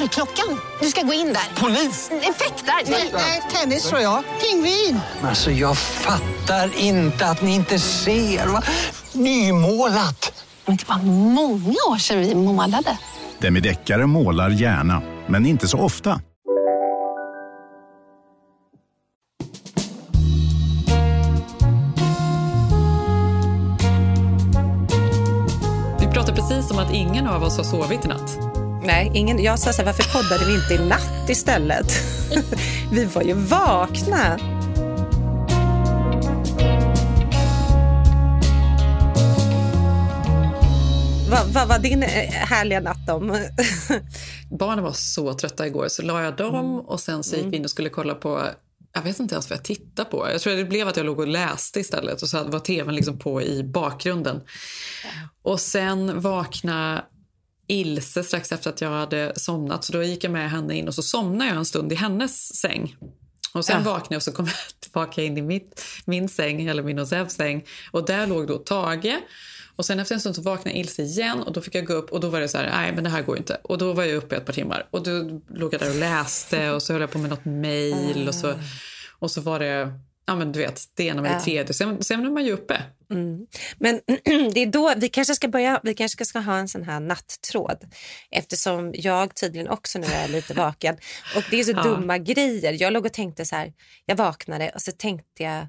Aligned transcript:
Dörrklockan. 0.00 0.60
Du 0.80 0.86
ska 0.88 1.02
gå 1.02 1.12
in 1.12 1.26
där. 1.26 1.60
Polis? 1.60 2.10
Effektar? 2.10 2.90
Nej, 3.12 3.42
tennis 3.52 3.88
tror 3.88 4.00
jag. 4.00 4.22
Pingvin. 4.40 5.00
Alltså 5.22 5.50
jag 5.50 5.78
fattar 5.78 6.78
inte 6.78 7.26
att 7.26 7.42
ni 7.42 7.54
inte 7.54 7.78
ser. 7.78 8.46
Va? 8.46 8.62
Nymålat! 9.12 10.44
Men 10.66 10.76
det 10.76 10.88
var 10.88 10.98
många 11.32 11.76
år 11.90 11.98
sedan 11.98 12.20
vi 12.20 12.34
målade. 12.34 12.98
Demideckare 13.38 14.06
målar 14.06 14.50
gärna, 14.50 15.02
men 15.26 15.46
inte 15.46 15.68
så 15.68 15.78
ofta. 15.78 16.20
Vi 26.00 26.06
pratade 26.06 26.36
precis 26.36 26.70
om 26.70 26.78
att 26.78 26.92
ingen 26.92 27.26
av 27.26 27.42
oss 27.42 27.56
har 27.56 27.64
sovit 27.64 28.04
i 28.04 28.08
natt. 28.08 28.38
Nej, 28.86 29.10
ingen, 29.14 29.42
jag 29.42 29.58
sa 29.58 29.72
så 29.72 29.82
här, 29.82 29.86
varför 29.86 30.12
poddade 30.12 30.44
vi 30.44 30.54
inte 30.54 30.74
i 30.74 30.88
natt 30.88 31.30
istället? 31.30 31.86
vi 32.92 33.04
var 33.04 33.22
ju 33.22 33.34
vakna. 33.34 34.38
Vad 41.52 41.68
var 41.68 41.78
din 41.78 42.02
eh, 42.02 42.08
härliga 42.30 42.80
natt 42.80 43.10
om? 43.10 43.28
Barnen 44.58 44.84
var 44.84 44.92
så 44.92 45.34
trötta 45.34 45.66
igår 45.66 45.88
så 45.88 46.02
la 46.02 46.22
jag 46.22 46.36
dem 46.36 46.80
och 46.80 47.00
sen 47.00 47.24
så 47.24 47.36
gick 47.36 47.46
vi 47.46 47.56
in 47.56 47.64
och 47.64 47.70
skulle 47.70 47.88
kolla 47.88 48.14
på 48.14 48.42
jag 48.92 49.02
vet 49.02 49.20
inte 49.20 49.34
ens 49.34 49.50
vad 49.50 49.58
jag 49.58 49.64
tittade 49.64 50.10
på. 50.10 50.28
Jag 50.32 50.40
tror 50.40 50.52
det 50.52 50.64
blev 50.64 50.88
att 50.88 50.96
jag 50.96 51.06
låg 51.06 51.18
och 51.18 51.26
läste 51.26 51.80
istället 51.80 52.22
och 52.22 52.28
så 52.28 52.44
var 52.44 52.60
tvn 52.60 52.94
liksom 52.94 53.18
på 53.18 53.42
i 53.42 53.64
bakgrunden. 53.64 54.40
Och 55.42 55.60
sen 55.60 56.20
vaknade 56.20 57.02
Ilse 57.66 58.24
strax 58.24 58.52
efter 58.52 58.70
att 58.70 58.80
jag 58.80 58.90
hade 58.90 59.32
somnat. 59.36 59.84
Så 59.84 59.92
då 59.92 60.02
gick 60.02 60.24
jag 60.24 60.30
med 60.32 60.50
henne 60.50 60.74
in 60.76 60.88
och 60.88 60.94
så 60.94 61.02
somnade 61.02 61.50
jag 61.50 61.56
en 61.58 61.64
stund 61.64 61.92
i 61.92 61.94
hennes 61.94 62.56
säng. 62.56 62.96
Och 63.54 63.64
sen 63.64 63.82
Ja. 63.84 63.90
vaknade 63.92 64.14
jag 64.14 64.16
och 64.18 64.22
så 64.22 64.32
kom 64.32 64.46
jag 64.46 64.54
tillbaka 64.80 65.22
in 65.22 65.38
i 65.38 65.42
mitt, 65.42 65.82
min 66.04 66.28
säng, 66.28 66.66
eller 66.66 66.82
min 66.82 66.98
och 66.98 67.08
Zebs 67.08 67.34
säng. 67.34 67.64
Och 67.90 68.06
där 68.06 68.26
låg 68.26 68.46
då 68.46 68.58
Tage. 68.58 69.16
Och 69.76 69.84
sen 69.84 70.00
efter 70.00 70.14
en 70.14 70.20
stund 70.20 70.36
så 70.36 70.42
vaknade 70.42 70.78
Ilse 70.78 71.02
igen 71.02 71.42
och 71.42 71.52
då 71.52 71.60
fick 71.60 71.74
jag 71.74 71.86
gå 71.86 71.92
upp 71.92 72.12
och 72.12 72.20
då 72.20 72.28
var 72.28 72.40
det 72.40 72.48
så 72.48 72.58
här, 72.58 72.70
nej 72.70 72.92
men 72.94 73.04
det 73.04 73.10
här 73.10 73.22
går 73.22 73.36
inte. 73.36 73.60
Och 73.62 73.78
då 73.78 73.92
var 73.92 74.04
jag 74.04 74.16
uppe 74.16 74.36
ett 74.36 74.46
par 74.46 74.52
timmar 74.52 74.86
och 74.90 75.02
då 75.02 75.40
låg 75.54 75.74
jag 75.74 75.80
där 75.80 75.90
och 75.90 75.96
läste 75.96 76.70
och 76.70 76.82
så 76.82 76.92
höll 76.92 77.00
jag 77.00 77.10
på 77.10 77.18
med 77.18 77.30
något 77.30 77.44
mejl 77.44 78.28
och 78.28 78.34
så, 78.34 78.54
och 79.18 79.30
så 79.30 79.40
var 79.40 79.58
det, 79.60 79.92
ja 80.26 80.34
men 80.36 80.52
du 80.52 80.58
vet, 80.60 80.82
det 80.94 81.04
ena 81.04 81.22
med 81.22 81.30
det 81.30 81.34
Ja. 81.34 81.44
tredje. 81.44 81.74
Sen, 81.74 82.02
sen 82.02 82.26
är 82.26 82.30
man 82.30 82.44
ju 82.44 82.52
uppe. 82.52 82.82
Men 83.78 84.00
det 84.54 84.60
är 84.60 84.66
då 84.66 84.94
vi 84.96 85.08
kanske 85.08 85.34
ska 85.34 85.48
börja. 85.48 85.80
Vi 85.82 85.94
kanske 85.94 86.24
ska 86.24 86.38
ha 86.38 86.56
en 86.56 86.68
sån 86.68 86.82
här 86.82 87.00
nattråd 87.00 87.84
eftersom 88.30 88.92
jag 88.94 89.34
tydligen 89.34 89.68
också 89.68 89.98
nu 89.98 90.06
är 90.06 90.28
lite 90.28 90.54
vaken. 90.64 90.96
Och 91.36 91.42
det 91.50 91.60
är 91.60 91.64
så 91.64 91.70
Ja. 91.72 91.82
dumma 91.82 92.18
grejer. 92.18 92.76
Jag 92.82 92.92
låg 92.92 93.06
och 93.06 93.12
tänkte 93.12 93.44
så 93.44 93.56
här. 93.56 93.72
Jag 94.06 94.16
vaknade 94.16 94.70
och 94.74 94.82
så 94.82 94.92
tänkte 94.92 95.42
jag 95.42 95.66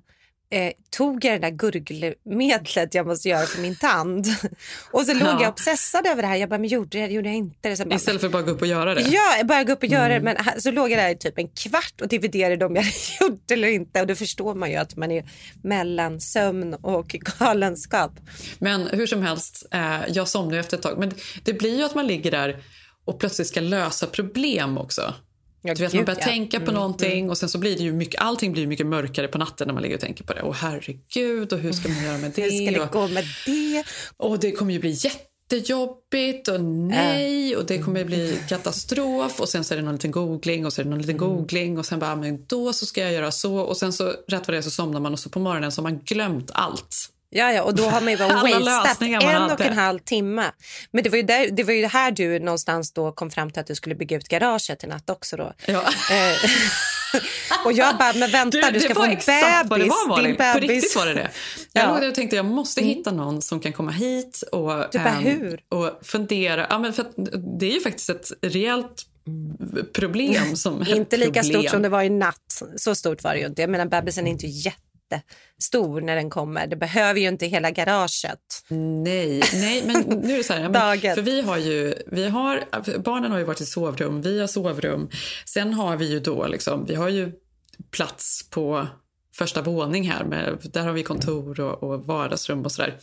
Eh, 0.49 0.71
tog 0.89 1.25
jag 1.25 1.33
det 1.41 1.47
där 1.49 1.55
gurgelmedlet 1.57 2.93
jag 2.93 3.07
måste 3.07 3.29
göra 3.29 3.45
för 3.45 3.61
min 3.61 3.75
tand. 3.75 4.25
Och 4.91 5.05
så 5.05 5.13
låg 5.13 5.27
Ja. 5.27 5.41
jag 5.41 5.49
obsessad 5.49 6.07
över 6.07 6.21
det 6.21 6.27
här. 6.27 6.35
Jag 6.35 6.49
bara, 6.49 6.59
men 6.59 6.69
gjorde 6.69 6.97
jag 6.99 7.09
det? 7.09 7.13
Gjorde 7.13 7.27
jag 7.29 7.35
inte 7.35 7.69
det? 7.69 7.85
Bara, 7.85 7.95
Istället 7.95 8.21
för 8.21 8.27
att 8.27 8.31
bara 8.33 8.41
gå 8.43 8.51
upp 8.51 8.61
och 8.61 8.67
göra 8.67 8.93
det. 8.95 9.01
Ja, 9.01 9.37
jag 9.37 9.47
började 9.47 9.65
gå 9.65 9.73
upp 9.73 9.83
och 9.83 9.89
göra 9.89 10.15
Mm. 10.15 10.25
det. 10.35 10.43
Men 10.45 10.61
så 10.61 10.71
låg 10.71 10.91
jag 10.91 10.99
där 10.99 11.09
i 11.09 11.15
typ 11.17 11.37
en 11.37 11.47
kvart 11.47 12.01
och 12.01 12.07
dividerade 12.07 12.65
om 12.65 12.75
jag 12.75 12.83
hade 13.19 13.31
gjort 13.31 13.41
det 13.45 13.53
eller 13.53 13.67
inte. 13.67 14.01
Och 14.01 14.07
då 14.07 14.15
förstår 14.15 14.55
man 14.55 14.71
ju 14.71 14.75
att 14.75 14.95
man 14.95 15.11
är 15.11 15.25
mellan 15.63 16.21
sömn 16.21 16.73
och 16.73 17.07
galenskap. 17.39 18.11
Men 18.59 18.87
hur 18.87 19.07
som 19.07 19.21
helst, 19.21 19.65
eh, 19.71 19.99
jag 20.07 20.27
somnade 20.27 20.59
efter 20.59 20.77
ett 20.77 20.83
tag. 20.83 20.99
Men 20.99 21.11
det 21.43 21.53
blir 21.53 21.77
ju 21.77 21.83
att 21.83 21.95
man 21.95 22.07
ligger 22.07 22.31
där 22.31 22.63
och 23.05 23.19
plötsligt 23.19 23.47
ska 23.47 23.59
lösa 23.59 24.07
problem 24.07 24.77
också. 24.77 25.13
Ja, 25.67 25.73
Du 25.73 25.83
vet, 25.83 25.93
man 25.93 26.05
börjar 26.05 26.19
ja. 26.19 26.25
tänka 26.25 26.59
på 26.59 26.71
någonting 26.71 27.29
och 27.29 27.37
sen 27.37 27.49
så 27.49 27.57
blir 27.57 27.77
det 27.77 27.83
ju 27.83 27.93
mycket, 27.93 28.21
allting 28.21 28.53
blir 28.53 28.67
mycket 28.67 28.85
mörkare 28.85 29.27
på 29.27 29.37
natten 29.37 29.67
när 29.67 29.73
man 29.73 29.83
ligger 29.83 29.95
och 29.95 30.01
tänker 30.01 30.23
på 30.23 30.33
det. 30.33 30.41
Och 30.41 30.55
herregud, 30.55 31.53
och 31.53 31.59
hur 31.59 31.71
ska 31.71 31.89
man 31.89 32.03
göra 32.03 32.17
med 32.17 32.31
det? 32.35 32.41
Hur 32.41 32.49
ska 32.49 32.79
det 32.79 32.91
gå 32.91 33.07
med 33.07 33.25
det? 33.45 33.83
och 34.17 34.39
det 34.39 34.51
kommer 34.51 34.73
ju 34.73 34.79
bli 34.79 34.97
jättejobbigt 35.51 36.47
och 36.47 36.61
nej 36.61 37.55
och 37.55 37.65
det 37.65 37.77
kommer 37.77 38.05
bli 38.05 38.39
katastrof 38.49 39.39
och 39.41 39.49
sen 39.49 39.63
så 39.63 39.73
är 39.73 39.77
det 39.77 39.83
någon 39.83 39.95
liten 39.95 40.11
googling 40.11 40.65
och 40.65 40.73
så 40.73 40.81
är 40.81 40.83
det 40.83 40.89
någon 40.89 41.01
liten 41.01 41.17
googling 41.17 41.77
och 41.77 41.85
sen 41.85 41.99
bara, 41.99 42.15
men 42.15 42.45
då 42.45 42.73
så 42.73 42.85
ska 42.85 43.01
jag 43.01 43.13
göra 43.13 43.31
så 43.31 43.57
och 43.57 43.77
sen 43.77 43.93
så 43.93 44.13
rätt 44.27 44.47
vad 44.47 44.47
det 44.47 44.57
är 44.57 44.61
så 44.61 44.71
somnar 44.71 44.99
man 44.99 45.13
och 45.13 45.19
så 45.19 45.29
på 45.29 45.39
morgonen 45.39 45.71
så 45.71 45.81
har 45.81 45.91
man 45.91 45.99
glömt 45.99 46.51
allt. 46.53 47.09
Ja, 47.37 47.51
ja, 47.53 47.61
och 47.63 47.75
då 47.75 47.83
har 47.83 48.01
man 48.01 48.11
ju 48.11 48.17
bara 48.17 48.27
man 48.33 48.45
en 49.23 49.51
och 49.51 49.61
en 49.61 49.73
halv 49.77 49.99
timme. 49.99 50.51
Men 50.91 51.03
det 51.03 51.09
var, 51.09 51.17
ju 51.17 51.23
där, 51.23 51.49
det 51.51 51.63
var 51.63 51.73
ju 51.73 51.85
här 51.85 52.11
du 52.11 52.39
någonstans 52.39 52.91
då 52.91 53.11
kom 53.11 53.29
fram 53.31 53.51
till 53.51 53.59
att 53.59 53.67
du 53.67 53.75
skulle 53.75 53.95
bygga 53.95 54.17
ut 54.17 54.27
garaget 54.27 54.83
i 54.83 54.87
natt 54.87 55.09
också 55.09 55.37
då. 55.37 55.53
Ja. 55.65 55.81
Eh, 56.11 56.49
och 57.65 57.71
jag 57.73 57.97
bara, 57.97 58.13
men 58.13 58.31
vänta, 58.31 58.71
du, 58.71 58.79
ska 58.79 58.89
det 58.89 58.95
få 58.95 59.03
en 59.03 59.11
exakt 59.11 59.69
vad 59.69 59.79
det 59.79 59.83
bebis. 59.83 59.89
var, 59.89 60.07
Malin. 60.09 60.25
Din 60.27 60.35
På 60.37 60.43
bebis. 60.59 60.69
riktigt 60.69 60.95
var 60.95 61.05
det 61.05 61.13
det. 61.13 61.29
Jag 61.73 61.83
Ja. 61.83 61.91
låg 61.91 62.01
där 62.01 62.09
och 62.09 62.15
tänkte 62.15 62.35
jag 62.35 62.45
måste 62.45 62.81
hitta 62.83 63.11
någon 63.11 63.41
som 63.41 63.59
kan 63.59 63.73
komma 63.73 63.91
hit 63.91 64.41
och, 64.51 64.71
Du 64.91 64.97
bara, 64.99 65.09
ehm, 65.09 65.23
hur? 65.23 65.59
och 65.69 65.99
fundera. 66.03 66.67
Ja, 66.69 66.79
men 66.79 66.93
för 66.93 67.05
det 67.59 67.65
är 67.65 67.73
ju 67.73 67.81
faktiskt 67.81 68.09
ett 68.09 68.31
rejält 68.41 69.03
problem. 69.93 70.55
Som, 70.55 70.85
Inte 70.87 71.17
lika 71.17 71.41
problem. 71.41 71.61
stort 71.61 71.71
som 71.71 71.81
det 71.81 71.89
var 71.89 72.01
i 72.03 72.09
natt. 72.09 72.61
Så 72.77 72.95
stort 72.95 73.23
var 73.23 73.33
det 73.33 73.39
ju 73.39 73.45
inte. 73.45 73.61
Jag 73.61 73.69
menar, 73.69 73.85
bebisen 73.85 74.27
är 74.27 74.31
inte 74.31 74.47
jättestor 75.15 76.01
när 76.01 76.15
den 76.15 76.29
kommer. 76.29 76.67
Det 76.67 76.75
behöver 76.75 77.19
ju 77.19 77.27
inte 77.27 77.45
hela 77.45 77.71
garaget. 77.71 78.63
Nej, 79.03 79.43
nej, 79.53 79.83
men 79.85 80.19
nu 80.21 80.33
är 80.33 80.37
det 80.37 80.43
så 80.43 80.53
här. 80.53 80.69
Men, 80.69 81.15
för 81.15 81.21
vi 81.21 81.41
har 81.41 81.57
ju, 81.57 81.93
vi 82.07 82.27
har, 82.27 82.63
barnen 82.99 83.31
har 83.31 83.39
ju 83.39 83.45
varit 83.45 83.61
i 83.61 83.65
sovrum, 83.65 84.21
vi 84.21 84.39
har 84.39 84.47
sovrum. 84.47 85.09
Sen 85.45 85.73
har 85.73 85.97
vi 85.97 86.11
ju 86.11 86.19
då 86.19 86.47
liksom, 86.47 86.85
vi 86.85 86.95
har 86.95 87.09
ju 87.09 87.31
plats 87.91 88.49
på 88.49 88.87
första 89.35 89.61
våning 89.61 90.09
här. 90.09 90.23
Med, 90.23 90.57
där 90.73 90.81
har 90.81 90.93
vi 90.93 91.03
kontor 91.03 91.59
och, 91.59 91.83
och 91.83 92.05
vardagsrum 92.05 92.65
och 92.65 92.71
sådär. 92.71 92.99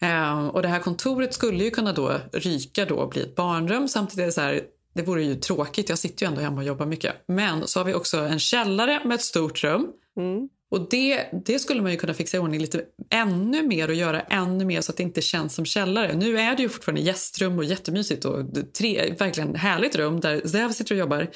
Eh, 0.00 0.46
och 0.46 0.62
det 0.62 0.68
här 0.68 0.78
kontoret 0.78 1.34
skulle 1.34 1.64
ju 1.64 1.70
kunna 1.70 1.92
då 1.92 2.20
ryka 2.32 2.84
då 2.84 2.94
och 2.94 3.10
bli 3.10 3.22
ett 3.22 3.36
barnrum. 3.36 3.88
Samtidigt 3.88 4.22
är 4.22 4.26
det 4.26 4.32
så 4.32 4.40
här, 4.40 4.60
det 4.94 5.02
vore 5.02 5.22
ju 5.22 5.34
tråkigt. 5.34 5.88
Jag 5.88 5.98
sitter 5.98 6.26
ju 6.26 6.28
ändå 6.28 6.40
hemma 6.40 6.56
och 6.56 6.66
jobbar 6.66 6.86
mycket. 6.86 7.14
Men 7.28 7.66
så 7.66 7.80
har 7.80 7.84
vi 7.84 7.94
också 7.94 8.18
en 8.18 8.38
källare 8.38 9.00
med 9.04 9.14
ett 9.14 9.22
stort 9.22 9.64
rum. 9.64 9.92
Och 10.72 10.86
det, 10.90 11.26
det 11.44 11.58
skulle 11.58 11.82
man 11.82 11.90
ju 11.90 11.96
kunna 11.96 12.14
fixa 12.14 12.36
i 12.36 12.40
ordning 12.40 12.60
lite 12.60 12.82
ännu 13.10 13.62
mer 13.62 13.88
och 13.88 13.94
göra 13.94 14.20
ännu 14.20 14.64
mer 14.64 14.80
så 14.80 14.92
att 14.92 14.96
det 14.96 15.02
inte 15.02 15.20
känns 15.20 15.54
som 15.54 15.64
källare. 15.64 16.16
Nu 16.16 16.38
är 16.38 16.56
det 16.56 16.62
ju 16.62 16.68
fortfarande 16.68 17.00
gästrum 17.00 17.58
och 17.58 17.64
jättemysigt 17.64 18.24
och 18.24 18.46
tre, 18.78 19.14
verkligen 19.18 19.54
härligt 19.54 19.96
rum 19.96 20.20
där 20.20 20.48
Zev 20.48 20.72
sitter 20.72 20.94
och 20.94 20.98
jobbar. 20.98 21.26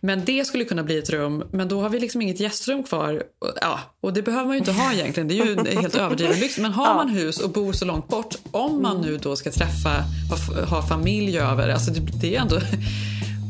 Men 0.00 0.24
det 0.24 0.44
skulle 0.44 0.64
kunna 0.64 0.82
bli 0.82 0.98
ett 0.98 1.10
rum, 1.10 1.44
men 1.52 1.68
då 1.68 1.80
har 1.80 1.88
vi 1.88 2.00
liksom 2.00 2.22
inget 2.22 2.40
gästrum 2.40 2.82
kvar. 2.82 3.22
Ja, 3.60 3.80
och 4.00 4.12
det 4.12 4.22
behöver 4.22 4.44
man 4.44 4.54
ju 4.54 4.58
inte 4.58 4.72
ha 4.72 4.92
egentligen, 4.92 5.28
det 5.28 5.38
är 5.38 5.46
ju 5.46 5.80
helt 5.80 5.94
överdriven 5.94 6.40
lyx. 6.40 6.58
Men 6.58 6.72
har 6.72 6.94
man 6.94 7.08
hus 7.08 7.38
och 7.38 7.50
bor 7.50 7.72
så 7.72 7.84
långt 7.84 8.08
bort, 8.08 8.34
om 8.50 8.82
man 8.82 9.00
nu 9.00 9.18
då 9.18 9.36
ska 9.36 9.50
träffa, 9.50 10.04
ha, 10.30 10.64
ha 10.64 10.88
familj 10.88 11.38
över, 11.38 11.68
alltså 11.68 11.90
det, 11.90 12.00
det 12.20 12.36
är 12.36 12.40
ändå... 12.40 12.60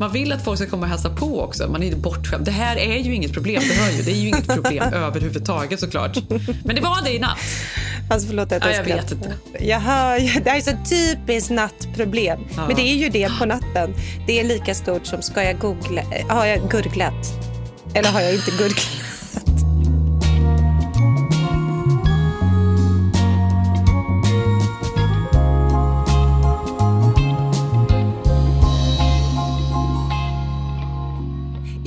Man 0.02 0.12
vill 0.12 0.32
att 0.32 0.44
folk 0.44 0.58
ska 0.58 0.68
komma 0.68 0.82
och 0.82 0.88
hälsa 0.88 1.10
på 1.10 1.40
också. 1.40 1.68
Man 1.68 1.82
är 1.82 1.86
ju 1.86 1.96
bortskämd. 1.96 2.44
Det 2.44 2.50
här 2.50 2.76
är 2.76 2.96
ju 2.98 3.14
inget 3.14 3.32
problem, 3.32 3.62
det 3.68 3.74
hör 3.74 3.90
ju. 3.92 4.02
Det 4.02 4.10
är 4.10 4.16
ju 4.16 4.28
inget 4.28 4.46
problem 4.46 4.84
överhuvudtaget 4.92 5.80
såklart. 5.80 6.18
Men 6.64 6.76
det 6.76 6.82
var 6.82 7.04
det 7.04 7.12
i 7.15 7.18
natt. 7.18 7.38
Alltså 8.10 8.28
förlåt 8.28 8.53
att 8.53 8.65
Ja, 8.65 8.71
jag 8.71 8.78
jag 8.78 8.84
skrattar. 8.84 9.03
vet 9.03 9.12
inte. 9.12 9.65
Jag 9.65 9.80
hör 9.80 10.16
ju, 10.18 10.41
det 10.41 10.50
här 10.50 10.56
är 10.56 10.60
så 10.60 10.77
typiskt 10.91 11.50
nattproblem. 11.50 12.41
Ja. 12.56 12.66
Men 12.66 12.77
det 12.77 12.82
är 12.82 12.94
ju 12.97 13.09
det 13.09 13.30
på 13.38 13.44
natten. 13.47 13.94
Det 14.27 14.41
är 14.41 14.44
lika 14.44 14.74
stort 14.74 15.06
som 15.06 15.22
ska 15.22 15.42
jag 15.44 15.59
googla, 15.59 16.03
har 16.28 16.47
jag 16.47 16.71
gurglat? 16.71 17.32
Eller 17.94 18.09
har 18.10 18.21
jag 18.21 18.34
inte 18.34 18.50
gurglat? 18.50 19.02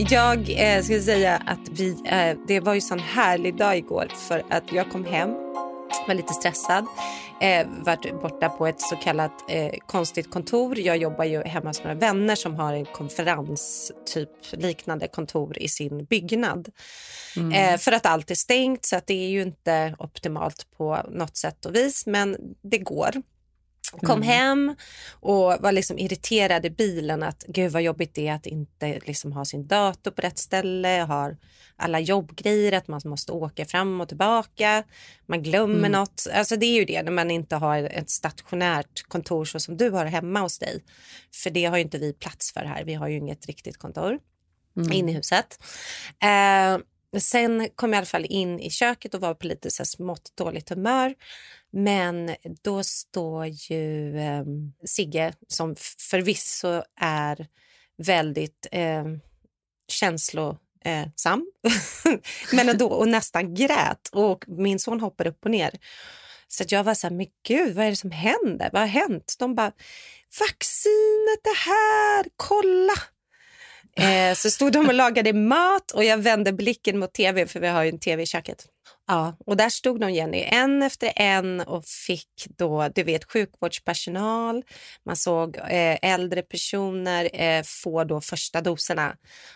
Jag 0.09 0.49
eh, 0.49 0.83
ska 0.83 1.01
säga 1.01 1.41
att 1.45 1.69
vi, 1.71 1.89
eh, 2.05 2.37
det 2.47 2.59
var 2.59 2.73
ju 2.73 2.81
sån 2.81 2.99
härlig 2.99 3.57
dag 3.57 3.77
igår 3.77 4.07
för 4.27 4.43
att 4.49 4.71
jag 4.71 4.91
kom 4.91 5.05
hem 5.05 5.29
var 6.07 6.15
lite 6.15 6.33
stressad. 6.33 6.85
eh, 7.41 7.67
varit 7.85 8.21
borta 8.21 8.49
på 8.49 8.67
ett 8.67 8.81
så 8.81 8.95
kallat 8.95 9.31
eh, 9.49 9.71
konstigt 9.85 10.31
kontor. 10.31 10.79
Jag 10.79 10.97
jobbar 10.97 11.25
ju 11.25 11.43
hemma 11.43 11.69
hos 11.69 11.83
några 11.83 11.95
vänner 11.95 12.35
som 12.35 12.55
har 12.55 12.73
en 12.73 12.85
konferens 12.85 13.91
typ 14.05 14.29
liknande 14.51 15.07
kontor 15.07 15.57
i 15.57 15.67
sin 15.67 16.05
byggnad. 16.05 16.69
Mm. 17.35 17.51
Eh, 17.51 17.77
för 17.77 17.91
att 17.91 18.05
allt 18.05 18.31
är 18.31 18.35
stängt 18.35 18.85
så 18.85 18.95
att 18.95 19.07
det 19.07 19.25
är 19.25 19.29
ju 19.29 19.41
inte 19.41 19.95
optimalt 19.99 20.67
på 20.77 20.99
något 21.09 21.37
sätt 21.37 21.65
och 21.65 21.75
vis 21.75 22.05
men 22.05 22.37
det 22.61 22.77
går. 22.77 23.11
Kom 23.91 24.15
mm. 24.15 24.27
hem 24.27 24.75
och 25.11 25.61
var 25.61 25.71
liksom 25.71 25.99
irriterad 25.99 26.65
i 26.65 26.69
bilen 26.69 27.23
att 27.23 27.43
gud 27.47 27.71
vad 27.71 27.81
jobbigt 27.81 28.15
det 28.15 28.27
är 28.27 28.33
att 28.33 28.45
inte 28.45 28.99
liksom 29.05 29.31
ha 29.31 29.45
sin 29.45 29.67
dator 29.67 30.11
på 30.11 30.21
rätt 30.21 30.37
ställe, 30.37 31.05
har 31.07 31.37
alla 31.75 31.99
jobbgrejer, 31.99 32.71
att 32.71 32.87
man 32.87 33.01
måste 33.05 33.31
åka 33.31 33.65
fram 33.65 34.01
och 34.01 34.07
tillbaka, 34.07 34.83
man 35.25 35.43
glömmer 35.43 35.75
mm. 35.79 35.91
något. 35.91 36.27
Alltså 36.33 36.55
det 36.55 36.65
är 36.65 36.79
ju 36.79 36.85
det 36.85 37.03
när 37.03 37.11
man 37.11 37.31
inte 37.31 37.55
har 37.55 37.77
ett 37.77 38.09
stationärt 38.09 39.03
kontor 39.07 39.45
så 39.45 39.59
som 39.59 39.77
du 39.77 39.89
har 39.89 40.05
hemma 40.05 40.39
hos 40.39 40.59
dig. 40.59 40.83
För 41.43 41.49
det 41.49 41.65
har 41.65 41.77
ju 41.77 41.83
inte 41.83 41.97
vi 41.97 42.13
plats 42.13 42.53
för 42.53 42.61
här, 42.61 42.83
vi 42.83 42.93
har 42.93 43.07
ju 43.07 43.17
inget 43.17 43.45
riktigt 43.45 43.77
kontor 43.77 44.19
mm. 44.77 44.91
inne 44.91 45.11
i 45.11 45.15
huset. 45.15 45.59
Eh, 46.23 46.85
Sen 47.19 47.69
kom 47.75 47.93
jag 47.93 47.97
i 47.97 47.99
alla 47.99 48.05
fall 48.05 48.25
in 48.25 48.59
i 48.59 48.69
köket 48.69 49.13
och 49.13 49.21
var 49.21 49.33
på 49.33 49.47
lite 49.47 49.71
så 49.71 49.85
smått 49.85 50.31
dåligt 50.37 50.69
humör. 50.69 51.15
Men 51.77 52.35
då 52.63 52.83
står 52.83 53.45
ju 53.45 54.17
eh, 54.19 54.43
Sigge, 54.85 55.33
som 55.47 55.75
förvisso 55.99 56.83
är 57.01 57.47
väldigt 57.97 58.67
eh, 58.71 59.05
känslosam, 59.87 61.51
men 62.51 62.69
ändå, 62.69 62.87
och 62.87 63.07
nästan 63.07 63.53
grät. 63.53 64.09
Och 64.11 64.45
min 64.47 64.79
son 64.79 64.99
hoppar 64.99 65.27
upp 65.27 65.45
och 65.45 65.51
ner. 65.51 65.71
Så 66.47 66.63
jag 66.67 66.83
var 66.83 66.93
så 66.93 67.07
här, 67.07 67.15
men 67.15 67.27
gud, 67.47 67.75
vad 67.75 67.85
är 67.85 67.89
det 67.89 67.95
som 67.95 68.11
händer? 68.11 68.69
Vad 68.73 68.81
har 68.81 68.87
hänt? 68.87 69.35
De 69.39 69.55
bara, 69.55 69.71
vaccinet 70.39 71.45
är 71.45 71.65
här, 71.65 72.25
kolla! 72.35 72.93
Eh, 73.97 74.35
så 74.35 74.51
stod 74.51 74.71
de 74.71 74.87
och 74.87 74.93
lagade 74.93 75.33
mat 75.33 75.91
och 75.91 76.03
jag 76.03 76.17
vände 76.17 76.53
blicken 76.53 76.99
mot 76.99 77.13
tv, 77.13 77.47
för 77.47 77.59
vi 77.59 77.67
har 77.67 77.83
ju 77.83 77.89
en 77.89 77.99
tv 77.99 78.23
i 78.23 78.25
köket. 78.25 78.67
Ja, 79.07 79.37
och 79.45 79.57
där 79.57 79.69
stod 79.69 79.99
de 79.99 80.11
Jenny, 80.11 80.43
en 80.51 80.83
efter 80.83 81.13
en 81.15 81.61
och 81.61 81.85
fick 81.85 82.47
då, 82.57 82.89
du 82.95 83.03
vet, 83.03 83.31
sjukvårdspersonal. 83.31 84.63
Man 85.05 85.15
såg 85.15 85.57
eh, 85.57 85.97
äldre 86.01 86.41
personer 86.41 87.29
eh, 87.33 87.63
få 87.63 88.03
då 88.03 88.21
första 88.21 88.61
doserna. 88.61 89.15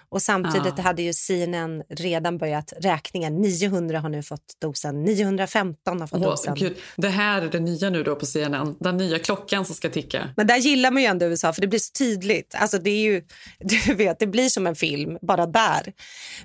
Och 0.09 0.21
samtidigt 0.21 0.73
ja. 0.77 0.83
hade 0.83 1.01
ju 1.01 1.13
CNN 1.13 1.83
redan 1.89 2.37
börjat 2.37 2.73
räkningen. 2.77 3.41
900 3.41 3.99
har 3.99 4.09
nu 4.09 4.23
fått 4.23 4.55
dosen, 4.61 5.03
915 5.03 6.01
har 6.01 6.07
fått 6.07 6.19
oh, 6.19 6.29
dosen. 6.29 6.55
Gud. 6.55 6.77
Det 6.95 7.09
här 7.09 7.41
är 7.41 7.49
det 7.49 7.59
nya 7.59 7.89
nu 7.89 8.03
då 8.03 8.15
på 8.15 8.25
CNN, 8.25 8.75
den 8.79 8.97
nya 8.97 9.19
klockan 9.19 9.65
som 9.65 9.75
ska 9.75 9.89
ticka. 9.89 10.29
Men 10.37 10.47
där 10.47 10.57
gillar 10.57 10.91
man 10.91 11.01
ju 11.01 11.07
ändå 11.07 11.25
USA 11.25 11.53
för 11.53 11.61
det 11.61 11.67
blir 11.67 11.79
så 11.79 11.91
tydligt. 11.91 12.55
Alltså 12.55 12.77
det 12.77 12.89
är 12.89 13.01
ju, 13.01 13.23
du 13.59 13.93
vet, 13.93 14.19
det 14.19 14.27
blir 14.27 14.49
som 14.49 14.67
en 14.67 14.75
film 14.75 15.17
bara 15.21 15.45
där. 15.45 15.93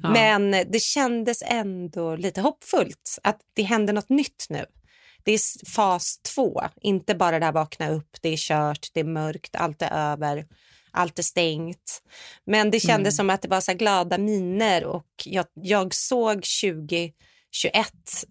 Ja. 0.03 0.11
Men 0.11 0.51
det 0.51 0.83
kändes 0.83 1.43
ändå 1.47 2.17
lite 2.17 2.41
hoppfullt 2.41 2.74
fullt, 2.76 3.19
att 3.23 3.41
det 3.55 3.62
händer 3.62 3.93
något 3.93 4.09
nytt 4.09 4.47
nu. 4.49 4.65
Det 5.23 5.32
är 5.32 5.71
fas 5.71 6.19
två, 6.35 6.62
inte 6.81 7.15
bara 7.15 7.38
det 7.38 7.44
här 7.44 7.53
vakna 7.53 7.91
upp, 7.91 8.17
det 8.21 8.29
är 8.29 8.37
kört, 8.37 8.88
det 8.93 9.00
är 9.00 9.05
mörkt, 9.05 9.56
allt 9.56 9.82
är 9.82 10.12
över, 10.12 10.47
allt 10.91 11.19
är 11.19 11.23
stängt. 11.23 12.03
Men 12.47 12.71
det 12.71 12.81
kändes 12.81 13.12
mm. 13.12 13.17
som 13.17 13.31
att 13.31 13.43
det 13.43 13.49
var 13.49 13.61
så 13.61 13.73
glada 13.73 14.19
miner 14.19 14.85
och 14.85 15.06
jag, 15.25 15.47
jag 15.55 15.94
såg 15.94 16.35
2021 16.35 17.15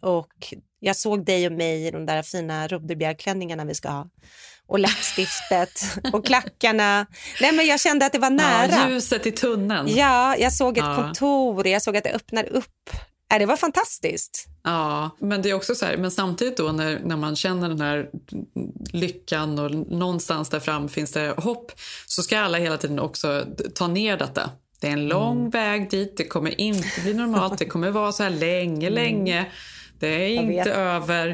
och 0.02 0.54
jag 0.80 0.96
såg 0.96 1.26
dig 1.26 1.48
och 1.48 1.54
mig 1.54 1.88
i 1.88 1.92
de 1.92 2.06
där 2.06 2.24
fina 2.24 2.68
Roderbjergklänningarna 2.68 3.66
vi 3.66 3.76
ska 3.76 3.90
ha 3.90 4.10
och 4.68 4.80
läppstiftet 4.80 5.82
och 6.14 6.26
klackarna. 6.26 7.06
Nej, 7.42 7.52
men 7.52 7.66
jag 7.66 7.80
kände 7.80 8.06
att 8.06 8.12
det 8.12 8.20
var 8.20 8.30
nära. 8.30 8.72
Ja, 8.72 8.90
ljuset 8.90 9.26
i 9.26 9.32
tunneln. 9.32 9.88
Ja, 9.96 10.38
jag 10.38 10.54
såg 10.54 10.78
ett 10.78 10.84
ja. 10.84 10.96
kontor, 10.96 11.68
jag 11.68 11.82
såg 11.82 11.98
att 11.98 12.04
det 12.04 12.12
öppnar 12.12 12.44
upp 12.44 12.90
Äh, 13.34 13.40
det 13.40 13.46
var 13.46 13.58
fantastiskt. 13.58 14.48
Ja, 14.64 15.10
men 15.20 15.42
det 15.42 15.50
är 15.50 15.54
också 15.54 15.76
så 15.76 15.86
här, 15.86 15.98
men 15.98 16.12
samtidigt 16.12 16.58
då 16.58 16.72
när, 16.72 17.00
när 17.00 17.18
man 17.18 17.36
känner 17.36 17.70
den 17.70 17.82
här 17.82 18.10
lyckan 18.92 19.60
och 19.60 19.72
någonstans 19.72 20.50
där 20.50 20.60
fram 20.60 20.90
finns 20.90 21.12
det 21.12 21.34
hopp 21.38 21.72
så 22.06 22.24
ska 22.24 22.40
alla 22.40 22.58
hela 22.58 22.78
tiden 22.78 23.00
också 23.00 23.46
ta 23.76 23.88
ner 23.88 24.18
detta. 24.18 24.50
Det 24.82 24.88
är 24.88 24.92
en 24.92 25.08
lång 25.08 25.40
mm. 25.40 25.50
väg 25.50 25.90
dit, 25.90 26.18
det 26.18 26.24
kommer 26.24 26.62
inte 26.62 27.02
bli 27.04 27.14
normalt, 27.14 27.58
det 27.58 27.66
kommer 27.66 27.92
vara 27.92 28.12
så 28.12 28.24
här 28.24 28.30
länge, 28.30 28.88
mm. 28.88 28.94
länge. 28.94 29.46
Det 30.00 30.08
är 30.08 30.28
inte 30.28 30.74
över. 30.74 31.30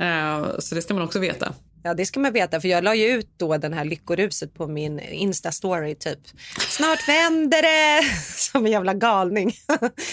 Uh, 0.00 0.58
så 0.58 0.74
det 0.74 0.82
ska 0.82 0.94
man 0.94 1.02
också 1.02 1.18
veta. 1.18 1.54
Ja, 1.82 1.94
det 1.94 2.06
ska 2.06 2.20
man 2.20 2.32
veta, 2.32 2.60
för 2.60 2.68
jag 2.68 2.84
la 2.84 2.94
ju 2.94 3.06
ut 3.06 3.28
då 3.36 3.56
den 3.56 3.72
här 3.72 3.84
lyckoruset 3.84 4.54
på 4.54 4.66
min 4.66 5.00
Insta-story 5.00 5.94
typ. 5.94 6.18
Snart 6.68 7.08
vänder 7.08 7.62
det! 7.62 8.04
Som 8.36 8.66
en 8.66 8.72
jävla 8.72 8.94
galning. 8.94 9.52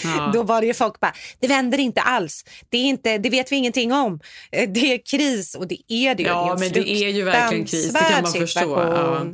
Ja. 0.04 0.30
då 0.34 0.42
var 0.42 0.60
det 0.60 0.66
ju 0.66 0.74
folk 0.74 1.00
bara, 1.00 1.12
det 1.40 1.48
vänder 1.48 1.78
inte 1.78 2.00
alls. 2.00 2.44
Det, 2.68 2.78
är 2.78 2.84
inte, 2.84 3.18
det 3.18 3.30
vet 3.30 3.52
vi 3.52 3.56
ingenting 3.56 3.92
om. 3.92 4.20
Eh, 4.52 4.68
det 4.68 4.92
är 4.92 4.98
kris 5.04 5.54
och 5.54 5.68
det 5.68 5.78
är 5.88 6.14
det 6.14 6.22
ju. 6.22 6.28
Ja, 6.28 6.54
det 6.54 6.60
men 6.60 6.72
det 6.72 6.90
är 6.90 7.10
ju 7.10 7.22
verkligen 7.22 7.66
kris, 7.66 7.92
det 7.92 7.98
kan 7.98 8.22
man 8.22 8.32
förstå. 8.32 8.80
Ja. 8.80 9.26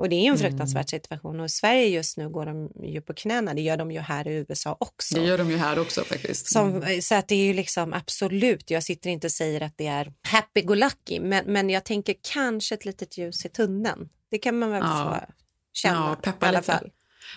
Och 0.00 0.08
det 0.08 0.16
är 0.16 0.30
en 0.30 0.38
fruktansvärd 0.38 0.80
mm. 0.80 0.88
situation. 0.88 1.40
Och 1.40 1.46
i 1.46 1.48
Sverige 1.48 1.86
just 1.86 2.16
nu 2.16 2.28
går 2.28 2.46
de 2.46 2.70
ju 2.82 3.00
på 3.00 3.14
knäna. 3.14 3.54
Det 3.54 3.60
gör 3.60 3.76
de 3.76 3.90
ju 3.90 4.00
här 4.00 4.28
i 4.28 4.32
USA 4.48 4.76
också. 4.80 5.14
Det 5.14 5.24
gör 5.24 5.38
de 5.38 5.50
ju 5.50 5.56
här 5.56 5.78
också 5.78 6.04
faktiskt. 6.04 6.56
Mm. 6.56 6.82
Som, 6.82 7.02
så 7.02 7.14
att 7.14 7.28
det 7.28 7.34
är 7.34 7.44
ju 7.44 7.52
liksom 7.52 7.92
absolut, 7.92 8.70
jag 8.70 8.82
sitter 8.82 9.10
inte 9.10 9.26
och 9.26 9.32
säger 9.32 9.60
att 9.60 9.72
det 9.76 9.86
är 9.86 10.12
happy-go-lucky. 10.22 11.20
Men, 11.20 11.44
men 11.46 11.70
jag 11.70 11.84
tänker 11.84 12.14
kanske 12.32 12.74
ett 12.74 12.84
litet 12.84 13.18
ljus 13.18 13.44
i 13.44 13.48
tunneln. 13.48 14.08
Det 14.30 14.38
kan 14.38 14.58
man 14.58 14.70
väl 14.70 14.82
ja. 14.84 15.20
få 15.26 15.32
känna 15.72 15.96
ja, 15.96 16.16
peppa 16.32 16.46
i 16.46 16.48
alla 16.48 16.58
lite. 16.58 16.72
fall. 16.72 16.90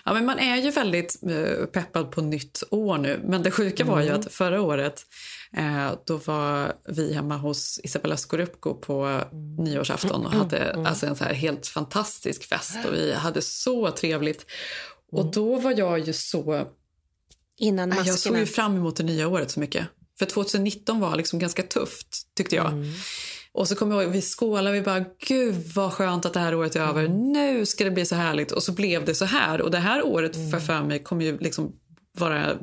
Ja, 0.04 0.14
men 0.14 0.26
man 0.26 0.38
är 0.38 0.56
ju 0.56 0.70
väldigt 0.70 1.20
uh, 1.30 1.66
peppad 1.66 2.10
på 2.10 2.20
nytt 2.20 2.62
år 2.70 2.98
nu. 2.98 3.20
Men 3.24 3.42
det 3.42 3.50
sjuka 3.50 3.82
mm. 3.82 3.94
var 3.94 4.02
ju 4.02 4.08
mm. 4.08 4.20
att 4.20 4.32
förra 4.32 4.62
året 4.62 5.06
uh, 5.58 5.92
då 6.04 6.16
var 6.16 6.72
vi 6.88 7.14
hemma 7.14 7.36
hos 7.36 7.80
Isabella 7.82 8.16
Scorupco 8.16 8.74
på 8.74 9.02
mm. 9.04 9.54
nyårsafton 9.56 10.26
och 10.26 10.32
hade 10.32 10.58
mm. 10.58 10.86
alltså 10.86 11.06
en 11.06 11.16
så 11.16 11.24
här 11.24 11.34
helt 11.34 11.66
fantastisk 11.66 12.44
fest 12.44 12.78
och 12.84 12.94
vi 12.94 13.12
hade 13.12 13.42
så 13.42 13.90
trevligt. 13.90 14.46
Och 15.12 15.20
mm. 15.20 15.32
då 15.32 15.58
var 15.58 15.74
jag 15.78 15.98
ju 15.98 16.12
så... 16.12 16.66
Innan 17.58 17.88
maskerna. 17.88 18.08
Jag 18.08 18.18
såg 18.18 18.38
ju 18.38 18.46
fram 18.46 18.76
emot 18.76 18.96
det 18.96 19.02
nya 19.02 19.28
året 19.28 19.50
så 19.50 19.60
mycket. 19.60 19.86
För 20.18 20.26
2019 20.26 21.00
var 21.00 21.16
liksom 21.16 21.38
ganska 21.38 21.62
tufft, 21.62 22.34
tyckte 22.34 22.56
jag. 22.56 22.66
Mm. 22.72 22.92
Och 23.54 23.68
så 23.68 23.74
kommer 23.74 23.94
jag 23.94 24.04
ihåg, 24.04 24.12
vi 24.12 24.22
skålade, 24.22 24.72
vi 24.72 24.82
bara 24.82 25.04
gud 25.26 25.54
vad 25.74 25.92
skönt 25.92 26.26
att 26.26 26.32
det 26.32 26.40
här 26.40 26.54
året 26.54 26.76
är 26.76 26.80
över. 26.80 27.04
Mm. 27.04 27.32
Nu 27.32 27.66
ska 27.66 27.84
det 27.84 27.90
bli 27.90 28.06
så 28.06 28.14
härligt. 28.14 28.52
Och 28.52 28.62
så 28.62 28.72
blev 28.72 29.04
det 29.04 29.14
så 29.14 29.24
här. 29.24 29.60
Och 29.60 29.70
det 29.70 29.78
här 29.78 30.06
året 30.06 30.36
mm. 30.36 30.50
för, 30.50 30.58
för 30.60 30.82
mig 30.82 31.02
kommer 31.02 31.24
ju 31.24 31.38
liksom 31.38 31.72
vara 32.18 32.56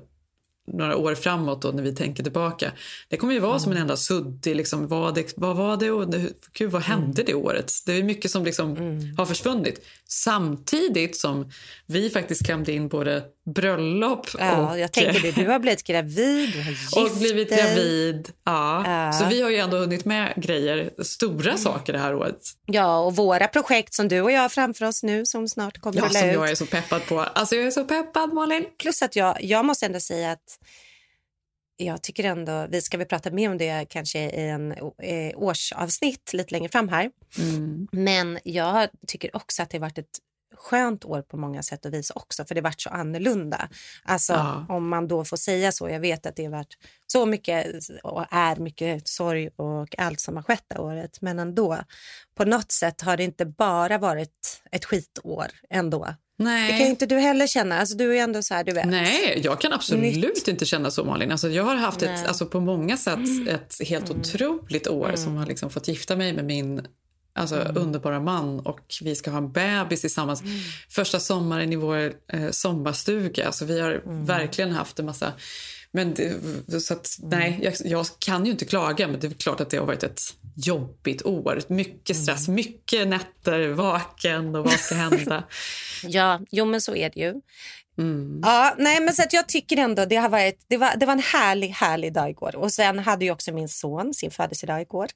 några 0.71 0.97
år 0.97 1.15
framåt 1.15 1.61
då 1.61 1.71
när 1.71 1.83
vi 1.83 1.95
tänker 1.95 2.23
tillbaka. 2.23 2.71
Det 3.09 3.17
kommer 3.17 3.33
ju 3.33 3.39
vara 3.39 3.51
mm. 3.51 3.59
som 3.59 3.71
en 3.71 3.77
enda 3.77 3.97
suddig, 3.97 4.55
liksom, 4.55 4.87
vad, 4.87 5.15
det, 5.15 5.33
vad 5.37 5.55
var 5.55 5.77
det 5.77 5.91
och 5.91 6.13
gud, 6.53 6.71
vad 6.71 6.81
hände 6.81 7.21
mm. 7.21 7.25
det 7.25 7.33
året? 7.33 7.73
Det 7.85 7.93
är 7.93 8.03
mycket 8.03 8.31
som 8.31 8.43
liksom 8.45 8.77
mm. 8.77 9.17
har 9.17 9.25
försvunnit. 9.25 9.85
Samtidigt 10.07 11.17
som 11.17 11.51
vi 11.85 12.09
faktiskt 12.09 12.45
klämde 12.45 12.71
in 12.71 12.87
både 12.87 13.23
bröllop 13.45 14.27
ja, 14.39 14.71
och... 14.71 14.79
Jag 14.79 14.91
tänkte 14.91 15.19
det, 15.19 15.31
du 15.31 15.47
har 15.47 15.59
blivit 15.59 15.83
gravid, 15.83 16.49
du 16.53 16.61
har 16.61 16.69
gift 16.69 16.97
Och 16.97 17.17
blivit 17.17 17.49
gravid, 17.49 18.29
ja. 18.43 18.83
ja. 18.85 19.13
Så 19.13 19.25
vi 19.25 19.41
har 19.41 19.49
ju 19.49 19.57
ändå 19.57 19.77
hunnit 19.77 20.05
med 20.05 20.33
grejer, 20.35 20.89
stora 21.03 21.49
mm. 21.49 21.61
saker 21.61 21.93
det 21.93 21.99
här 21.99 22.15
året. 22.15 22.37
Ja, 22.65 22.99
och 22.99 23.15
våra 23.15 23.47
projekt 23.47 23.93
som 23.93 24.07
du 24.07 24.21
och 24.21 24.31
jag 24.31 24.41
har 24.41 24.49
framför 24.49 24.85
oss 24.85 25.03
nu 25.03 25.25
som 25.25 25.47
snart 25.47 25.77
kommer 25.77 25.97
ja, 25.97 26.05
att 26.05 26.13
som 26.13 26.27
ut. 26.27 26.33
jag 26.33 26.49
är 26.49 26.55
så 26.55 26.65
peppad 26.65 27.05
på. 27.05 27.19
Alltså 27.19 27.55
jag 27.55 27.67
är 27.67 27.71
så 27.71 27.83
peppad 27.83 28.33
Malin. 28.33 28.65
Plus 28.79 29.01
att 29.01 29.15
jag, 29.15 29.43
jag 29.43 29.65
måste 29.65 29.85
ändå 29.85 29.99
säga 29.99 30.31
att 30.31 30.57
jag 31.77 32.03
tycker 32.03 32.23
ändå, 32.23 32.67
vi 32.69 32.81
ska 32.81 32.97
väl 32.97 33.07
prata 33.07 33.31
mer 33.31 33.49
om 33.49 33.57
det 33.57 33.85
kanske 33.89 34.19
i 34.19 34.49
en 34.49 34.71
eh, 34.71 35.31
årsavsnitt 35.35 36.33
lite 36.33 36.51
längre 36.51 36.69
fram 36.69 36.89
här. 36.89 37.11
Mm. 37.39 37.87
Men 37.91 38.39
jag 38.43 38.89
tycker 39.07 39.35
också 39.35 39.63
att 39.63 39.69
det 39.69 39.77
har 39.77 39.81
varit 39.81 39.97
ett 39.97 40.19
skönt 40.55 41.05
år 41.05 41.21
på 41.21 41.37
många 41.37 41.63
sätt 41.63 41.85
och 41.85 41.93
vis 41.93 42.11
också, 42.15 42.45
för 42.45 42.55
det 42.55 42.61
varit 42.61 42.81
så 42.81 42.89
annorlunda. 42.89 43.69
Alltså 44.03 44.33
ja. 44.33 44.65
om 44.69 44.89
man 44.89 45.07
då 45.07 45.25
får 45.25 45.37
säga 45.37 45.71
så. 45.71 45.89
Jag 45.89 45.99
vet 45.99 46.25
att 46.25 46.35
det 46.35 46.43
har 46.43 46.51
varit 46.51 46.77
så 47.07 47.25
mycket 47.25 47.67
och 48.03 48.25
är 48.31 48.55
mycket 48.55 49.07
sorg 49.07 49.49
och 49.55 49.95
allt 49.97 50.19
som 50.19 50.35
har 50.35 50.43
skett 50.43 50.65
det 50.67 50.79
året, 50.79 51.21
men 51.21 51.39
ändå. 51.39 51.77
På 52.35 52.45
något 52.45 52.71
sätt 52.71 53.01
har 53.01 53.17
det 53.17 53.23
inte 53.23 53.45
bara 53.45 53.97
varit 53.97 54.61
ett 54.71 54.85
skitår 54.85 55.47
ändå. 55.69 56.07
Nej. 56.37 56.71
Det 56.71 56.77
kan 56.77 56.87
inte 56.87 57.05
du 57.05 57.15
heller 57.15 57.47
känna. 57.47 57.79
Alltså, 57.79 57.97
du 57.97 58.17
är 58.17 58.23
ändå 58.23 58.43
så 58.43 58.53
här, 58.53 58.63
du 58.63 58.71
vet. 58.71 58.85
Nej, 58.85 59.41
jag 59.43 59.61
kan 59.61 59.73
absolut 59.73 60.15
Nytt. 60.15 60.47
inte 60.47 60.65
känna 60.65 60.91
så 60.91 61.03
Malin. 61.03 61.31
Alltså, 61.31 61.49
jag 61.49 61.63
har 61.63 61.75
haft 61.75 62.01
ett, 62.01 62.27
alltså, 62.27 62.45
på 62.45 62.59
många 62.59 62.97
sätt 62.97 63.19
ett 63.49 63.87
helt 63.87 64.09
mm. 64.09 64.21
otroligt 64.21 64.87
år 64.87 65.05
mm. 65.05 65.17
som 65.17 65.35
har 65.35 65.45
liksom 65.45 65.69
fått 65.69 65.87
gifta 65.87 66.15
mig 66.15 66.33
med 66.33 66.45
min 66.45 66.87
alltså, 67.33 67.61
mm. 67.61 67.77
underbara 67.77 68.19
man 68.19 68.59
och 68.59 68.79
vi 69.01 69.15
ska 69.15 69.31
ha 69.31 69.37
en 69.37 69.51
bebis 69.51 70.01
tillsammans. 70.01 70.41
Mm. 70.41 70.59
Första 70.89 71.19
sommaren 71.19 71.73
i 71.73 71.75
vår 71.75 72.13
eh, 72.27 72.49
sommarstuga. 72.51 73.45
Alltså, 73.45 73.65
vi 73.65 73.79
har 73.79 73.91
mm. 73.91 74.25
verkligen 74.25 74.71
haft 74.71 74.99
en 74.99 75.05
massa... 75.05 75.33
Men 75.93 76.13
det, 76.13 76.79
så 76.81 76.93
att, 76.93 77.17
nej, 77.21 77.59
jag, 77.63 77.73
jag, 77.83 78.05
kan 78.19 78.45
ju 78.45 78.51
inte 78.51 78.65
klaga, 78.65 79.07
men 79.07 79.19
det 79.19 79.27
är 79.27 79.31
klart 79.31 79.61
att 79.61 79.69
det 79.69 79.77
har 79.77 79.85
varit 79.85 80.03
ett 80.03 80.21
jobbigt 80.55 81.25
år. 81.25 81.61
Mycket 81.67 82.17
stress, 82.17 82.47
mycket 82.47 83.07
nätter 83.07 83.67
vaken 83.67 84.55
och 84.55 84.65
vad 84.65 84.79
ska 84.79 84.95
hända? 84.95 85.43
Ja, 86.03 86.39
jo 86.51 86.65
men 86.65 86.81
så 86.81 86.95
är 86.95 87.09
det 87.09 87.19
ju. 87.19 87.41
Ja, 88.41 88.75
nej, 88.77 89.01
men 89.01 89.13
så 89.13 89.23
att 89.23 89.33
jag 89.33 89.47
tycker 89.47 89.77
ändå 89.77 90.05
det 90.05 90.15
har 90.15 90.29
varit, 90.29 90.65
det 90.67 90.77
var, 90.77 90.95
det 90.97 91.05
var 91.05 91.13
en 91.13 91.19
härlig, 91.19 91.69
härlig 91.69 92.13
dag 92.13 92.29
igår. 92.29 92.55
Och 92.55 92.71
sen 92.71 92.99
hade 92.99 93.25
ju 93.25 93.31
också 93.31 93.51
min 93.51 93.69
son 93.69 94.13
sin 94.13 94.31
födelsedag 94.31 94.81
igår. 94.81 95.07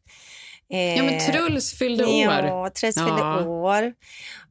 Ja, 0.68 1.04
men 1.04 1.14
Eh, 1.14 1.20
Truls 1.26 1.74
fyllde 1.74 2.06
år. 2.06 2.12
Ja, 2.46 2.70
Truls 2.70 2.96
fyllde 2.96 3.20
Ja. 3.22 3.42
år. 3.46 3.94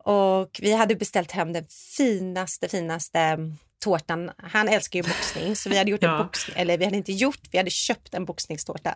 Och 0.04 0.60
vi 0.62 0.72
hade 0.72 0.94
beställt 0.96 1.32
hem 1.32 1.52
den 1.52 1.64
finaste, 1.96 2.68
finaste 2.68 3.38
tårtan. 3.84 4.30
Han 4.38 4.68
älskar 4.68 4.98
ju 4.98 5.02
boxning, 5.02 5.56
så 5.56 5.68
vi 5.68 5.78
hade 5.78 5.90
gjort 5.90 6.02
en 6.02 6.10
Ja. 6.16 6.22
boxning, 6.24 6.56
eller 6.58 6.78
vi 6.78 6.84
hade 6.84 6.96
inte 6.96 7.12
gjort, 7.12 7.40
vi 7.50 7.58
hade 7.58 7.70
köpt 7.70 8.14
en 8.14 8.24
boxningstårta. 8.24 8.94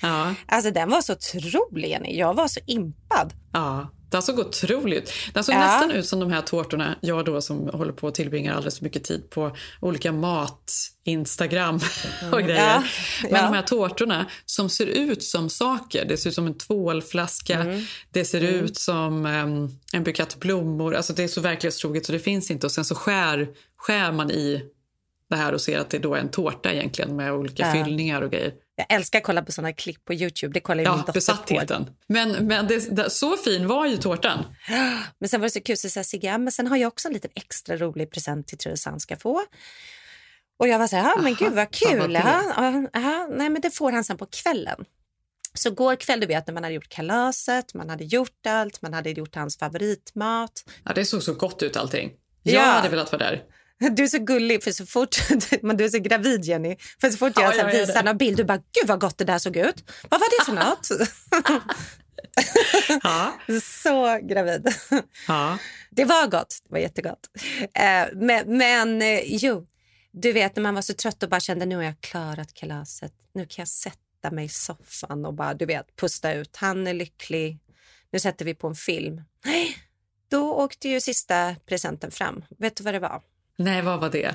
Ja. 0.00 0.34
Alltså 0.46 0.70
den 0.70 0.90
var 0.90 1.00
så 1.00 1.12
otrolig, 1.12 1.88
Jenny. 1.90 2.16
Jag 2.18 2.34
var 2.34 2.48
så 2.48 2.60
impad. 2.66 3.32
Ja, 3.52 3.88
den 4.10 4.22
såg 4.22 4.38
otrolig 4.38 4.96
ut. 4.96 5.10
Den 5.34 5.44
såg 5.44 5.54
Ja. 5.54 5.58
nästan 5.58 5.90
ut 5.90 6.06
som 6.06 6.20
de 6.20 6.30
här 6.32 6.42
tårtorna, 6.42 6.96
jag 7.00 7.24
då 7.24 7.40
som 7.40 7.68
håller 7.68 7.92
på 7.92 8.06
och 8.06 8.14
tillbringar 8.14 8.54
alldeles 8.54 8.78
för 8.78 8.84
mycket 8.84 9.04
tid 9.04 9.30
på 9.30 9.56
olika 9.80 10.12
mat, 10.12 10.72
Instagram 11.04 11.80
och 12.32 12.38
grejer. 12.42 12.56
Ja, 12.74 12.82
Men 13.22 13.30
ja. 13.32 13.42
de 13.42 13.54
här 13.54 13.62
tårtorna 13.62 14.26
som 14.46 14.70
ser 14.70 14.86
ut 14.86 15.22
som 15.22 15.50
saker. 15.50 16.04
Det 16.04 16.16
ser 16.16 16.28
ut 16.30 16.34
som 16.34 16.46
en 16.46 16.58
tvålflaska, 16.58 17.60
Mm. 17.60 17.82
det 18.10 18.24
ser 18.24 18.40
ut 18.40 18.76
som 18.76 19.26
em, 19.26 19.68
en 19.92 20.04
bukett 20.04 20.40
blommor. 20.40 20.94
Alltså 20.94 21.12
det 21.12 21.22
är 21.24 21.28
så 21.28 21.40
verklighetstroget 21.40 22.06
så 22.06 22.12
det 22.12 22.18
finns 22.18 22.50
inte. 22.50 22.66
Och 22.66 22.72
sen 22.72 22.84
så 22.84 22.94
skär, 22.94 23.48
skär 23.76 24.12
man 24.12 24.30
i 24.30 24.62
det 25.30 25.36
här 25.36 25.52
och 25.52 25.60
ser 25.60 25.78
att 25.78 25.90
det 25.90 25.98
då 25.98 26.14
är 26.14 26.18
en 26.20 26.30
tårta 26.30 26.72
egentligen 26.72 27.16
med 27.16 27.32
olika 27.32 27.72
fyllningar 27.72 28.22
och 28.22 28.30
grejer. 28.30 28.52
Jag 28.78 28.86
älskar 28.88 29.18
att 29.18 29.24
kolla 29.24 29.42
på 29.42 29.52
såna 29.52 29.72
klipp 29.72 30.04
på 30.04 30.14
Youtube. 30.14 30.52
Det 30.54 30.60
kollar 30.60 30.82
ju 30.82 30.88
min 30.88 30.92
Ja, 30.92 30.96
dotter 30.96 31.12
på. 31.12 31.16
besattheten. 31.16 31.90
Men, 32.06 32.30
men 32.46 32.66
det, 32.66 32.96
det, 32.96 33.10
så 33.10 33.36
fin 33.36 33.66
var 33.66 33.86
ju 33.86 33.96
tårtan. 33.96 34.44
Men 35.18 35.28
sen 35.28 35.40
var 35.40 35.46
det 35.46 35.50
så 35.50 35.60
kul 35.60 35.76
så 35.76 35.88
sa 35.90 36.04
Sigge, 36.04 36.38
men 36.38 36.52
sen 36.52 36.66
har 36.66 36.76
jag 36.76 36.88
också 36.88 37.08
en 37.08 37.14
liten 37.14 37.30
extra 37.34 37.76
rolig 37.76 38.10
present 38.10 38.46
till 38.48 38.58
Truls 38.58 38.84
han 38.84 39.00
ska 39.00 39.16
få. 39.16 39.42
Och 40.58 40.68
jag 40.68 40.78
var 40.78 40.86
så 40.86 40.96
här, 40.96 41.18
men 41.22 41.34
gud 41.34 41.52
vad 41.52 41.70
kul. 41.70 42.12
ja, 42.14 42.42
ja, 42.92 43.26
nej 43.30 43.48
men 43.48 43.60
det 43.60 43.70
får 43.70 43.92
han 43.92 44.04
sen 44.04 44.16
på 44.16 44.26
kvällen. 44.26 44.84
Så 45.54 45.70
går 45.70 45.96
kväll, 45.96 46.20
du 46.20 46.26
vet 46.26 46.46
när 46.46 46.54
man 46.54 46.62
hade 46.62 46.74
gjort 46.74 46.88
kalaset, 46.88 47.74
man 47.74 47.90
hade 47.90 48.04
gjort 48.04 48.46
allt, 48.46 48.82
man 48.82 48.94
hade 48.94 49.10
gjort 49.10 49.34
hans 49.34 49.58
favoritmat. 49.58 50.64
Ja, 50.84 50.92
det 50.94 51.04
såg 51.04 51.22
så 51.22 51.34
gott 51.34 51.62
ut 51.62 51.76
allting. 51.76 52.10
Jag 52.42 52.54
Ja. 52.54 52.60
hade 52.66 52.88
velat 52.88 53.12
vara 53.12 53.24
där. 53.24 53.42
Du 53.92 54.02
är 54.02 54.08
så 54.08 54.18
gullig, 54.18 54.62
för 54.62 54.72
så 54.72 54.86
fort, 54.86 55.16
men 55.62 55.76
du 55.76 55.84
är 55.84 55.88
så 55.88 55.98
gravid 55.98 56.44
Jenny. 56.44 56.76
För 57.00 57.10
så 57.10 57.16
fort 57.18 57.32
jag 57.36 57.44
Ja, 57.44 57.52
så 57.52 57.66
här 57.66 57.72
visar 57.72 58.02
någon 58.02 58.16
bild, 58.16 58.36
du 58.36 58.44
bara, 58.44 58.56
gud 58.58 58.86
vad 58.88 59.00
gott 59.00 59.18
det 59.18 59.24
där 59.24 59.38
såg 59.38 59.56
ut. 59.56 59.90
Vad 60.08 60.20
var 60.20 60.28
det 60.38 60.44
för 60.44 60.52
något? 60.64 60.86
Så 63.62 64.18
gravid. 64.28 64.68
Det 65.90 66.04
var 66.04 66.26
gott, 66.26 66.58
det 66.64 66.72
var 66.72 66.78
jättegott. 66.78 67.20
Eh, 67.74 68.06
men 68.14 68.58
men 68.58 69.02
eh, 69.02 69.20
jo, 69.24 69.66
du 70.12 70.32
vet 70.32 70.56
när 70.56 70.62
man 70.62 70.74
var 70.74 70.82
så 70.82 70.94
trött 70.94 71.22
och 71.22 71.28
bara 71.30 71.40
kände 71.40 71.66
nu 71.66 71.76
har 71.76 71.82
jag 71.82 72.00
klarat 72.00 72.54
kalaset. 72.54 73.12
Nu 73.34 73.46
kan 73.46 73.62
jag 73.62 73.68
sätta 73.68 74.30
mig 74.30 74.44
i 74.44 74.48
soffan 74.48 75.24
och 75.26 75.34
bara 75.34 75.54
du 75.54 75.66
vet 75.66 75.96
pusta 75.96 76.32
ut. 76.32 76.56
Han 76.56 76.86
är 76.86 76.94
lycklig. 76.94 77.58
Nu 78.12 78.18
sätter 78.18 78.44
vi 78.44 78.54
på 78.54 78.66
en 78.66 78.74
film. 78.74 79.22
Då 80.30 80.54
åkte 80.54 80.88
ju 80.88 81.00
sista 81.00 81.56
presenten 81.66 82.10
fram. 82.10 82.44
Vet 82.58 82.76
du 82.76 82.84
vad 82.84 82.94
det 82.94 83.00
var? 83.00 83.22
Nej, 83.58 83.82
vad 83.82 84.00
var 84.00 84.10
det? 84.10 84.34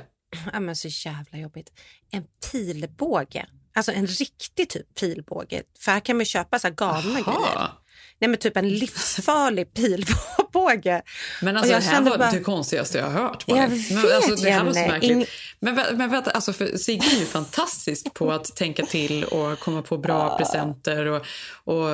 Ja, 0.53 0.59
men 0.59 0.75
så 0.75 0.87
jävla 0.87 1.37
jobbigt. 1.39 1.71
En 2.11 2.23
pilbåge. 2.51 3.45
Alltså 3.75 3.91
en 3.91 4.07
riktig 4.07 4.69
typ 4.69 4.95
pilbåge. 4.99 5.63
För 5.79 5.91
här 5.91 5.99
kan 5.99 6.17
man 6.17 6.25
köpa 6.25 6.59
så 6.59 6.67
här 6.67 6.75
galna 6.75 7.01
grejer. 7.21 7.25
Jaha. 7.25 7.71
Nej 8.19 8.29
men 8.29 8.39
typ 8.39 8.57
en 8.57 8.69
livsfarlig 8.69 9.73
pilbåge. 9.73 11.01
Men 11.41 11.57
alltså, 11.57 11.73
det 11.73 11.79
här 11.81 12.01
var 12.01 12.17
bara- 12.17 12.31
det 12.31 12.39
konstigaste 12.39 12.97
jag 12.97 13.05
har 13.09 13.11
hört. 13.21 13.43
Jag 13.47 13.67
vet, 13.69 13.91
men, 13.91 14.15
alltså, 14.15 14.35
det 14.35 14.51
här 14.51 14.63
var 14.63 14.73
så 14.73 14.79
märkligt. 14.79 15.11
Ing- 15.17 15.27
Men, 15.59 15.75
men 15.97 16.09
vänta, 16.09 16.31
alltså, 16.31 16.53
för 16.53 16.77
Sigge 16.77 17.07
är 17.15 17.19
ju 17.19 17.25
fantastisk 17.25 18.13
på 18.13 18.31
att 18.31 18.55
tänka 18.55 18.85
till 18.85 19.23
och 19.23 19.59
komma 19.59 19.81
på 19.81 19.97
bra 19.97 20.37
presenter 20.37 21.05
och, 21.05 21.25
och 21.63 21.89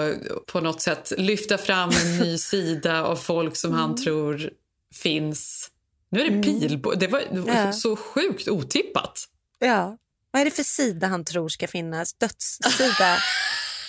på 0.48 0.62
något 0.62 0.82
sätt 0.82 1.14
lyfta 1.18 1.58
fram 1.58 1.90
en 2.06 2.18
ny 2.18 2.38
sida 2.38 3.04
av 3.04 3.16
folk 3.16 3.56
som 3.58 3.70
Mm. 3.70 3.82
han 3.82 3.96
tror 4.04 4.50
finns. 4.96 5.70
Nu 6.12 6.22
är 6.22 6.30
det 6.30 6.42
pilbå. 6.44 6.94
Det 6.94 7.08
var, 7.08 7.24
det 7.32 7.40
var 7.40 7.54
Ja. 7.54 7.74
så 7.74 7.96
sjukt 7.96 8.48
otippat. 8.48 9.26
Ja. 9.60 9.98
Vad 10.32 10.42
är 10.42 10.46
det 10.46 10.52
för 10.52 10.64
sida 10.64 11.08
han 11.08 11.26
tror 11.26 11.50
ska 11.50 11.68
finnas? 11.68 12.14
Dödssida? 12.14 13.18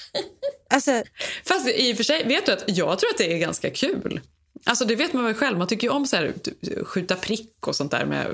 alltså, 0.70 1.02
Fast 1.44 1.68
i 1.68 1.92
och 1.92 1.96
för 1.96 2.04
sig, 2.04 2.24
vet 2.28 2.46
du 2.46 2.52
att 2.52 2.64
jag 2.66 2.98
tror 2.98 3.10
att 3.10 3.18
det 3.18 3.32
är 3.32 3.38
ganska 3.38 3.70
kul. 3.70 4.20
Alltså 4.64 4.84
det 4.84 4.96
vet 4.96 5.12
man 5.12 5.24
väl 5.24 5.34
själv, 5.34 5.58
man 5.58 5.66
tycker 5.66 5.86
ju 5.86 5.92
om 5.92 6.06
så 6.06 6.16
här, 6.16 6.34
skjuta 6.84 7.16
prick 7.16 7.66
och 7.66 7.76
sånt 7.76 7.90
där 7.90 8.04
med 8.04 8.26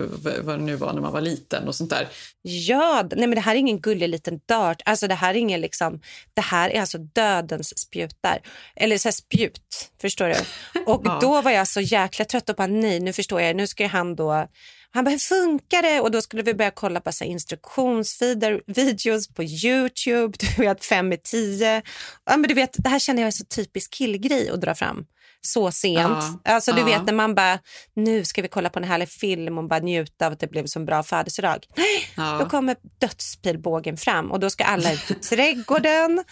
vad 0.43 0.59
det 0.59 0.65
nu 0.65 0.77
var 0.77 0.93
när 0.93 1.01
man 1.01 1.13
var 1.13 1.21
liten 1.21 1.69
och 1.69 1.75
sånt 1.75 1.91
där. 1.91 2.09
ja, 2.43 3.09
nej 3.11 3.27
men 3.27 3.35
det 3.35 3.41
här 3.41 3.55
är 3.55 3.59
ingen 3.59 3.81
gullig 3.81 4.09
liten 4.09 4.41
dart. 4.47 4.83
Alltså 4.85 5.09
det 5.09 5.15
här 5.15 5.31
är 5.35 5.39
ingen 5.39 5.61
liksom, 5.61 6.01
det 6.35 6.41
här 6.41 6.71
är 6.71 6.81
alltså 6.81 6.99
dödens 6.99 7.79
spjutar. 7.79 8.39
Eller 8.77 8.99
så 8.99 9.13
spjut, 9.13 9.91
förstår 10.01 10.29
du? 10.29 10.35
Och 10.87 11.03
Ja. 11.05 11.19
då 11.21 11.43
var 11.43 11.51
jag 11.51 11.69
så 11.69 11.81
jäkla 11.81 12.25
trött 12.25 12.49
och 12.49 12.57
bara 12.57 12.67
nej, 12.67 13.01
nu 13.01 13.13
förstår 13.13 13.41
jag, 13.41 13.57
nu 13.57 13.67
ska 13.67 13.87
han 13.87 14.17
då 14.17 14.49
han 14.91 15.05
bara, 15.05 15.11
hur 15.11 15.19
funkar 15.19 15.83
det? 15.83 16.01
Och 16.01 16.11
då 16.11 16.23
skulle 16.23 16.43
vi 16.43 16.55
börja 16.55 16.71
kolla 16.71 17.01
på 17.01 17.13
så 17.13 17.25
här 17.25 17.31
instruktionsvideo, 17.31 18.61
videos 18.67 19.29
på 19.29 19.45
Youtube, 19.45 20.39
du 20.57 20.63
vet 20.63 20.85
fem 20.85 21.13
i 21.13 21.17
tio. 21.19 21.83
Ja, 22.25 22.37
men 22.37 22.43
du 22.49 22.55
vet, 22.55 22.71
det 22.79 22.89
här 22.89 22.99
känner 22.99 23.23
jag 23.23 23.27
är 23.27 23.31
så 23.33 23.45
typisk 23.45 23.91
killgrej 23.95 24.51
att 24.51 24.61
dra 24.61 24.75
fram 24.75 25.07
så 25.47 25.71
sent. 25.71 25.99
Ja, 26.45 26.55
Alltså 26.55 26.73
du 26.73 26.79
ja. 26.81 26.85
vet 26.87 27.07
när 27.07 27.13
man 27.13 27.35
bara, 27.35 27.59
nu 27.97 28.25
ska 28.25 28.43
vi 28.43 28.49
kolla 28.49 28.71
på 28.71 28.79
en 28.79 28.85
härlig 28.85 29.09
film 29.09 29.59
och 29.59 29.69
bara 29.69 29.81
njuta 29.81 30.27
av 30.27 30.33
att 30.33 30.41
det 30.41 30.47
blev 30.51 30.67
så 30.67 30.79
en 30.79 30.87
bra 30.87 31.03
födelsedag. 31.03 31.59
Ja. 32.17 32.39
Då 32.41 32.49
kommer 32.49 32.77
dödspilbågen 33.01 33.97
fram 33.97 34.33
och 34.33 34.41
då 34.41 34.51
ska 34.51 34.65
alla 34.65 34.93
ut 34.93 35.11
i 35.11 35.15
trädgården. 35.31 36.25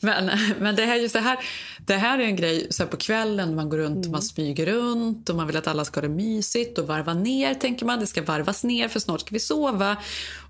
Men, 0.00 0.30
men 0.60 0.76
det, 0.76 0.84
här, 0.84 0.96
just 0.96 1.12
det, 1.14 1.20
här, 1.20 1.38
det 1.86 1.94
här 1.96 2.18
är 2.18 2.22
en 2.24 2.36
grej 2.36 2.66
så 2.70 2.86
på 2.86 2.96
kvällen, 2.96 3.54
man 3.54 3.68
går 3.68 3.78
runt 3.78 3.96
och 3.96 4.02
Mm. 4.02 4.12
man 4.12 4.22
smyger 4.22 4.66
runt 4.66 5.28
och 5.28 5.36
man 5.36 5.46
vill 5.46 5.56
att 5.56 5.66
alla 5.66 5.84
ska 5.84 6.00
ha 6.00 6.08
det 6.08 6.14
mysigt 6.14 6.78
och 6.78 6.86
varva 6.86 7.14
ner 7.14 7.54
tänker 7.54 7.86
man. 7.86 8.00
Det 8.00 8.06
ska 8.06 8.22
varvas 8.22 8.64
ner 8.64 8.88
för 8.88 9.00
snart 9.00 9.20
ska 9.20 9.28
vi 9.32 9.40
sova. 9.40 9.96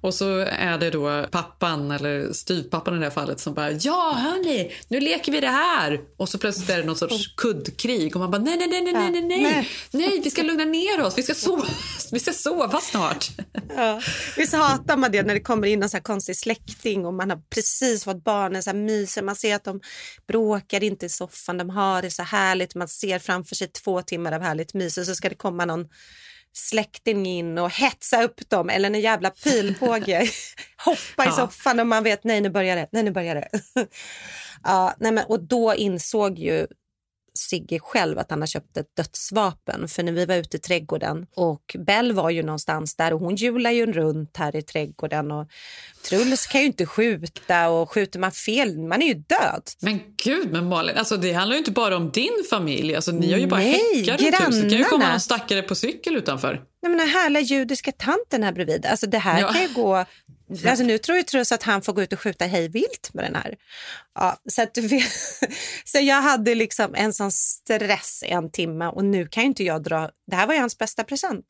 Och 0.00 0.14
så 0.14 0.38
är 0.38 0.78
det 0.78 0.90
då 0.90 1.26
pappan 1.30 1.90
eller 1.90 2.32
styvpappan 2.32 2.94
i 2.94 2.98
det 2.98 3.04
här 3.04 3.10
fallet 3.10 3.40
som 3.40 3.54
bara 3.54 3.70
ja 3.72 4.12
hörni, 4.16 4.72
nu 4.88 5.00
leker 5.00 5.32
vi 5.32 5.40
det 5.40 5.46
här. 5.48 6.00
Och 6.16 6.28
så 6.28 6.38
plötsligt 6.38 6.70
är 6.70 6.78
det 6.78 6.84
någon 6.84 6.96
sorts 6.96 7.34
kuddkrig 7.36 7.91
och 8.14 8.20
man 8.20 8.30
bara 8.30 8.42
nej 8.42 8.56
nej 8.56 8.68
nej 8.68 8.82
nej 8.82 8.92
nej 8.92 9.10
nej 9.10 9.22
nej, 9.42 9.68
nej. 9.90 10.20
vi 10.24 10.30
ska 10.30 10.42
lugna 10.42 10.64
ner 10.64 11.02
oss, 11.02 11.18
vi 11.18 11.22
ska 11.22 11.34
sova, 11.34 11.64
vi 12.12 12.20
ska 12.20 12.32
sova 12.32 12.80
snart. 12.80 13.28
Ja. 13.76 14.00
Visst 14.36 14.54
hatar 14.54 14.96
man 14.96 15.12
det 15.12 15.22
när 15.22 15.34
det 15.34 15.40
kommer 15.40 15.66
in 15.66 15.82
en 15.82 15.90
så 15.90 15.96
här 15.96 16.02
konstig 16.02 16.36
släkting 16.36 17.06
och 17.06 17.14
man 17.14 17.30
har 17.30 17.38
precis 17.54 18.04
fått 18.04 18.24
barnen 18.24 18.62
så 18.62 18.70
här 18.70 18.76
myser. 18.78 19.22
Man 19.22 19.36
ser 19.36 19.54
att 19.54 19.64
de 19.64 19.80
bråkar 20.28 20.84
inte 20.84 21.06
i 21.06 21.08
soffan, 21.08 21.58
de 21.58 21.70
har 21.70 22.02
det 22.02 22.10
så 22.10 22.22
härligt. 22.22 22.74
Man 22.74 22.88
ser 22.88 23.18
framför 23.18 23.54
sig 23.54 23.68
två 23.68 24.02
timmar 24.02 24.32
av 24.32 24.42
härligt 24.42 24.74
mys 24.74 24.98
och 24.98 25.06
så 25.06 25.14
ska 25.14 25.28
det 25.28 25.34
komma 25.34 25.64
någon 25.64 25.88
släkting 26.54 27.26
in 27.26 27.58
och 27.58 27.70
hetsa 27.70 28.22
upp 28.22 28.50
dem 28.50 28.68
eller 28.70 28.90
en 28.90 29.00
jävla 29.00 29.30
pilbåge 29.30 30.30
hoppa 30.84 31.24
i 31.24 31.26
Ja. 31.26 31.32
soffan 31.32 31.80
och 31.80 31.86
man 31.86 32.04
vet 32.04 32.24
nej 32.24 32.40
nu 32.40 32.50
börjar 32.50 32.76
det, 32.76 32.88
nej 32.92 33.02
nu 33.02 33.10
börjar 33.10 33.34
det. 33.34 33.48
ja, 34.62 34.94
nej 35.00 35.12
men, 35.12 35.24
och 35.24 35.42
då 35.42 35.74
insåg 35.74 36.38
ju 36.38 36.66
Sigge 37.38 37.78
själv 37.78 38.18
att 38.18 38.30
han 38.30 38.40
har 38.40 38.46
köpt 38.46 38.76
ett 38.76 38.96
dödsvapen. 38.96 39.88
För 39.88 40.02
när 40.02 40.12
vi 40.12 40.26
var 40.26 40.34
ute 40.34 40.56
i 40.56 40.60
trädgården 40.60 41.26
och 41.36 41.76
Bell 41.78 42.12
var 42.12 42.30
ju 42.30 42.42
någonstans 42.42 42.96
där 42.96 43.12
och 43.12 43.20
hon 43.20 43.34
hjular 43.36 43.70
ju 43.70 43.92
runt 43.92 44.36
här 44.36 44.56
i 44.56 44.62
trädgården 44.62 45.30
och 45.30 45.48
Truls 46.08 46.46
kan 46.46 46.60
ju 46.60 46.66
inte 46.66 46.86
skjuta 46.86 47.68
och 47.68 47.90
skjuter 47.90 48.18
man 48.18 48.32
fel, 48.32 48.78
man 48.78 49.02
är 49.02 49.06
ju 49.06 49.14
död. 49.14 49.62
Men 49.80 50.00
gud, 50.24 50.52
men 50.52 50.68
Malin, 50.68 50.96
alltså 50.96 51.16
det 51.16 51.32
handlar 51.32 51.54
ju 51.54 51.58
inte 51.58 51.70
bara 51.70 51.96
om 51.96 52.10
din 52.10 52.44
familj. 52.50 52.94
Alltså, 52.94 53.12
ni 53.12 53.32
har 53.32 53.38
ju 53.38 53.46
bara 53.46 53.60
Nej, 53.60 53.78
häckar 53.96 54.12
runt 54.12 54.48
huset. 54.48 54.62
Det 54.62 54.68
kan 54.70 54.78
ju 54.78 54.84
komma 54.84 55.08
någon 55.10 55.20
stackare 55.20 55.62
på 55.62 55.74
cykel 55.74 56.16
utanför. 56.16 56.52
Nej, 56.82 56.90
men 56.90 56.98
den 56.98 57.08
härliga 57.08 57.42
judiska 57.42 57.92
tanten 57.92 58.42
här 58.42 58.52
bredvid, 58.52 58.86
alltså 58.86 59.06
det 59.06 59.18
här 59.18 59.40
Ja. 59.40 59.52
kan 59.52 59.62
ju 59.62 59.68
gå... 59.74 60.04
Alltså 60.66 60.84
nu 60.84 60.98
tror 60.98 61.18
ju 61.18 61.24
Truls 61.24 61.52
att 61.52 61.62
han 61.62 61.82
får 61.82 61.92
gå 61.92 62.02
ut 62.02 62.12
och 62.12 62.20
skjuta 62.20 62.44
hejvilt 62.44 63.10
med 63.12 63.24
den 63.24 63.34
här. 63.34 63.54
Ja, 64.14 64.36
så, 64.50 64.62
att 64.62 64.78
så 65.84 65.98
jag 65.98 66.22
hade 66.22 66.54
liksom 66.54 66.94
en 66.94 67.14
sån 67.14 67.32
stress 67.32 68.22
i 68.26 68.30
en 68.30 68.50
timme 68.50 68.86
och 68.86 69.04
nu 69.04 69.28
kan 69.28 69.42
ju 69.42 69.46
inte 69.46 69.64
jag 69.64 69.82
dra... 69.82 70.10
Det 70.26 70.36
här 70.36 70.46
var 70.46 70.54
ju 70.54 70.60
hans 70.60 70.78
bästa 70.78 71.04
present. 71.04 71.44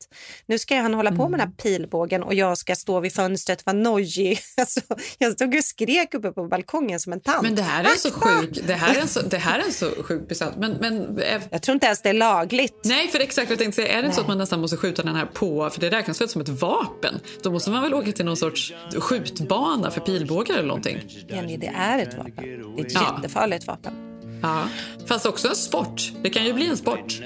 Nu 0.45 0.59
ska 0.59 0.75
han 0.81 0.93
hålla 0.93 1.11
på 1.11 1.29
med 1.29 1.39
den 1.39 1.47
här 1.47 1.55
pilbågen 1.55 2.23
och 2.23 2.33
jag 2.33 2.57
ska 2.57 2.75
stå 2.75 2.99
vid 2.99 3.13
fönstret 3.13 3.59
och 3.59 3.65
vara 3.65 3.77
nojig. 3.77 4.39
Alltså, 4.57 4.81
jag 5.17 5.33
stod 5.33 5.55
och 5.55 5.63
skrek 5.63 6.13
uppe 6.13 6.31
på 6.31 6.47
balkongen 6.47 6.99
som 6.99 7.13
en 7.13 7.19
tant. 7.19 7.41
Men 7.41 7.55
det 7.55 7.61
här 7.61 7.83
är 7.83 7.89
så 7.97 8.11
sjuk, 8.11 8.59
det 8.67 8.73
här 8.73 8.95
är 8.95 9.01
en 9.01 9.07
så, 9.07 9.21
det 9.21 9.37
här 9.37 9.59
är 9.59 9.63
en 9.63 9.73
så 9.73 9.89
sjuk 10.03 10.27
present. 10.27 10.55
Men, 10.57 10.71
men 10.73 11.19
eh, 11.19 11.41
Jag 11.49 11.61
tror 11.61 11.73
inte 11.73 11.85
ens 11.85 12.01
det 12.01 12.09
är 12.09 12.13
lagligt. 12.13 12.79
nej, 12.83 13.07
för 13.07 13.19
exakt 13.19 13.49
jag 13.49 13.59
tänkte 13.59 13.81
säga, 13.81 13.93
är 13.97 14.01
det 14.01 14.05
inte 14.05 14.15
så 14.15 14.21
att 14.21 14.27
man 14.27 14.37
nästan 14.37 14.59
måste 14.59 14.77
skjuta 14.77 15.03
den 15.03 15.15
här 15.15 15.25
på, 15.25 15.69
för 15.69 15.81
det 15.81 15.89
räknas 15.89 16.21
väl 16.21 16.29
som 16.29 16.41
ett 16.41 16.49
vapen? 16.49 17.19
Då 17.43 17.51
måste 17.51 17.69
man 17.69 17.81
väl 17.83 17.93
åka 17.93 18.11
till 18.11 18.25
någon 18.25 18.37
sorts 18.37 18.73
skjutbana 18.99 19.91
för 19.91 20.01
pilbågar 20.01 20.55
eller 20.55 20.67
någonting. 20.67 20.97
Jenny, 21.27 21.57
det 21.57 21.71
är 21.75 21.99
ett 21.99 22.17
vapen. 22.17 22.33
Det 22.75 22.81
är 22.81 22.85
ett 22.85 22.93
Ja. 22.93 23.15
jättefarligt 23.17 23.67
vapen. 23.67 23.93
Ja. 24.41 24.63
Fast 25.05 25.25
också 25.25 25.47
en 25.47 25.55
sport. 25.55 26.11
Det 26.23 26.29
kan 26.29 26.45
ju 26.45 26.53
bli 26.53 26.67
en 26.69 26.77
sport. 26.77 27.19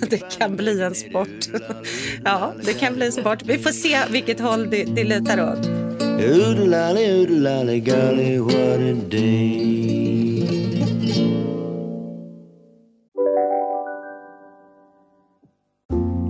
Det 0.10 0.38
kan 0.38 0.56
bli 0.56 0.80
en 0.82 0.94
sport. 0.94 1.48
ja, 2.24 2.52
det 2.64 2.72
kan 2.72 2.94
bli 2.94 3.06
en 3.06 3.12
sport. 3.12 3.42
Vi 3.44 3.58
får 3.58 3.70
se 3.70 3.98
vilket 4.10 4.40
håll 4.40 4.70
det, 4.70 4.84
det 4.84 5.04
lutar 5.04 5.52
åt. 5.52 5.66
Oodalali, 6.02 7.20
oodalali, 7.22 7.80
golly, 7.80 8.38
what 8.38 8.54
a 8.80 8.94
day. 9.10 10.42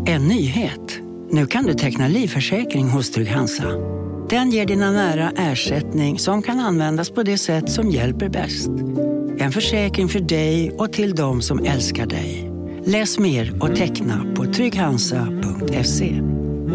En 0.06 0.28
nyhet. 0.28 1.00
Nu 1.30 1.46
kan 1.46 1.64
du 1.64 1.74
teckna 1.74 2.08
livförsäkring 2.08 2.88
hos 2.88 3.10
Trygg-Hansa. 3.10 3.64
Den 4.32 4.50
ger 4.50 4.66
dina 4.66 4.90
nära 4.90 5.32
ersättning 5.36 6.18
som 6.18 6.42
kan 6.42 6.60
användas 6.60 7.10
på 7.10 7.22
det 7.22 7.38
sätt 7.38 7.70
som 7.70 7.90
hjälper 7.90 8.28
bäst. 8.28 8.68
En 9.38 9.52
försäkring 9.52 10.08
för 10.08 10.20
dig 10.20 10.70
och 10.70 10.92
till 10.92 11.14
de 11.14 11.42
som 11.42 11.64
älskar 11.64 12.06
dig. 12.06 12.50
Läs 12.84 13.18
mer 13.18 13.62
och 13.62 13.76
teckna 13.76 14.34
på 14.36 14.44
trygghansa.se. 14.44 16.22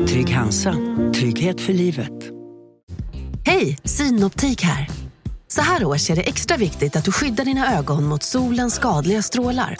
Trygg 0.07 0.29
Hansa. 0.29 0.75
Trygghet 1.15 1.61
för 1.61 1.73
livet. 1.73 2.13
Hej, 3.45 3.77
Synoptik 3.83 4.61
här. 4.61 4.87
Så 5.47 5.61
här 5.61 5.85
års 5.85 6.09
är 6.09 6.15
det 6.15 6.27
extra 6.27 6.57
viktigt 6.57 6.95
att 6.95 7.05
du 7.05 7.11
skyddar 7.11 7.45
dina 7.45 7.77
ögon 7.77 8.05
mot 8.05 8.23
solens 8.23 8.75
skadliga 8.75 9.21
strålar. 9.21 9.77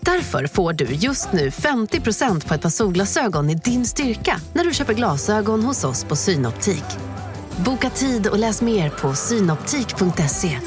Därför 0.00 0.46
får 0.46 0.72
du 0.72 0.84
just 0.84 1.32
nu 1.32 1.48
50% 1.48 2.48
på 2.48 2.54
ett 2.54 2.62
par 2.62 2.70
solglasögon 2.70 3.50
i 3.50 3.54
din 3.54 3.86
styrka 3.86 4.40
när 4.52 4.64
du 4.64 4.74
köper 4.74 4.94
glasögon 4.94 5.62
hos 5.62 5.84
oss 5.84 6.04
på 6.04 6.16
Synoptik. 6.16 6.84
Boka 7.64 7.90
tid 7.90 8.26
och 8.26 8.38
läs 8.38 8.62
mer 8.62 8.90
på 8.90 9.14
synoptik.se. 9.14 10.58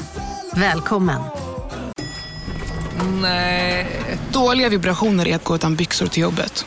Välkommen! 0.56 1.20
Nej. 3.22 3.86
Dåliga 4.32 4.68
vibrationer 4.68 5.28
är 5.28 5.36
att 5.36 5.44
gå 5.44 5.54
utan 5.54 5.76
byxor 5.76 6.06
till 6.06 6.22
jobbet. 6.22 6.64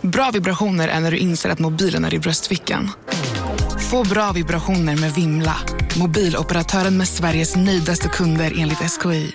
Bra 0.00 0.30
vibrationer 0.30 0.88
är 0.88 1.00
när 1.00 1.10
du 1.10 1.18
inser 1.18 1.50
att 1.50 1.58
mobilen 1.58 2.04
är 2.04 2.14
i 2.14 2.18
bröstfickan. 2.18 2.90
Få 3.90 4.04
bra 4.04 4.32
vibrationer 4.32 4.96
med 5.00 5.12
Vimla. 5.14 5.56
Mobiloperatören 5.98 6.96
med 6.98 7.08
Sveriges 7.08 7.56
nöjdaste 7.56 8.08
kunder 8.08 8.52
enligt 8.58 8.78
SKI. 8.78 9.32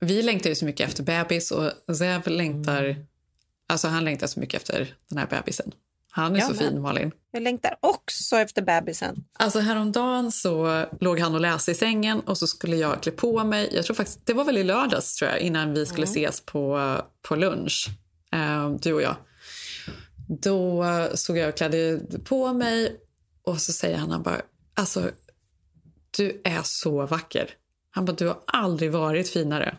Vi 0.00 0.22
längtar 0.22 0.50
ju 0.50 0.56
så 0.56 0.64
mycket 0.64 0.88
efter 0.88 1.02
bebis 1.02 1.50
och 1.50 1.96
Zev 1.96 2.28
längtar... 2.28 2.96
Alltså 3.68 3.88
han 3.88 4.04
längtar 4.04 4.26
så 4.26 4.40
mycket 4.40 4.60
efter 4.60 4.94
den 5.08 5.18
här 5.18 5.26
bebisen. 5.26 5.72
Han 6.10 6.36
är 6.36 6.38
Jag 6.38 6.48
så 6.48 6.54
med. 6.54 6.58
fin, 6.72 6.80
Malin. 6.80 7.12
Jag 7.32 7.42
längtar 7.42 7.76
också 7.80 8.36
efter 8.36 8.62
bebisen. 8.62 9.24
Alltså 9.38 9.60
häromdagen 9.60 10.32
så 10.32 10.84
låg 11.00 11.18
han 11.20 11.34
och 11.34 11.40
läste 11.40 11.70
i 11.70 11.74
sängen 11.74 12.20
och 12.20 12.38
så 12.38 12.46
skulle 12.46 12.76
jag 12.76 13.02
klä 13.02 13.12
på 13.12 13.44
mig. 13.44 13.70
Jag 13.72 13.84
tror 13.84 13.94
faktiskt, 13.96 14.26
det 14.26 14.32
var 14.32 14.44
väl 14.44 14.58
i 14.58 14.64
lördags 14.64 15.14
tror 15.16 15.30
jag, 15.30 15.40
innan 15.40 15.74
vi 15.74 15.86
skulle 15.86 16.04
ses 16.04 16.40
på, 16.40 16.96
på 17.22 17.36
lunch. 17.36 17.88
Eh, 18.32 18.70
du 18.70 18.92
och 18.92 19.02
jag. 19.02 19.16
Då 20.28 20.84
såg 21.14 21.38
jag 21.38 21.48
och 21.48 21.56
klädde 21.56 22.00
på 22.24 22.52
mig 22.52 22.96
och 23.42 23.60
så 23.60 23.72
säger 23.72 23.96
han, 23.98 24.10
han 24.10 24.22
bara, 24.22 24.40
alltså 24.74 25.10
du 26.16 26.40
är 26.44 26.60
så 26.62 27.06
vacker. 27.06 27.50
Han 27.90 28.04
bara, 28.04 28.12
du 28.12 28.26
har 28.26 28.38
aldrig 28.46 28.92
varit 28.92 29.28
finare. 29.30 29.76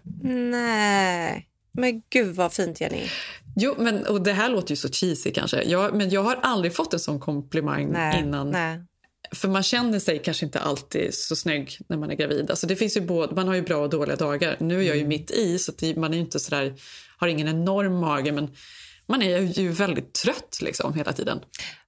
Nej. 0.52 1.48
Men 1.72 2.02
gud 2.10 2.36
vad 2.36 2.54
fint, 2.54 2.82
Jenny. 2.82 3.08
Jo, 3.56 3.76
men, 3.78 4.08
och 4.08 4.22
det 4.22 4.34
här 4.34 4.50
låter 4.50 4.70
ju 4.72 4.76
så 4.76 4.90
cheesy 4.90 5.32
kanske. 5.32 5.64
Jag, 5.64 5.96
men 5.96 6.10
jag 6.10 6.24
har 6.24 6.36
aldrig 6.36 6.76
fått 6.76 6.94
en 6.94 7.00
sån 7.00 7.20
komplimang 7.20 7.92
Nej. 7.92 8.20
innan. 8.20 8.52
Nej. 8.52 8.80
För 9.36 9.48
man 9.48 9.64
känner 9.64 10.00
sig 10.00 10.20
kanske 10.20 10.46
inte 10.46 10.60
alltid 10.60 11.14
så 11.14 11.36
snygg 11.36 11.78
när 11.90 11.98
man 11.98 12.12
är 12.12 12.16
gravid. 12.16 12.50
Alltså 12.50 12.68
det 12.68 12.76
finns 12.76 12.98
ju 12.98 13.02
både, 13.02 13.36
man 13.36 13.48
har 13.48 13.56
ju 13.56 13.62
bra 13.62 13.78
och 13.78 13.90
dåliga 13.90 14.16
dagar. 14.16 14.58
Nu 14.60 14.80
är 14.80 14.88
jag 14.88 14.98
ju 14.98 15.08
mitt 15.08 15.32
i 15.32 15.60
så 15.60 15.72
man 15.96 16.14
är 16.14 16.18
inte 16.18 16.40
sådär, 16.40 16.74
har 17.18 17.28
ingen 17.28 17.48
enorm 17.48 18.00
mage 18.00 18.32
men 18.32 18.56
man 19.08 19.22
är 19.22 19.60
ju 19.60 19.72
väldigt 19.72 20.14
trött 20.14 20.60
liksom 20.62 20.94
hela 20.94 21.14
tiden. 21.14 21.40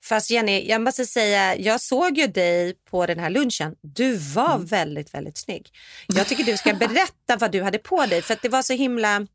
Fast 0.04 0.30
Jenny, 0.30 0.66
jag 0.68 0.82
måste 0.82 1.06
säga, 1.06 1.58
jag 1.58 1.82
såg 1.82 2.18
ju 2.18 2.28
dig 2.28 2.76
på 2.90 3.06
den 3.06 3.20
här 3.20 3.30
lunchen. 3.30 3.76
Du 3.82 4.18
var 4.18 4.58
väldigt, 4.58 5.14
väldigt 5.14 5.38
snygg. 5.38 5.70
Jag 6.08 6.28
tycker 6.28 6.44
du 6.44 6.58
ska 6.58 6.74
berätta 6.88 7.38
vad 7.40 7.52
du 7.52 7.64
hade 7.64 7.78
på 7.78 8.06
dig 8.06 8.22
för 8.22 8.34
att 8.34 8.42
det 8.42 8.50
var 8.50 8.62
så 8.62 8.74
himla... 8.74 9.28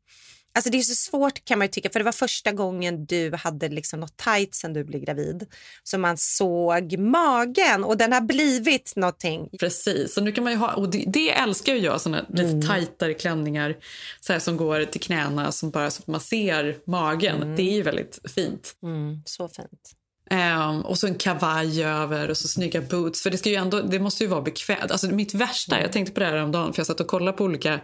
Alltså 0.59 0.69
det 0.69 0.77
är 0.77 0.81
så 0.81 0.95
svårt 0.95 1.45
kan 1.45 1.59
man 1.59 1.67
tycka 1.67 1.89
för 1.89 1.99
det 1.99 2.05
var 2.05 2.11
första 2.11 2.51
gången 2.51 3.05
du 3.05 3.35
hade 3.35 3.69
liksom 3.69 3.99
något 3.99 4.17
tajt 4.17 4.55
sen 4.55 4.73
du 4.73 4.83
blev 4.83 5.01
gravid. 5.01 5.45
Så 5.83 5.97
man 5.97 6.17
såg 6.17 6.97
magen 6.97 7.83
och 7.83 7.97
den 7.97 8.13
har 8.13 8.21
blivit 8.21 8.93
någonting. 8.95 9.49
Precis, 9.59 10.13
så 10.13 10.21
nu 10.21 10.31
kan 10.31 10.43
man 10.43 10.55
ha, 10.55 10.73
och 10.73 10.89
det, 10.89 11.03
det 11.07 11.31
älskar 11.31 11.73
ju 11.73 11.79
jag, 11.79 12.01
såna 12.01 12.25
lite 12.29 12.67
tajtare 12.67 13.13
klänningar 13.13 13.77
så 14.19 14.33
här, 14.33 14.39
som 14.39 14.57
går 14.57 14.85
till 14.85 15.01
knäna 15.01 15.51
som 15.51 15.69
bara 15.69 15.91
så 15.91 16.01
att 16.01 16.07
man 16.07 16.21
ser 16.21 16.77
magen. 16.85 17.55
Det 17.55 17.61
är 17.61 17.75
ju 17.75 17.81
väldigt 17.81 18.19
fint. 18.35 18.75
Mm, 18.83 19.21
så 19.25 19.47
fint. 19.47 19.98
Ehm, 20.29 20.81
och 20.81 20.97
så 20.97 21.07
en 21.07 21.15
kavaj 21.15 21.83
över 21.83 22.29
och 22.29 22.37
så 22.37 22.47
snygga 22.47 22.81
boots. 22.81 23.21
För 23.21 23.29
det, 23.29 23.37
ska 23.37 23.49
ju 23.49 23.55
ändå, 23.55 23.81
det 23.81 23.99
måste 23.99 24.23
ju 24.23 24.29
vara 24.29 24.41
bekvämt. 24.41 24.91
Alltså 24.91 25.07
mitt 25.07 25.33
värsta, 25.33 25.81
jag 25.81 25.91
tänkte 25.91 26.13
på 26.13 26.19
det 26.19 26.25
här 26.25 26.43
om 26.43 26.51
dagen 26.51 26.73
för 26.73 26.79
jag 26.79 26.87
satt 26.87 26.99
och 26.99 27.07
kollade 27.07 27.37
på 27.37 27.43
olika 27.43 27.81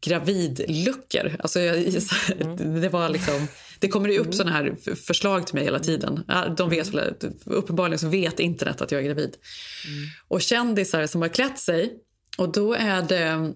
gravidluckor. 0.00 1.36
Alltså 1.38 1.60
jag, 1.60 1.76
det, 2.82 2.88
var 2.88 3.08
liksom, 3.08 3.46
det 3.78 3.88
kommer 3.88 4.08
ju 4.08 4.18
upp 4.18 4.34
såna 4.34 4.50
här 4.50 4.94
förslag 5.06 5.46
till 5.46 5.54
mig 5.54 5.64
hela 5.64 5.78
tiden. 5.78 6.24
Ja, 6.28 6.48
De 6.56 6.70
vet 6.70 6.94
uppenbarligen 7.44 7.98
så 7.98 8.08
vet 8.08 8.40
internet 8.40 8.82
att 8.82 8.92
jag 8.92 9.00
är 9.00 9.04
gravid. 9.04 9.36
Och 10.28 10.42
kändisar 10.42 11.06
som 11.06 11.22
har 11.22 11.28
klätt 11.28 11.58
sig. 11.58 11.92
Och 12.38 12.52
då 12.52 12.74
är 12.74 13.02
det, 13.02 13.54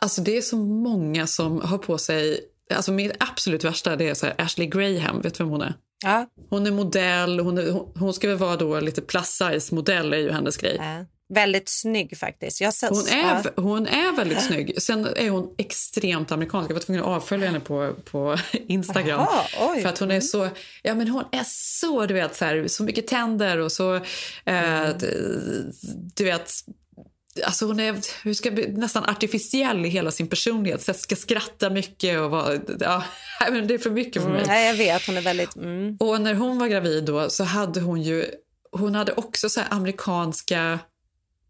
alltså 0.00 0.20
det 0.20 0.36
är 0.36 0.42
så 0.42 0.56
många 0.56 1.26
som 1.26 1.60
har 1.60 1.78
på 1.78 1.98
sig 1.98 2.40
Alltså 2.74 2.92
min 2.92 3.12
absolut 3.20 3.64
värsta 3.64 3.96
det 3.96 4.08
är 4.08 4.14
så 4.14 4.26
här 4.26 4.34
Ashley 4.38 4.66
Graham, 4.66 5.20
vet 5.20 5.34
du 5.34 5.44
vem 5.44 5.50
hon 5.50 5.62
är? 5.62 5.74
Ja. 6.04 6.26
Hon 6.50 6.66
är 6.66 6.70
modell, 6.70 7.40
hon, 7.40 7.58
är, 7.58 7.70
hon, 7.70 7.92
hon 7.98 8.14
ska 8.14 8.28
väl 8.28 8.36
vara 8.36 8.56
då 8.56 8.80
lite 8.80 9.02
plus 9.02 9.26
size 9.26 9.74
modell 9.74 10.12
är 10.12 10.18
ju 10.18 10.30
hennes 10.30 10.56
grej. 10.56 10.76
Ja. 10.80 11.04
Väldigt 11.34 11.68
snygg 11.68 12.18
faktiskt. 12.18 12.60
Jag 12.60 12.74
ser, 12.74 12.88
Hon 12.88 13.06
är, 13.08 13.42
ja. 13.44 13.62
hon 13.62 13.86
är 13.86 14.16
väldigt 14.16 14.42
snygg. 14.42 14.82
Sen 14.82 15.06
är 15.16 15.30
hon 15.30 15.54
extremt 15.58 16.32
amerikansk. 16.32 16.70
Jag 16.70 16.74
var 16.74 16.80
tvungen 16.80 17.02
att 17.02 17.08
avfölja 17.08 17.46
henne 17.46 17.60
på, 17.60 17.94
på 18.04 18.36
Instagram. 18.52 19.20
Aha. 19.20 19.44
För 19.82 19.86
att 19.88 19.98
hon 19.98 20.10
är 20.10 20.20
så, 20.20 20.48
ja 20.82 20.94
men 20.94 21.08
hon 21.08 21.24
är 21.32 21.44
så, 21.46 22.06
du 22.06 22.14
vet, 22.14 22.36
så, 22.36 22.44
här, 22.44 22.68
så 22.68 22.82
mycket 22.82 23.06
tänder 23.06 23.58
och 23.58 23.72
så, 23.72 23.94
eh, 24.44 24.88
d- 25.00 25.06
du 26.16 26.24
vet, 26.24 26.52
Alltså 27.44 27.66
hon 27.66 27.80
är 27.80 28.00
hur 28.22 28.34
ska 28.34 28.50
nästan 28.68 29.04
artificiell 29.04 29.86
i 29.86 29.88
hela 29.88 30.10
sin 30.10 30.28
personlighet. 30.28 30.82
Så 30.82 30.94
ska 30.94 31.16
skratta 31.16 31.70
mycket 31.70 32.20
och 32.20 32.30
vara... 32.30 32.60
Ja, 32.80 33.04
men 33.50 33.66
det 33.66 33.74
är 33.74 33.78
för 33.78 33.90
mycket 33.90 34.22
för 34.22 34.30
mig. 34.30 34.42
Mm, 34.42 34.56
ja, 34.56 34.60
jag 34.60 34.74
vet, 34.74 35.06
hon 35.06 35.16
är 35.16 35.22
väldigt... 35.22 35.56
Mm. 35.56 35.96
Och 36.00 36.20
när 36.20 36.34
hon 36.34 36.58
var 36.58 36.66
gravid 36.66 37.04
då 37.04 37.30
så 37.30 37.44
hade 37.44 37.80
hon 37.80 38.02
ju, 38.02 38.24
hon 38.72 38.94
hade 38.94 39.12
också 39.12 39.48
så 39.48 39.60
här 39.60 39.68
amerikanska, 39.70 40.78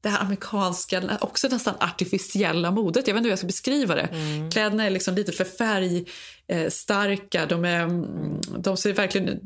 det 0.00 0.08
här 0.08 0.20
amerikanska, 0.20 1.18
också 1.20 1.48
nästan 1.48 1.74
artificiella 1.80 2.70
modet. 2.70 3.06
Jag 3.06 3.14
vet 3.14 3.18
inte 3.18 3.26
hur 3.26 3.32
jag 3.32 3.38
ska 3.38 3.46
beskriva 3.46 3.94
det. 3.94 4.08
Kläderna 4.52 4.86
är 4.86 4.90
liksom 4.90 5.14
lite 5.14 5.32
för 5.32 5.44
färgstarka, 5.44 7.46
de, 7.46 7.64
är, 7.64 7.82
mm, 7.82 8.40
de 8.58 8.76
ser 8.76 8.92
verkligen 8.92 9.40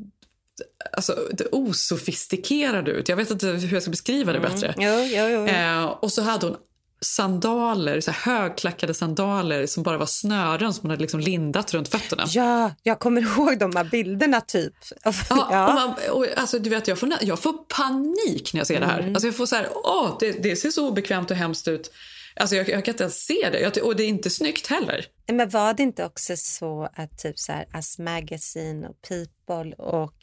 alltså, 0.93 1.29
det 1.33 1.47
osofistikerade 1.53 2.91
ut. 2.91 3.09
Jag 3.09 3.17
vet 3.17 3.31
inte 3.31 3.47
hur 3.47 3.73
jag 3.73 3.83
ska 3.83 3.91
beskriva 3.91 4.33
det 4.33 4.41
bättre. 4.41 4.75
Jo, 4.79 4.93
jo, 5.05 5.29
jo. 5.29 5.47
Eh, 5.47 5.85
och 5.85 6.13
så 6.13 6.23
hade 6.23 6.47
hon 6.47 6.57
sandaler, 7.01 8.01
så 8.01 8.11
högklackade 8.11 8.95
sandaler 8.95 9.67
som 9.67 9.83
bara 9.83 9.99
var 9.99 10.07
snören 10.07 10.75
som 10.75 10.83
hon 10.83 10.91
hade 10.91 11.01
liksom 11.01 11.21
lindat 11.21 11.75
runt 11.75 11.89
fötterna. 11.89 12.25
Ja, 12.29 12.71
jag 12.83 12.99
kommer 12.99 13.23
ihåg 13.23 13.59
de 13.59 13.77
här 13.77 13.85
bilderna 13.85 14.41
typ. 14.41 14.75
Ja, 15.05 15.13
Och 15.69 15.75
man, 15.75 15.95
och, 16.11 16.27
alltså, 16.37 16.59
du 16.59 16.71
vet, 16.71 16.89
jag, 16.89 16.99
får, 16.99 17.13
jag 17.21 17.39
får 17.39 17.53
panik 17.53 18.53
när 18.53 18.61
jag 18.61 18.67
ser 18.67 18.81
det 18.81 18.87
här. 18.87 19.09
Alltså, 19.09 19.27
jag 19.27 19.37
får 19.37 19.47
så 19.47 19.57
här, 19.57 19.69
åh, 19.75 20.17
det, 20.21 20.33
det 20.33 20.57
ser 20.57 20.71
så 20.71 20.89
obekvämt 20.89 21.31
och 21.31 21.37
hemskt 21.37 21.69
ut. 21.69 21.91
Alltså, 22.37 22.57
jag, 22.57 22.69
jag 22.69 22.85
kan 22.85 22.93
inte 22.93 23.03
ens 23.03 23.25
se 23.25 23.51
det. 23.53 23.61
Jag, 23.61 23.85
och 23.85 23.97
det 23.97 24.03
är 24.03 24.09
inte 24.09 24.31
snyggt 24.31 24.67
heller. 24.67 25.07
Men 25.33 25.49
var 25.49 25.75
det 25.75 25.83
inte 25.83 26.05
också 26.05 26.37
så 26.37 26.89
att 26.95 27.19
typ 27.19 27.39
så 27.39 27.53
här 27.53 27.67
Us 27.75 27.99
Magazine 27.99 28.89
och 28.89 28.97
People 29.09 29.75
och 29.77 30.15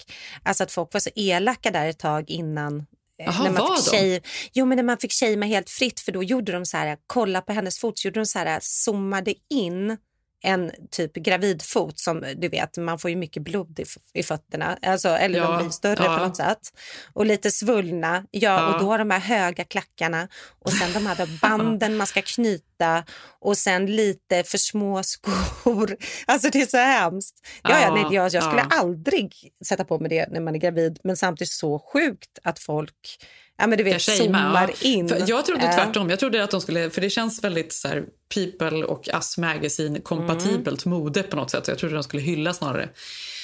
alltså 0.43 0.63
att 0.63 0.72
folk 0.72 0.93
var 0.93 1.00
så 1.00 1.10
elaka 1.15 1.72
där 1.72 1.88
ett 1.88 2.00
tag 2.00 2.30
innan 2.30 2.80
eh, 2.80 2.86
Jaha, 3.17 3.43
när 3.43 3.52
man 3.52 3.78
fick 3.78 3.91
tjej, 3.91 4.22
jo 4.54 4.65
men 4.65 4.76
när 4.76 4.84
man 4.84 4.98
fick 4.98 5.12
shamea 5.13 5.50
helt 5.50 5.70
fritt 5.70 6.00
för 6.00 6.12
då 6.12 6.24
gjorde 6.24 6.52
de 6.52 6.65
så 6.65 6.78
här 6.78 6.98
kolla 7.08 7.41
på 7.41 7.54
hennes 7.54 7.80
fot 7.80 8.00
så 8.00 8.08
gjorde 8.08 8.20
de 8.20 8.26
så 8.26 8.39
här 8.39 8.60
zoomade 8.62 9.34
in 9.50 9.98
en 10.43 10.71
typ 10.91 11.13
gravidfot 11.13 12.00
som 12.00 12.23
du 12.36 12.47
vet, 12.50 12.78
man 12.78 13.00
får 13.00 13.10
ju 13.10 13.15
mycket 13.15 13.43
blod 13.43 13.80
i, 13.80 13.86
i 14.13 14.23
fötterna, 14.23 14.78
alltså, 14.82 15.10
eller 15.10 15.39
Ja, 15.39 15.47
de 15.47 15.58
blir 15.58 15.69
större 15.69 16.04
ja. 16.04 16.17
på 16.17 16.23
något 16.26 16.38
sätt. 16.38 16.73
Och 17.13 17.26
lite 17.26 17.52
svullna, 17.52 18.23
ja, 18.32 18.39
Ja. 18.41 18.73
och 18.73 18.82
då 18.82 18.97
de 18.97 19.12
här 19.12 19.19
höga 19.19 19.63
klackarna 19.63 20.28
och 20.60 20.71
sen 20.73 20.93
de 20.93 21.06
här 21.06 21.39
banden 21.41 21.97
man 21.97 22.08
ska 22.08 22.21
knyta 22.21 23.04
och 23.39 23.58
sen 23.58 23.86
lite 23.86 24.43
för 24.43 24.58
små 24.58 25.04
skor. 25.04 25.97
Alltså 26.26 26.50
det 26.50 26.62
är 26.62 26.65
så 26.65 26.78
hemskt. 26.78 27.47
Ja, 27.63 27.80
ja, 27.82 27.93
nej, 27.93 28.15
jag, 28.15 28.34
jag 28.34 28.43
skulle 28.43 28.62
aldrig 28.62 29.36
sätta 29.65 29.86
på 29.86 30.00
mig 30.00 30.10
det 30.10 30.28
när 30.32 30.39
man 30.41 30.56
är 30.56 30.60
gravid, 30.60 31.00
men 31.04 31.17
samtidigt 31.17 31.52
så 31.52 31.80
sjukt 31.93 32.39
att 32.43 32.60
folk 32.60 33.17
ja, 33.58 33.67
men 33.67 33.78
du 33.78 33.84
vet, 33.84 34.02
zoomar 34.02 34.70
ja. 34.82 34.88
in. 34.89 35.10
För 35.10 35.24
jag 35.28 35.46
trodde 35.46 35.65
Ja. 35.65 35.74
tvärtom. 35.74 36.10
Jag 36.10 36.20
trodde 36.20 36.43
att 36.43 36.52
de 36.52 36.62
skulle, 36.62 36.89
för 36.89 37.02
det 37.02 37.10
känns 37.10 37.43
väldigt 37.43 37.74
så 37.74 37.88
här, 37.88 38.04
People 38.34 38.84
och 38.84 39.08
Us 39.13 39.38
Magazine 39.38 40.00
kompatibelt 40.00 40.86
Mm. 40.86 41.00
mode 41.00 41.24
på 41.24 41.36
något 41.36 41.52
sätt. 41.52 41.67
Jag 41.67 41.78
trodde 41.78 41.93
de 41.96 42.04
skulle 42.04 42.24
hylla 42.24 42.54
snarare. 42.54 42.89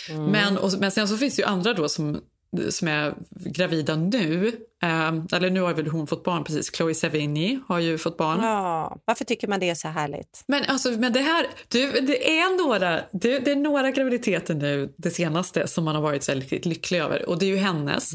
Mm. 0.10 0.26
Men, 0.26 0.58
och, 0.58 0.72
men 0.80 0.92
sen 0.92 1.08
så 1.08 1.18
finns 1.18 1.36
det 1.36 1.42
ju 1.42 1.48
andra 1.48 1.74
då 1.74 1.90
som, 1.90 2.22
som 2.70 2.88
är 2.88 3.14
gravida 3.46 3.96
nu. 3.96 4.48
Eh, 4.84 5.08
eller 5.32 5.50
nu 5.50 5.62
har 5.62 5.74
väl 5.74 5.88
hon 5.88 6.08
fått 6.08 6.24
barn 6.24 6.44
precis. 6.44 6.76
Chloe 6.76 6.96
Sevigny 6.96 7.60
har 7.68 7.80
ju 7.80 7.98
fått 7.98 8.18
barn. 8.18 8.40
Ja, 8.42 8.98
varför 9.06 9.26
tycker 9.26 9.48
man 9.48 9.60
det 9.60 9.70
är 9.70 9.76
så 9.76 9.88
härligt? 9.88 10.44
Men, 10.48 10.64
alltså, 10.68 10.92
men 10.92 11.14
det 11.14 11.20
här, 11.20 11.48
du, 11.68 11.92
det, 11.92 12.40
är 12.40 12.58
några, 12.66 13.02
det, 13.12 13.40
det 13.40 13.52
är 13.52 13.56
några 13.56 13.92
graviditeter 13.92 14.54
nu, 14.56 14.94
det 14.98 15.10
senaste, 15.12 15.68
som 15.68 15.84
man 15.84 15.96
har 15.96 16.02
varit 16.02 16.24
så 16.24 16.32
riktigt 16.34 16.66
lycklig 16.66 17.00
över. 17.00 17.30
Och 17.30 17.40
det 17.40 17.46
är 17.46 17.50
ju 17.50 17.58
hennes. 17.58 18.12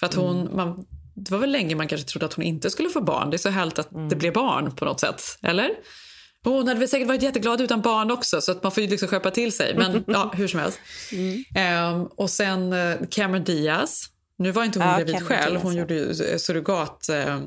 För 0.00 0.06
att 0.06 0.14
hon, 0.14 0.48
man, 0.56 0.84
det 1.14 1.30
var 1.30 1.38
väl 1.38 1.50
länge 1.52 1.74
man 1.74 1.88
kanske 1.88 2.08
trodde 2.08 2.26
att 2.26 2.34
hon 2.34 2.44
inte 2.44 2.70
skulle 2.70 2.88
få 2.88 3.00
barn. 3.00 3.30
Det 3.30 3.36
är 3.36 3.38
så 3.38 3.48
härligt 3.48 3.78
att 3.78 3.88
det 4.10 4.16
blev 4.16 4.32
barn 4.32 4.76
på 4.76 4.84
något 4.84 5.00
sätt. 5.00 5.22
Eller? 5.42 5.70
Och 6.44 6.52
Hon 6.52 6.68
hade 6.68 6.80
väl 6.80 6.88
säkert 6.88 7.08
varit 7.08 7.22
jätteglad 7.22 7.60
utan 7.60 7.80
barn 7.80 8.10
också 8.10 8.40
så 8.40 8.52
att 8.52 8.62
man 8.62 8.72
får 8.72 8.82
ju 8.82 8.88
liksom 8.90 9.08
skärpa 9.08 9.30
till 9.30 9.52
sig. 9.52 9.74
Men 9.76 10.04
ja, 10.06 10.32
hur 10.36 10.48
som 10.48 10.60
helst. 10.60 10.78
Ehm, 11.54 12.04
och 12.06 12.30
sen 12.30 12.72
eh, 12.72 12.96
Cameron 13.10 13.44
Diaz. 13.44 14.08
Nu 14.38 14.50
var 14.50 14.64
inte 14.64 14.78
hon 14.78 14.88
Ja, 14.88 14.96
gravid 14.96 15.14
Cameron 15.14 15.28
själv. 15.28 15.50
Diaz, 15.52 15.62
Hon 15.62 15.74
ja. 15.76 15.80
gjorde 15.80 16.38
surrogat, 16.38 17.08
eh, 17.08 17.38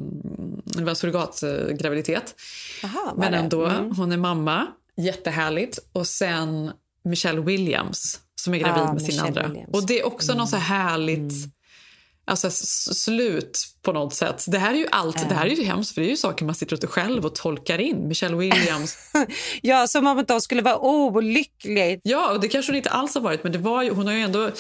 det 0.65 0.83
var 0.83 0.93
surrogatgraviditet. 0.93 2.35
Var 2.83 3.13
Men 3.17 3.33
ändå, 3.33 3.65
Mm. 3.65 3.91
hon 3.95 4.11
är 4.11 4.17
mamma. 4.17 4.67
Jättehärligt. 4.97 5.79
Och 5.93 6.07
sen 6.07 6.71
Michelle 7.03 7.41
Williams 7.41 8.19
som 8.35 8.53
är 8.53 8.57
gravid 8.57 8.81
Ja, 8.83 8.93
med 8.93 9.01
sin 9.01 9.07
Michelle 9.07 9.27
andra. 9.27 9.47
Williams. 9.47 9.73
Och 9.73 9.85
det 9.87 9.99
är 9.99 10.05
också 10.07 10.33
något 10.33 10.49
så 10.49 10.55
här 10.55 10.87
härligt 10.89 11.33
alltså, 12.25 12.49
slut 12.93 13.59
på 13.81 13.93
något 13.93 14.13
sätt. 14.13 14.45
Det 14.47 14.57
här 14.57 14.73
är 14.73 14.77
ju 14.77 14.87
allt. 14.91 15.29
Det 15.29 15.35
här 15.35 15.45
är 15.45 15.49
ju 15.49 15.63
hemskt 15.63 15.93
för 15.93 16.01
det 16.01 16.07
är 16.07 16.09
ju 16.09 16.17
saker 16.17 16.45
man 16.45 16.55
sitter 16.55 16.75
åt 16.75 16.85
själv 16.85 17.25
och 17.25 17.35
tolkar 17.35 17.79
in. 17.79 18.07
Michelle 18.07 18.35
Williams. 18.35 18.97
Ja, 19.61 19.87
som 19.87 20.07
om 20.07 20.23
de 20.27 20.41
skulle 20.41 20.61
vara 20.61 20.79
olyckliga. 20.79 21.99
ja, 22.03 22.31
och 22.33 22.39
det 22.41 22.47
kanske 22.47 22.71
hon 22.71 22.77
inte 22.77 22.89
alls 22.89 23.15
har 23.15 23.21
varit 23.21 23.43
men 23.43 23.51
det 23.51 23.57
var 23.57 23.83
ju, 23.83 23.89
hon 23.91 24.07
har 24.07 24.13
ju 24.13 24.21
ändå 24.21 24.51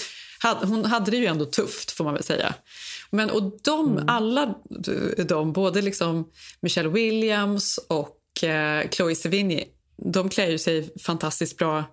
hon 0.63 0.85
hade 0.85 1.11
det 1.11 1.17
ju 1.17 1.25
ändå 1.25 1.45
tufft 1.45 1.91
får 1.91 2.03
man 2.03 2.13
väl 2.13 2.23
säga. 2.23 2.53
Men 3.11 3.29
och 3.29 3.51
de, 3.63 4.05
alla 4.07 4.55
de, 5.17 5.53
både 5.53 5.81
liksom 5.81 6.29
Michelle 6.59 6.89
Williams 6.89 7.79
och 7.87 8.43
eh, 8.43 8.89
Chloe 8.89 9.15
Sevigny, 9.15 9.63
de 10.13 10.29
klär 10.29 10.47
ju 10.47 10.57
sig 10.57 10.93
fantastiskt 11.03 11.57
bra 11.57 11.83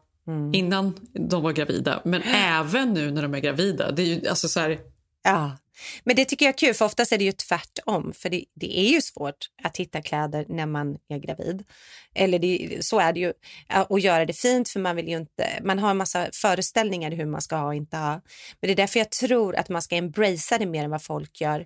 innan 0.52 0.94
de 1.12 1.42
var 1.42 1.52
gravida. 1.52 2.02
Men 2.04 2.22
även 2.34 2.92
nu 2.92 3.10
när 3.10 3.22
de 3.22 3.34
är 3.34 3.40
gravida. 3.40 3.90
Det 3.90 4.02
är 4.02 4.06
ju 4.06 4.28
alltså 4.28 4.48
så 4.48 4.60
här, 4.60 4.78
Ja, 5.24 5.56
men 6.04 6.16
det 6.16 6.24
tycker 6.24 6.44
jag 6.46 6.52
är 6.52 6.58
kul 6.58 6.74
för 6.74 6.84
oftast 6.84 7.12
är 7.12 7.18
det 7.18 7.24
ju 7.24 7.32
tvärtom. 7.32 8.12
För 8.14 8.28
det, 8.30 8.44
det 8.54 8.78
är 8.78 8.88
ju 8.92 9.00
svårt 9.00 9.46
att 9.62 9.76
hitta 9.76 10.02
kläder 10.02 10.46
när 10.48 10.66
man 10.66 10.96
är 11.08 11.18
gravid. 11.18 11.64
Eller 12.14 12.38
det, 12.38 12.78
så 12.84 13.00
är 13.00 13.12
det 13.12 13.20
ju. 13.20 13.32
Och 13.88 14.00
göra 14.00 14.24
det 14.26 14.32
fint 14.32 14.68
för 14.68 14.80
man 14.80 14.96
vill 14.96 15.08
ju 15.08 15.16
inte, 15.16 15.46
man 15.62 15.78
har 15.78 15.90
en 15.90 15.96
massa 15.96 16.28
föreställningar 16.32 17.10
hur 17.10 17.26
man 17.26 17.40
ska 17.42 17.56
ha 17.56 17.66
och 17.66 17.74
inte 17.74 17.96
ha. 17.96 18.10
Men 18.12 18.20
det 18.60 18.70
är 18.70 18.76
därför 18.76 18.98
jag 18.98 19.10
tror 19.10 19.56
att 19.56 19.68
man 19.68 19.82
ska 19.82 19.96
embracea 19.96 20.58
det 20.58 20.66
mer 20.66 20.84
än 20.84 20.90
vad 20.90 21.02
folk 21.02 21.40
gör. 21.40 21.60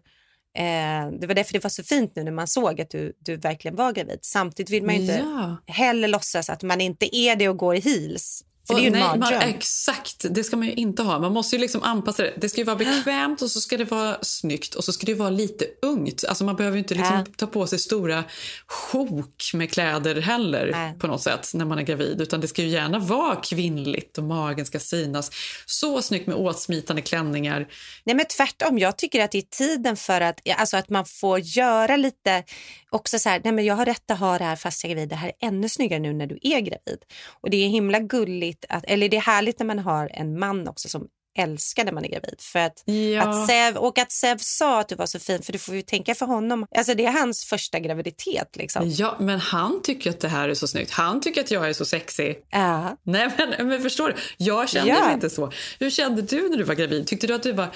Eh, 0.59 1.11
det 1.21 1.27
var 1.27 1.35
därför 1.35 1.53
det 1.53 1.63
var 1.65 1.71
så 1.71 1.83
fint 1.83 2.17
nu 2.17 2.25
när 2.25 2.33
man 2.33 2.49
såg 2.49 2.81
att 2.81 2.91
du, 2.91 3.13
du 3.21 3.37
verkligen 3.37 3.77
var 3.77 3.93
gravid. 3.93 4.19
Samtidigt 4.23 4.71
vill 4.71 4.83
man 4.83 4.95
ju 4.95 5.01
inte 5.01 5.15
Ja. 5.25 5.57
heller 5.67 6.09
låtsas 6.09 6.51
att 6.51 6.63
man 6.63 6.81
inte 6.81 7.17
är 7.17 7.37
det 7.37 7.49
och 7.49 7.57
går 7.57 7.77
i 7.77 7.81
heels. 7.81 8.43
För 8.67 8.75
det 8.75 8.81
är 8.81 8.83
ju 8.83 8.87
en 8.87 8.95
Och 8.95 8.99
nej, 8.99 9.09
man, 9.09 9.19
mardröm. 9.19 9.41
Exakt, 9.49 10.25
det 10.31 10.45
ska 10.45 10.57
man 10.57 10.67
ju 10.67 10.75
inte 10.75 11.03
ha. 11.03 11.19
Man 11.19 11.33
måste 11.33 11.57
ju 11.57 11.61
liksom 11.61 11.83
anpassa 11.83 12.23
det. 12.23 12.35
Det 12.37 12.49
ska 12.49 12.61
ju 12.61 12.65
vara 12.65 12.77
bekvämt 12.77 13.43
och 13.43 13.51
så 13.51 13.61
ska 13.61 13.77
det 13.77 13.85
vara 13.85 14.19
snyggt 14.23 14.75
och 14.75 14.85
så 14.85 14.93
ska 14.93 15.07
det 15.07 15.15
vara 15.15 15.31
lite 15.31 15.67
ungt. 15.83 16.25
Alltså 16.29 16.45
man 16.45 16.57
behöver 16.57 16.77
ju 16.77 16.83
inte 16.83 16.95
liksom 16.95 17.25
ta 17.37 17.47
på 17.47 17.67
sig 17.67 17.79
stora 17.79 18.25
sjok 18.67 19.51
med 19.55 19.71
kläder 19.71 20.21
heller 20.21 20.99
på 20.99 21.07
något 21.07 21.23
sätt 21.23 21.51
när 21.55 21.65
man 21.65 21.79
är 21.79 21.83
gravid. 21.83 22.21
Utan 22.21 22.41
det 22.41 22.49
ska 22.49 22.63
ju 22.63 22.69
gärna 22.69 22.99
vara 22.99 23.37
kvinnligt 23.37 24.19
och 24.19 24.25
magen 24.25 24.67
ska 24.67 24.79
synas. 24.79 25.31
Så 25.67 26.03
snyggt 26.03 26.27
med 26.27 26.37
åtsmitande 26.37 27.03
klänningar. 27.03 27.67
Nej, 28.05 28.17
men 28.17 28.27
tvärtom. 28.27 28.79
Jag 28.79 28.99
tycker 28.99 29.25
att 29.25 29.31
det 29.31 29.39
är 29.39 29.43
tiden 29.43 29.97
för 29.97 30.21
att, 30.21 30.41
alltså 30.59 30.77
att 30.77 30.89
man 30.89 31.05
får 31.05 31.39
göra 31.39 31.97
lite... 31.97 32.45
också 32.91 33.19
så 33.19 33.29
här, 33.29 33.41
nej, 33.45 33.53
men 33.53 33.65
Jag 33.65 33.75
har 33.75 33.85
rätt 33.85 34.11
att 34.11 34.19
ha 34.19 34.39
det 34.39 34.45
här 34.45 34.57
fast 34.57 34.85
jag 34.85 34.91
är 34.91 34.95
gravid. 34.95 35.09
Det 35.09 35.15
här 35.17 35.29
är 35.41 35.47
ännu 35.49 35.69
snyggare 35.69 36.01
nu 36.01 36.13
när 36.13 36.27
du 36.27 36.39
är 36.43 36.61
gravid. 36.61 36.99
Och 37.41 37.51
Det 37.51 37.57
är 37.57 37.69
himla 37.69 37.99
gulligt, 38.01 38.65
att, 38.69 38.85
eller 38.85 39.09
det 39.09 39.17
är 39.17 39.21
härligt 39.21 39.59
när 39.59 39.67
man 39.67 39.79
har 39.79 40.11
en 40.13 40.39
man 40.39 40.69
också 40.69 40.89
som 40.89 41.07
älskar 41.39 41.85
när 41.85 41.93
man 41.93 42.05
är 42.05 42.09
gravid. 42.09 42.35
För 42.41 42.59
att, 42.59 42.83
Ja. 42.87 43.23
att 43.23 43.47
Sev, 43.47 43.77
och 43.77 43.99
att 43.99 44.13
Sev 44.13 44.37
sa 44.41 44.81
att 44.81 44.89
du 44.89 44.95
var 44.95 45.07
så 45.07 45.19
fin, 45.19 45.43
för 45.43 45.53
du 45.53 45.59
får 45.59 45.75
ju 45.75 45.83
tänka 45.83 46.15
för 46.15 46.27
honom. 46.27 46.67
Alltså 46.77 46.95
Det 46.95 47.07
är 47.07 47.13
hans 47.13 47.45
första 47.45 47.79
graviditet. 47.79 48.57
Liksom. 48.57 48.83
Ja, 48.91 49.17
men 49.21 49.41
han 49.41 49.83
tycker 49.83 50.11
att 50.11 50.21
det 50.21 50.29
här 50.29 50.49
är 50.49 50.55
så 50.55 50.67
snyggt. 50.69 50.91
Han 50.91 51.21
tycker 51.21 51.41
att 51.41 51.51
jag 51.51 51.69
är 51.69 51.73
så 51.73 51.85
sexig. 51.85 52.37
Ja. 52.51 52.97
Nej, 53.03 53.29
men, 53.39 53.69
men 53.69 53.83
förstår 53.83 54.09
du? 54.09 54.15
Jag 54.45 54.69
kände 54.69 54.89
Ja. 54.93 55.05
mig 55.05 55.15
inte 55.15 55.31
så. 55.31 55.53
Hur 55.79 55.91
kände 55.91 56.23
du 56.23 56.49
när 56.49 56.57
du 56.59 56.65
var 56.65 56.75
gravid? 56.75 57.07
Tyckte 57.07 57.27
du 57.27 57.35
att 57.35 57.43
du 57.43 57.53
var 57.53 57.69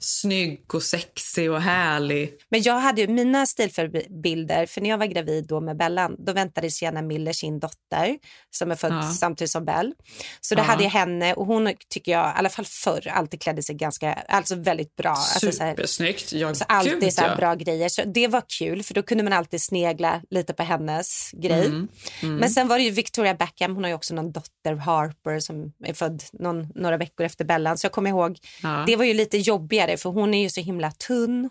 snygg 0.00 0.74
och 0.74 0.82
sexig 0.82 1.50
och 1.50 1.60
härlig? 1.62 2.32
Men 2.48 2.62
jag 2.62 2.78
hade 2.78 3.00
ju 3.00 3.08
mina 3.08 3.46
stilförebilder, 3.46 4.66
för 4.66 4.80
när 4.80 4.90
jag 4.90 4.98
var 4.98 5.06
gravid 5.06 5.46
då 5.46 5.60
med 5.60 5.76
Bellan, 5.76 6.16
då 6.18 6.32
väntade 6.32 6.70
Sienna 6.70 7.02
Miller 7.02 7.32
sin 7.32 7.60
dotter 7.60 8.18
som 8.50 8.70
är 8.70 8.74
född 8.74 8.92
Ja. 8.92 9.02
samtidigt 9.02 9.50
som 9.50 9.64
Bell. 9.64 9.92
Så 10.40 10.54
då 10.54 10.60
Ja. 10.60 10.64
hade 10.64 10.82
jag 10.82 10.90
henne 10.90 11.34
och 11.34 11.46
hon 11.46 11.72
tycker 11.88 12.12
jag, 12.12 12.26
i 12.28 12.32
alla 12.38 12.48
fall 12.48 12.64
förr, 12.64 13.08
alltid 13.08 13.40
klädde 13.40 13.62
sig 13.62 13.74
ganska, 13.74 14.12
alltså 14.12 14.54
väldigt 14.54 14.96
bra. 14.96 15.10
Alltså 15.10 15.52
så 15.52 15.62
här, 15.62 15.70
Supersnyggt. 15.72 16.28
Så 16.28 16.64
alltid 16.68 17.00
gud, 17.00 17.12
så 17.12 17.20
här 17.20 17.36
bra 17.36 17.54
grejer. 17.54 17.88
Så 17.88 18.02
det 18.04 18.28
var 18.28 18.42
kul 18.58 18.82
för 18.82 18.94
då 18.94 19.02
kunde 19.02 19.24
man 19.24 19.32
alltid 19.32 19.62
snegla 19.62 20.22
lite 20.30 20.52
på 20.54 20.62
hennes 20.62 21.30
grej. 21.32 21.66
Mm, 21.66 21.88
mm. 22.22 22.36
Men 22.36 22.50
sen 22.50 22.68
var 22.68 22.78
det 22.78 22.84
ju 22.84 22.90
Victoria 22.90 23.34
Beckham, 23.34 23.74
hon 23.74 23.84
har 23.84 23.88
ju 23.88 23.94
också 23.94 24.14
någon 24.14 24.32
dotter 24.32 24.74
Harper 24.74 25.40
som 25.40 25.72
är 25.84 25.94
född 25.94 26.22
någon, 26.32 26.68
några 26.74 26.96
veckor 26.96 27.26
efter 27.26 27.44
Bellan. 27.44 27.78
Så 27.78 27.84
jag 27.84 27.92
kommer 27.92 28.10
ihåg, 28.10 28.38
Ja. 28.62 28.84
det 28.86 28.96
var 28.96 29.04
ju 29.04 29.14
lite 29.14 29.38
jobbigare 29.38 29.87
för 29.96 30.10
hon 30.10 30.34
är 30.34 30.42
ju 30.42 30.50
så 30.50 30.60
himla 30.60 30.90
tunn. 30.90 31.50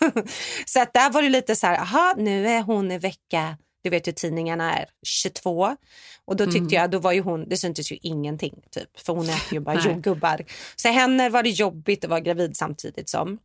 så 0.66 0.82
att 0.82 0.94
där 0.94 1.10
var 1.10 1.22
det 1.22 1.28
lite 1.28 1.56
så 1.56 1.66
här, 1.66 1.78
aha 1.78 2.14
nu 2.16 2.48
är 2.48 2.62
hon 2.62 2.90
i 2.92 2.98
vecka, 2.98 3.56
du 3.84 3.90
vet 3.90 4.06
hur 4.06 4.12
tidningarna 4.12 4.78
är, 4.78 4.86
22. 5.06 5.76
Och 6.24 6.36
då 6.36 6.44
tyckte 6.44 6.58
Mm. 6.58 6.72
jag, 6.72 6.90
då 6.90 6.98
var 6.98 7.12
ju 7.12 7.20
hon, 7.20 7.48
det 7.48 7.56
syntes 7.56 7.92
ju 7.92 7.98
ingenting 8.02 8.54
typ, 8.70 9.00
för 9.00 9.12
hon 9.12 9.24
äter 9.28 9.52
ju 9.54 9.60
bara 9.60 9.80
jordgubbar. 9.84 10.44
Så 10.76 10.88
henne 10.88 11.28
var 11.28 11.42
det 11.42 11.50
jobbigt 11.50 12.04
att 12.04 12.10
vara 12.10 12.20
gravid 12.20 12.56
samtidigt 12.56 13.08
som. 13.08 13.38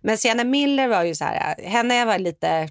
Men 0.00 0.18
Sienna 0.18 0.44
Miller 0.44 0.88
var 0.88 1.04
ju 1.04 1.14
så 1.14 1.24
här, 1.24 1.62
henne 1.62 2.04
var 2.04 2.18
lite 2.18 2.68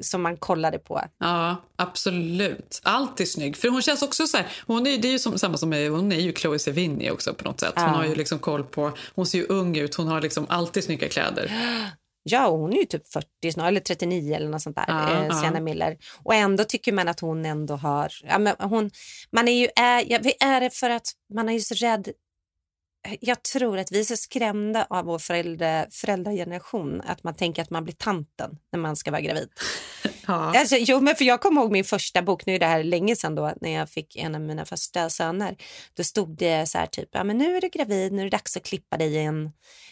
som 0.00 0.22
man 0.22 0.36
kollade 0.36 0.78
på. 0.78 1.00
Ja, 1.18 1.56
absolut. 1.76 2.80
Alltid 2.82 3.28
snygg. 3.30 3.56
För 3.56 3.68
hon 3.68 3.82
känns 3.82 4.02
också 4.02 4.26
så 4.26 4.36
här, 4.36 4.46
hon 4.66 4.86
är, 4.86 4.98
det 4.98 5.08
är 5.08 5.12
ju 5.12 5.18
som, 5.18 5.38
samma 5.38 5.56
som 5.56 5.72
hon 5.72 6.12
är 6.12 6.20
ju 6.20 6.32
Chloe 6.32 6.58
Sevigny 6.58 7.10
också 7.10 7.34
på 7.34 7.44
något 7.44 7.60
sätt. 7.60 7.72
Hon 7.76 7.84
Ja. 7.84 7.90
har 7.90 8.04
ju 8.04 8.14
liksom 8.14 8.38
koll 8.38 8.64
på, 8.64 8.92
hon 9.14 9.26
ser 9.26 9.38
ju 9.38 9.46
ung 9.46 9.76
ut, 9.76 9.94
hon 9.94 10.06
har 10.08 10.20
liksom 10.20 10.46
alltid 10.48 10.84
snygga 10.84 11.08
kläder. 11.08 11.52
Ja, 12.22 12.48
hon 12.48 12.72
är 12.72 12.76
ju 12.76 12.84
typ 12.84 13.12
40 13.12 13.52
snart, 13.52 13.68
eller 13.68 13.80
39 13.80 14.34
eller 14.34 14.48
något 14.48 14.62
sånt 14.62 14.76
där, 14.76 14.84
Ja, 14.88 15.10
eh, 15.20 15.26
ja. 15.26 15.34
Sienna 15.34 15.60
Miller. 15.60 15.96
Och 16.22 16.34
ändå 16.34 16.64
tycker 16.64 16.92
man 16.92 17.08
att 17.08 17.20
hon 17.20 17.44
ändå 17.46 17.74
har, 17.76 18.12
ja, 18.28 18.38
men 18.38 18.54
hon, 18.58 18.90
man 19.32 19.48
är 19.48 19.52
ju, 19.52 19.68
är, 19.76 20.04
ja, 20.12 20.18
är 20.40 20.60
det 20.60 20.70
för 20.74 20.90
att 20.90 21.06
man 21.34 21.48
är 21.48 21.52
ju 21.52 21.60
så 21.60 21.74
rädd, 21.74 22.08
jag 23.20 23.42
tror 23.42 23.78
att 23.78 23.92
vi 23.92 24.00
är 24.00 24.04
så 24.04 24.16
skrämda 24.16 24.86
av 24.90 25.04
vår 25.04 25.18
förälder, 25.18 25.86
föräldrageneration 25.90 27.00
att 27.00 27.24
man 27.24 27.34
tänker 27.34 27.62
att 27.62 27.70
man 27.70 27.84
blir 27.84 27.94
tanten 27.94 28.50
när 28.72 28.80
man 28.80 28.96
ska 28.96 29.10
vara 29.10 29.20
gravid. 29.20 29.48
Ja. 30.26 30.58
Alltså, 30.58 30.76
jo, 30.76 31.00
men 31.00 31.16
för 31.16 31.24
jag 31.24 31.40
kommer 31.40 31.60
ihåg 31.60 31.72
min 31.72 31.84
första 31.84 32.22
bok, 32.22 32.46
nu 32.46 32.54
är 32.54 32.58
det 32.58 32.66
här 32.66 32.84
länge 32.84 33.16
sedan 33.16 33.34
då, 33.34 33.52
när 33.60 33.70
jag 33.70 33.90
fick 33.90 34.16
en 34.16 34.34
av 34.34 34.40
mina 34.40 34.64
första 34.64 35.10
söner. 35.10 35.56
Då 35.94 36.04
stod 36.04 36.36
det 36.36 36.68
så 36.68 36.78
här 36.78 36.86
typ, 36.86 37.08
ja 37.12 37.24
men 37.24 37.38
nu 37.38 37.56
är 37.56 37.60
du 37.60 37.68
gravid, 37.68 38.12
nu 38.12 38.20
är 38.20 38.24
det 38.24 38.30
dags 38.30 38.56
att 38.56 38.62
klippa 38.62 38.96
dig 38.96 39.14
i 39.14 39.18
en, 39.18 39.50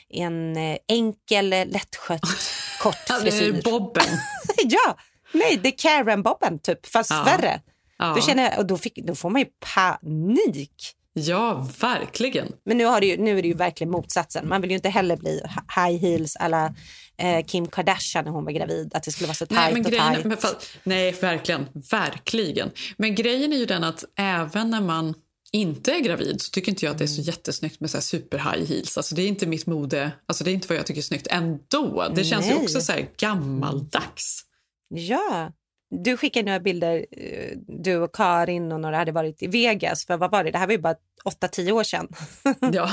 en 0.08 0.56
eh, 0.56 0.76
enkel, 0.88 1.52
eh, 1.52 1.66
lättskött, 1.66 2.20
kort 2.82 2.96
Ja, 3.08 3.20
det 3.20 3.28
är 3.28 3.30
frisyr. 3.30 3.62
Bobben. 3.64 4.04
ja, 4.64 4.96
nej, 5.32 5.60
det 5.62 5.68
är 5.68 5.78
Karen-bobben 5.78 6.58
typ, 6.58 6.86
fast 6.86 7.10
Ja. 7.10 7.22
värre. 7.24 7.60
Ja. 7.98 8.12
Då, 8.16 8.22
känner 8.22 8.42
jag, 8.50 8.58
och 8.58 8.66
då, 8.66 8.78
fick, 8.78 8.96
då 9.06 9.14
får 9.14 9.30
man 9.30 9.40
ju 9.40 9.46
panik. 9.74 10.94
Ja, 11.20 11.68
verkligen. 11.80 12.52
Men 12.64 12.78
nu, 12.78 12.84
har 12.84 13.00
det 13.00 13.06
ju, 13.06 13.16
nu 13.16 13.38
är 13.38 13.42
det 13.42 13.48
ju 13.48 13.54
verkligen 13.54 13.90
motsatsen. 13.90 14.48
Man 14.48 14.60
vill 14.60 14.70
ju 14.70 14.76
inte 14.76 14.88
heller 14.88 15.16
bli 15.16 15.40
high 15.76 16.00
heels 16.00 16.36
alla 16.36 16.74
eh, 17.18 17.44
Kim 17.46 17.66
Kardashian 17.66 18.24
när 18.24 18.32
hon 18.32 18.44
var 18.44 18.52
gravid. 18.52 18.94
Att 18.94 19.02
det 19.02 19.12
skulle 19.12 19.26
vara 19.26 19.34
så 19.34 19.46
tajt 19.46 19.60
nej, 19.60 19.72
men 19.72 19.84
och 19.84 19.90
grejen, 19.90 20.14
tajt. 20.14 20.24
men, 20.24 20.36
fast, 20.36 20.70
nej, 20.84 21.12
verkligen. 21.12 21.66
Verkligen. 21.90 22.70
Men 22.96 23.14
grejen 23.14 23.52
är 23.52 23.56
ju 23.56 23.66
den 23.66 23.84
att 23.84 24.04
även 24.16 24.70
när 24.70 24.80
man 24.80 25.14
inte 25.52 25.92
är 25.92 26.00
gravid 26.00 26.42
så 26.42 26.50
tycker 26.50 26.72
inte 26.72 26.84
jag 26.84 26.92
att 26.92 26.98
det 26.98 27.04
är 27.04 27.08
så 27.08 27.20
jättesnyggt 27.20 27.80
med 27.80 27.90
så 27.90 28.00
super 28.00 28.38
high 28.38 28.68
heels. 28.68 28.96
Alltså 28.96 29.14
det 29.14 29.22
är 29.22 29.28
inte 29.28 29.46
mitt 29.46 29.66
mode. 29.66 30.12
Alltså 30.26 30.44
det 30.44 30.50
är 30.50 30.52
inte 30.52 30.68
vad 30.68 30.78
jag 30.78 30.86
tycker 30.86 31.00
är 31.00 31.02
snyggt 31.02 31.26
ändå. 31.30 32.12
Det 32.14 32.24
känns 32.24 32.46
ju 32.46 32.50
Nej. 32.50 32.62
också 32.62 32.80
så 32.80 32.92
här 32.92 33.08
gammaldags. 33.16 34.44
Ja. 34.88 35.52
Du 35.90 36.16
skickade 36.16 36.46
några 36.46 36.60
bilder, 36.60 37.06
eh, 37.10 37.56
du 37.68 37.96
och 37.96 38.14
Karin 38.14 38.72
och 38.72 38.80
några 38.80 38.96
hade 38.96 39.12
varit 39.12 39.42
i 39.42 39.46
Vegas. 39.46 40.06
För 40.06 40.16
vad 40.16 40.30
var 40.30 40.44
det? 40.44 40.50
Det 40.50 40.58
här 40.58 40.66
var 40.66 40.72
ju 40.72 40.78
bara 40.80 40.94
8-10 41.24 41.72
år 41.72 41.82
sedan. 41.84 42.08
Ja, 42.72 42.90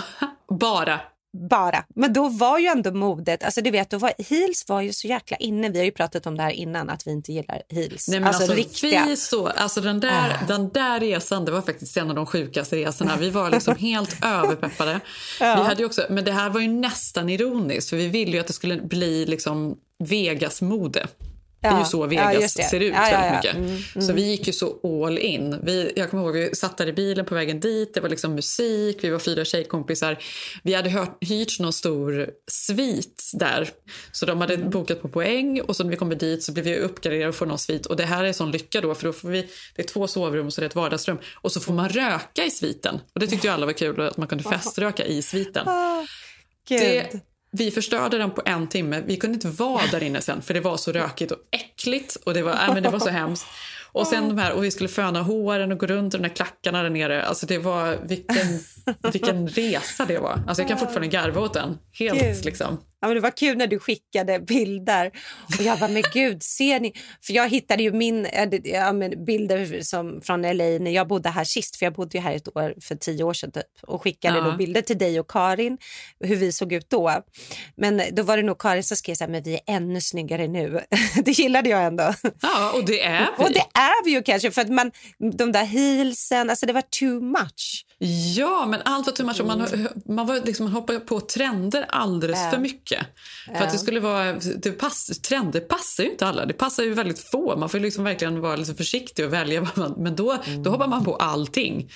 bara. 0.59 0.99
Bara. 1.49 1.83
Men 1.95 2.13
då 2.13 2.29
var 2.29 2.59
ju 2.59 2.67
ändå 2.67 2.91
modet, 2.91 3.43
alltså 3.43 3.61
du 3.61 3.71
vet, 3.71 3.89
då 3.89 3.97
var, 3.97 4.13
heels 4.29 4.65
var 4.67 4.81
ju 4.81 4.93
så 4.93 5.07
jäkla 5.07 5.37
inne. 5.37 5.69
Vi 5.69 5.77
har 5.77 5.85
ju 5.85 5.91
pratat 5.91 6.27
om 6.27 6.37
det 6.37 6.43
här 6.43 6.51
innan, 6.51 6.89
att 6.89 7.07
vi 7.07 7.11
inte 7.11 7.31
gillar 7.33 7.61
heels. 7.69 8.07
Nej, 8.07 8.19
men 8.19 8.27
alltså, 8.27 8.53
riktiga. 8.53 9.05
vi 9.05 9.15
så, 9.17 9.47
alltså 9.47 9.81
den, 9.81 9.99
där, 9.99 10.37
Ah. 10.41 10.45
den 10.47 10.69
där 10.69 10.99
resan 10.99 11.45
det 11.45 11.51
var 11.51 11.61
faktiskt 11.61 11.97
en 11.97 12.09
av 12.09 12.15
de 12.15 12.25
sjukaste 12.25 12.75
resorna. 12.75 13.17
Vi 13.19 13.29
var 13.29 13.49
liksom 13.49 13.75
helt 13.75 14.17
överpeppade. 14.25 14.99
Ja. 15.39 15.55
Vi 15.55 15.61
hade 15.61 15.85
också, 15.85 16.01
men 16.09 16.23
det 16.25 16.31
här 16.31 16.49
var 16.49 16.61
ju 16.61 16.67
nästan 16.67 17.29
ironiskt 17.29 17.89
för 17.89 17.97
vi 17.97 18.07
ville 18.07 18.31
ju 18.31 18.39
att 18.39 18.47
det 18.47 18.53
skulle 18.53 18.81
bli 18.81 19.25
liksom 19.25 19.77
Vegas-mode. 20.03 21.07
Det 21.69 21.69
är 21.69 21.77
ju 21.77 21.79
Ja. 21.79 21.85
så 21.85 21.97
Ja, 22.01 22.05
Vegas 22.07 22.53
det. 22.53 22.63
ser 22.63 22.79
ut 22.79 22.93
Ja, 22.93 23.09
ja, 23.11 23.19
väldigt 23.19 23.43
ja. 23.53 23.59
mycket. 23.59 23.69
Mm, 23.95 24.05
Så 24.05 24.11
mm. 24.11 24.15
vi 24.15 24.21
gick 24.31 24.47
ju 24.47 24.53
så 24.53 25.03
all 25.05 25.17
in. 25.17 25.59
Vi, 25.63 25.91
jag 25.95 26.09
kommer 26.09 26.23
ihåg 26.23 26.33
vi 26.33 26.55
satt 26.55 26.77
där 26.77 26.87
i 26.87 26.93
bilen 26.93 27.25
på 27.25 27.35
vägen 27.35 27.59
dit. 27.59 27.93
Det 27.93 27.99
var 28.01 28.09
liksom 28.09 28.35
musik, 28.35 28.97
vi 29.01 29.09
var 29.09 29.19
fyra 29.19 29.45
tjejkompisar. 29.45 30.17
Vi 30.63 30.73
hade 30.73 30.89
hört, 30.89 31.17
hyrt 31.21 31.59
någon 31.59 31.73
stor 31.73 32.29
svit 32.51 33.23
där. 33.33 33.69
Så 34.11 34.25
de 34.25 34.41
hade 34.41 34.53
Mm. 34.55 34.69
bokat 34.69 35.01
på 35.01 35.09
poäng 35.09 35.61
och 35.61 35.75
så 35.75 35.83
när 35.83 35.91
vi 35.91 35.97
kommer 35.97 36.15
dit 36.15 36.43
så 36.43 36.51
blev 36.51 36.65
vi 36.65 36.77
uppgraderade 36.77 37.29
och 37.29 37.35
får 37.35 37.45
någon 37.45 37.59
svit. 37.59 37.85
Och 37.85 37.95
det 37.95 38.03
här 38.03 38.23
är 38.23 38.33
sån 38.33 38.51
lycka 38.51 38.81
då 38.81 38.95
för 38.95 39.03
då 39.07 39.13
får 39.13 39.29
vi, 39.29 39.41
det 39.75 39.81
är 39.81 39.87
två 39.87 40.07
sovrum 40.07 40.45
och 40.45 40.53
så 40.53 40.59
är 40.59 40.63
det 40.63 40.67
ett 40.67 40.75
vardagsrum. 40.75 41.17
Och 41.35 41.51
så 41.51 41.59
får 41.59 41.73
man 41.73 41.89
röka 41.89 42.45
i 42.45 42.51
sviten. 42.51 42.99
Och 43.13 43.19
det 43.19 43.27
tyckte 43.27 43.47
ju 43.47 43.53
alla 43.53 43.65
var 43.65 43.73
kul 43.73 44.01
att 44.01 44.17
man 44.17 44.27
kunde 44.27 44.43
feströka 44.43 45.05
i 45.05 45.21
sviten. 45.21 45.65
Det, 46.67 47.11
vi 47.57 47.71
förstörde 47.71 48.17
den 48.17 48.31
på 48.31 48.41
en 48.45 48.67
timme. 48.67 49.03
Vi 49.05 49.17
kunde 49.17 49.33
inte 49.33 49.47
vara 49.47 49.81
där 49.91 50.03
inne 50.03 50.21
sen 50.21 50.41
för 50.41 50.53
det 50.53 50.59
var 50.59 50.77
så 50.77 50.91
rökigt 50.91 51.31
och 51.31 51.37
äckligt 51.51 52.15
och 52.15 52.33
det 52.33 52.41
var, 52.41 52.51
äh, 52.51 52.73
men 52.73 52.83
det 52.83 52.89
var 52.89 52.99
så 52.99 53.09
hemskt. 53.09 53.47
Och 53.91 54.07
sen 54.07 54.27
de 54.27 54.37
här, 54.37 54.53
och 54.53 54.63
vi 54.63 54.71
skulle 54.71 54.89
föna 54.89 55.21
håren 55.21 55.71
och 55.71 55.79
gå 55.79 55.85
runt 55.85 56.13
i 56.13 56.17
de 56.17 56.23
där 56.23 56.35
klackarna 56.35 56.83
där 56.83 56.89
nere. 56.89 57.23
Alltså 57.23 57.45
det 57.45 57.57
var, 57.57 57.97
vilken, 58.03 58.47
vilken 59.11 59.47
resa 59.47 60.05
det 60.05 60.17
var. 60.17 60.43
Alltså 60.47 60.61
jag 60.61 60.69
kan 60.69 60.77
fortfarande 60.77 61.07
garva 61.07 61.41
åt 61.41 61.53
den. 61.53 61.77
Helt 61.91 62.19
Gud. 62.19 62.45
liksom. 62.45 62.77
Ja, 63.01 63.07
men 63.07 63.15
det 63.15 63.21
var 63.21 63.37
kul 63.37 63.57
när 63.57 63.67
du 63.67 63.79
skickade 63.79 64.39
bilder. 64.39 65.11
Och 65.59 65.63
jag 65.65 65.77
var 65.77 65.87
men 65.87 66.03
gud, 66.13 66.43
ser 66.43 66.79
ni? 66.79 66.93
För 67.25 67.33
jag 67.33 67.49
hittade 67.49 67.83
ju 67.83 67.91
min, 67.91 68.23
det- 68.23 68.61
ja, 68.67 68.93
bilder 69.25 69.81
som, 69.81 70.21
från 70.21 70.41
LA 70.41 70.63
när 70.79 70.91
jag 70.91 71.07
bodde 71.07 71.29
här 71.29 71.43
sist. 71.43 71.75
För 71.75 71.85
jag 71.85 71.93
bodde 71.93 72.17
ju 72.17 72.21
här 72.23 72.35
ett 72.35 72.57
år 72.57 72.75
för 72.81 72.95
tio 72.95 73.23
år 73.23 73.33
sedan 73.33 73.51
typ. 73.51 73.63
Och 73.81 74.01
skickade 74.03 74.37
Ja. 74.37 74.43
då 74.43 74.57
bilder 74.57 74.81
till 74.81 74.97
dig 74.97 75.19
och 75.19 75.29
Karin, 75.29 75.77
hur 76.19 76.35
vi 76.35 76.51
såg 76.51 76.73
ut 76.73 76.89
då. 76.89 77.23
Men 77.77 78.01
då 78.11 78.23
var 78.23 78.37
det 78.37 78.43
nog 78.43 78.57
Karin 78.61 78.83
som 78.83 78.97
skrev 78.97 79.15
så 79.15 79.23
här, 79.23 79.31
men 79.31 79.43
vi 79.43 79.53
är 79.53 79.61
ännu 79.67 80.01
snyggare 80.01 80.47
nu. 80.47 80.81
det 81.25 81.31
gillade 81.39 81.69
jag 81.69 81.83
ändå. 81.85 82.13
Ja, 82.41 82.71
och 82.75 82.85
det 82.85 83.01
är 83.03 83.27
vi. 83.37 83.43
Och 83.45 83.51
det 83.51 83.59
är 83.73 84.05
vi 84.05 84.11
ju 84.11 84.23
kanske, 84.23 84.51
för 84.51 84.61
att 84.61 84.69
man, 84.69 84.91
de 85.37 85.51
där 85.51 85.65
heelsen, 85.65 86.49
alltså 86.49 86.65
det 86.65 86.73
var 86.73 86.83
too 86.99 87.21
much. 87.21 87.85
Ja, 88.35 88.65
men 88.65 88.81
allt 88.85 89.05
var 89.05 89.13
too 89.13 89.25
much. 89.25 89.39
Och 89.39 89.47
Man, 89.47 89.67
man, 90.05 90.27
var 90.27 90.39
liksom, 90.45 90.63
man 90.65 90.73
hoppade 90.73 90.99
på 90.99 91.19
trender 91.19 91.85
alldeles 91.89 92.39
Ja. 92.43 92.51
för 92.51 92.57
mycket. 92.57 93.05
För 93.45 93.53
Ja. 93.53 93.63
att 93.63 93.71
det 93.71 93.77
skulle 93.77 93.99
vara, 93.99 94.33
det 94.33 94.71
pass, 94.71 95.19
trender 95.21 95.59
passar 95.59 96.03
ju 96.03 96.09
inte 96.11 96.25
alla. 96.27 96.45
Det 96.45 96.53
passar 96.53 96.83
ju 96.83 96.93
väldigt 96.93 97.19
få. 97.19 97.57
Man 97.57 97.69
får 97.69 97.79
liksom 97.79 98.03
verkligen 98.03 98.41
vara 98.41 98.55
lite 98.55 98.75
försiktig 98.75 99.25
och 99.25 99.33
välja. 99.33 99.61
Vad 99.61 99.77
man, 99.77 99.93
men 100.03 100.15
då, 100.15 100.37
då 100.63 100.69
hoppar 100.69 100.87
man 100.87 101.05
på 101.05 101.15
allting. 101.15 101.91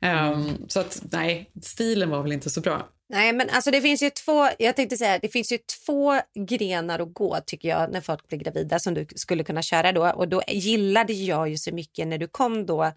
Ehm, 0.00 0.68
så 0.68 0.80
att 0.80 1.02
nej, 1.12 1.50
stilen 1.62 2.10
var 2.10 2.22
väl 2.22 2.32
inte 2.32 2.50
så 2.50 2.60
bra. 2.60 2.88
Nej, 3.08 3.32
men 3.32 3.50
alltså 3.50 3.70
det 3.70 3.80
finns 3.80 4.02
ju 4.02 4.10
två, 4.10 4.48
jag 4.58 4.76
tänkte 4.76 4.96
säga, 4.96 5.18
det 5.18 5.28
finns 5.28 5.52
ju 5.52 5.58
två 5.86 6.20
grenar 6.48 6.98
att 6.98 7.14
gå 7.14 7.38
tycker 7.46 7.68
jag 7.68 7.92
när 7.92 8.00
folk 8.00 8.28
blir 8.28 8.38
gravida 8.38 8.78
som 8.78 8.94
du 8.94 9.06
skulle 9.16 9.44
kunna 9.44 9.62
köra 9.62 9.92
då. 9.92 10.06
Och 10.10 10.28
då 10.28 10.42
gillade 10.48 11.12
jag 11.12 11.48
ju 11.48 11.56
så 11.58 11.74
mycket 11.74 12.06
när 12.08 12.18
du 12.18 12.28
kom 12.28 12.66
då 12.66 12.92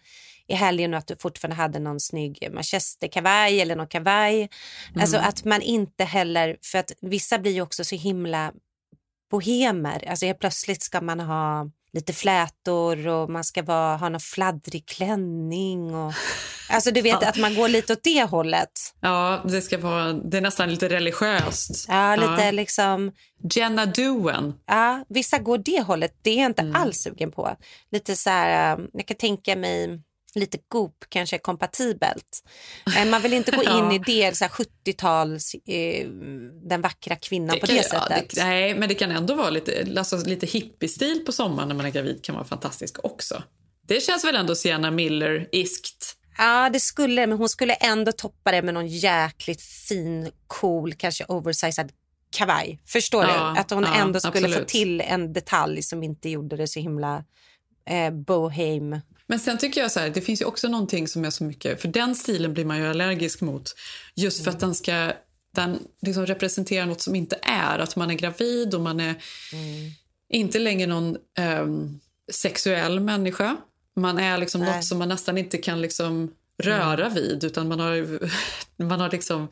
i 0.48 0.54
helgen 0.56 0.94
och 0.94 0.98
att 0.98 1.08
du 1.08 1.16
fortfarande 1.20 1.56
hade 1.56 1.80
någon 1.80 2.00
snygg 2.00 2.50
manchesterkavaj 2.54 3.62
eller 3.62 3.76
någon 3.76 3.88
kavaj. 3.88 4.50
Alltså 5.02 5.18
att 5.18 5.46
man 5.46 5.62
inte 5.62 6.04
heller, 6.04 6.58
för 6.64 6.78
att 6.78 6.92
vissa 7.02 7.40
blir 7.40 7.52
ju 7.52 7.62
också 7.62 7.84
så 7.84 7.96
himla 7.96 8.52
bohemer. 9.32 10.10
Alltså 10.10 10.26
helt 10.26 10.40
plötsligt 10.40 10.84
ska 10.84 11.02
man 11.02 11.20
ha 11.20 11.70
lite 11.94 12.14
flätor 12.14 13.08
och 13.08 13.30
man 13.30 13.44
ska 13.44 13.64
vara, 13.64 13.98
ha 13.98 14.10
någon 14.10 14.20
fladdrig 14.20 14.86
klänning. 14.86 15.96
Och, 15.96 16.14
alltså 16.70 16.92
du 16.92 17.02
vet 17.02 17.18
Ja. 17.22 17.30
att 17.30 17.38
man 17.38 17.56
går 17.56 17.68
lite 17.68 17.94
åt 17.94 18.04
det 18.04 18.24
hållet. 18.24 18.70
Ja, 19.02 19.42
det 19.50 19.62
ska 19.62 19.78
vara, 19.78 20.14
det 20.14 20.38
är 20.38 20.42
nästan 20.42 20.70
lite 20.70 20.90
religiöst. 20.90 21.86
Ja, 21.88 22.16
lite 22.16 22.52
liksom... 22.52 23.12
Jenna 23.54 23.86
Doen. 23.86 24.54
Ja, 24.66 25.06
vissa 25.10 25.38
går 25.40 25.58
det 25.58 25.82
hållet. 25.82 26.16
Det 26.22 26.30
är 26.30 26.38
jag 26.38 26.46
inte 26.46 26.62
Mm. 26.62 26.76
alls 26.76 26.98
sugen 26.98 27.32
på. 27.32 27.56
Lite 27.92 28.16
så 28.16 28.30
här, 28.30 28.78
um, 28.78 28.88
jag 28.94 29.06
kan 29.06 29.18
tänka 29.18 29.56
mig 29.56 30.02
lite 30.36 30.58
Goop 30.68 31.06
kanske 31.10 31.36
är 31.36 31.40
kompatibelt. 31.40 32.44
Eh, 32.98 33.06
Man 33.06 33.22
vill 33.22 33.34
inte 33.34 33.52
gå 33.52 33.64
in 33.64 33.70
Ja. 33.70 33.94
i 33.94 34.00
det 34.06 34.38
så 34.38 34.44
här 34.46 34.52
70-tals, 34.52 35.54
eh, 35.66 36.08
den 36.70 36.82
vackra 36.82 37.16
kvinnan 37.16 37.60
på 37.60 37.66
kan- 37.68 37.76
det 37.76 37.90
ja, 37.94 38.08
sättet. 38.08 38.36
det, 38.36 38.44
nej, 38.44 38.76
men 38.76 38.90
det 38.90 38.96
kan 38.96 39.12
ändå 39.12 39.36
vara 39.36 39.50
lite, 39.50 39.88
alltså, 39.98 40.18
lite 40.18 40.46
hippiestil 40.46 41.24
på 41.26 41.32
sommaren 41.32 41.68
när 41.68 41.76
man 41.76 41.86
är 41.86 41.90
gravid 41.90 42.24
kan 42.24 42.36
vara 42.36 42.46
fantastisk 42.46 42.98
också. 43.06 43.44
Det 43.88 44.04
känns 44.04 44.26
väl 44.26 44.36
ändå 44.36 44.56
Sienna 44.56 44.92
Miller-iskt. 44.92 46.14
Ja, 46.38 46.70
det 46.70 46.80
skulle 46.80 47.22
det, 47.22 47.28
men 47.28 47.38
hon 47.38 47.50
skulle 47.50 47.74
ändå 47.74 48.12
toppa 48.12 48.52
det 48.52 48.62
med 48.62 48.74
någon 48.74 48.88
jäkligt 48.88 49.62
fin, 49.62 50.32
cool, 50.48 50.94
kanske 50.94 51.26
oversized 51.28 51.92
kavaj. 52.32 52.80
Förstår 52.86 53.24
Ja, 53.24 53.52
du? 53.56 53.60
Att 53.62 53.72
hon 53.72 53.86
ändå 53.86 54.20
skulle 54.20 54.40
få 54.40 54.46
absolut. 54.48 54.68
till 54.68 55.02
en 55.02 55.34
detalj 55.34 55.82
som 55.84 56.04
inte 56.04 56.30
gjorde 56.30 56.58
det 56.58 56.68
så 56.68 56.80
himla 56.80 57.24
eh, 57.90 58.12
bohem. 58.14 59.00
Men 59.28 59.40
sen 59.40 59.58
tycker 59.58 59.82
jag 59.82 59.92
så 59.92 60.00
här, 60.00 60.10
det 60.10 60.22
finns 60.22 60.42
ju 60.42 60.46
också 60.46 60.68
någonting 60.68 61.08
som 61.08 61.26
är 61.26 61.30
så 61.30 61.44
mycket, 61.44 61.82
för 61.82 61.88
den 61.88 62.16
stilen 62.16 62.54
blir 62.54 62.66
man 62.66 62.78
ju 62.78 62.88
allergisk 62.88 63.42
mot. 63.42 63.76
Just 64.16 64.44
för 64.44 64.52
att 64.52 64.60
den 64.60 64.76
ska, 64.76 65.14
den 65.56 65.80
liksom 66.02 66.26
representerar 66.26 66.86
något 66.86 67.02
som 67.02 67.16
inte 67.16 67.40
är. 67.42 67.80
Att 67.80 67.96
man 67.96 68.12
är 68.12 68.16
gravid 68.16 68.74
och 68.74 68.82
man 68.82 69.00
är 69.00 69.16
inte 70.30 70.60
längre 70.60 70.88
någon 70.88 71.18
ehm, 71.38 72.00
sexuell 72.32 73.00
människa. 73.00 73.58
Man 73.96 74.18
är 74.18 74.38
liksom 74.38 74.62
Nej. 74.62 74.76
något 74.76 74.86
som 74.86 74.98
man 74.98 75.10
nästan 75.10 75.38
inte 75.38 75.58
kan 75.58 75.82
liksom 75.82 76.34
röra 76.64 77.10
vid 77.10 77.44
utan 77.44 77.68
man 77.68 77.80
har, 77.80 78.20
man 78.84 79.00
har 79.00 79.12
liksom 79.12 79.48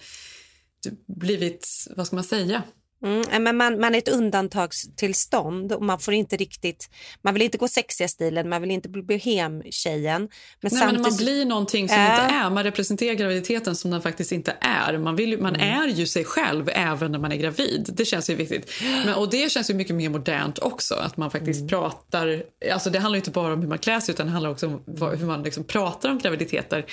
blivit, 1.05 1.87
vad 1.95 2.07
ska 2.07 2.15
man 2.15 2.23
säga? 2.23 2.63
Mm, 3.03 3.43
men 3.43 3.57
man, 3.57 3.79
man 3.79 3.95
är 3.95 3.99
ett 3.99 4.07
undantagstillstånd 4.07 5.71
och 5.71 5.81
man 5.83 5.99
får 5.99 6.13
inte 6.13 6.37
riktigt, 6.37 6.89
man 7.21 7.33
vill 7.33 7.43
inte 7.43 7.57
gå 7.57 7.67
sexiga 7.67 8.07
stilen, 8.07 8.49
man 8.49 8.61
vill 8.61 8.71
inte 8.71 8.89
bli 8.89 9.01
bohem-tjejen. 9.01 10.29
Men 10.61 10.71
Nej, 10.73 10.85
men 10.93 11.01
man 11.01 11.15
blir 11.17 11.45
någonting 11.45 11.89
som 11.89 11.97
Äh. 11.97 12.03
inte 12.05 12.35
är. 12.35 12.49
Man 12.49 12.63
representerar 12.63 13.13
graviditeten 13.13 13.75
som 13.75 13.91
den 13.91 14.01
faktiskt 14.01 14.31
inte 14.31 14.55
är. 14.61 14.97
Man, 14.97 15.15
vill, 15.15 15.41
man 15.41 15.55
Mm. 15.55 15.81
är 15.83 15.87
ju 15.87 16.07
sig 16.07 16.23
själv 16.25 16.69
även 16.73 17.11
när 17.11 17.19
man 17.19 17.31
är 17.31 17.35
gravid. 17.35 17.89
Det 17.93 18.05
känns 18.05 18.29
ju 18.29 18.35
viktigt. 18.35 18.71
Men, 19.05 19.13
och 19.15 19.29
det 19.29 19.51
känns 19.51 19.69
ju 19.69 19.73
mycket 19.73 19.95
mer 19.95 20.09
modernt 20.09 20.59
också. 20.59 20.93
Att 20.95 21.17
man 21.17 21.31
faktiskt 21.31 21.59
Mm. 21.59 21.69
pratar... 21.69 22.43
Alltså 22.73 22.89
det 22.89 22.99
handlar 22.99 23.17
inte 23.17 23.31
bara 23.31 23.53
om 23.53 23.61
hur 23.61 23.67
man 23.67 23.77
klär 23.77 23.99
sig 23.99 24.13
utan 24.13 24.25
det 24.25 24.31
handlar 24.31 24.49
också 24.49 24.67
om 24.67 24.83
hur 25.19 25.25
man 25.25 25.43
liksom 25.43 25.63
pratar 25.63 26.09
om 26.09 26.17
graviditeter. 26.19 26.85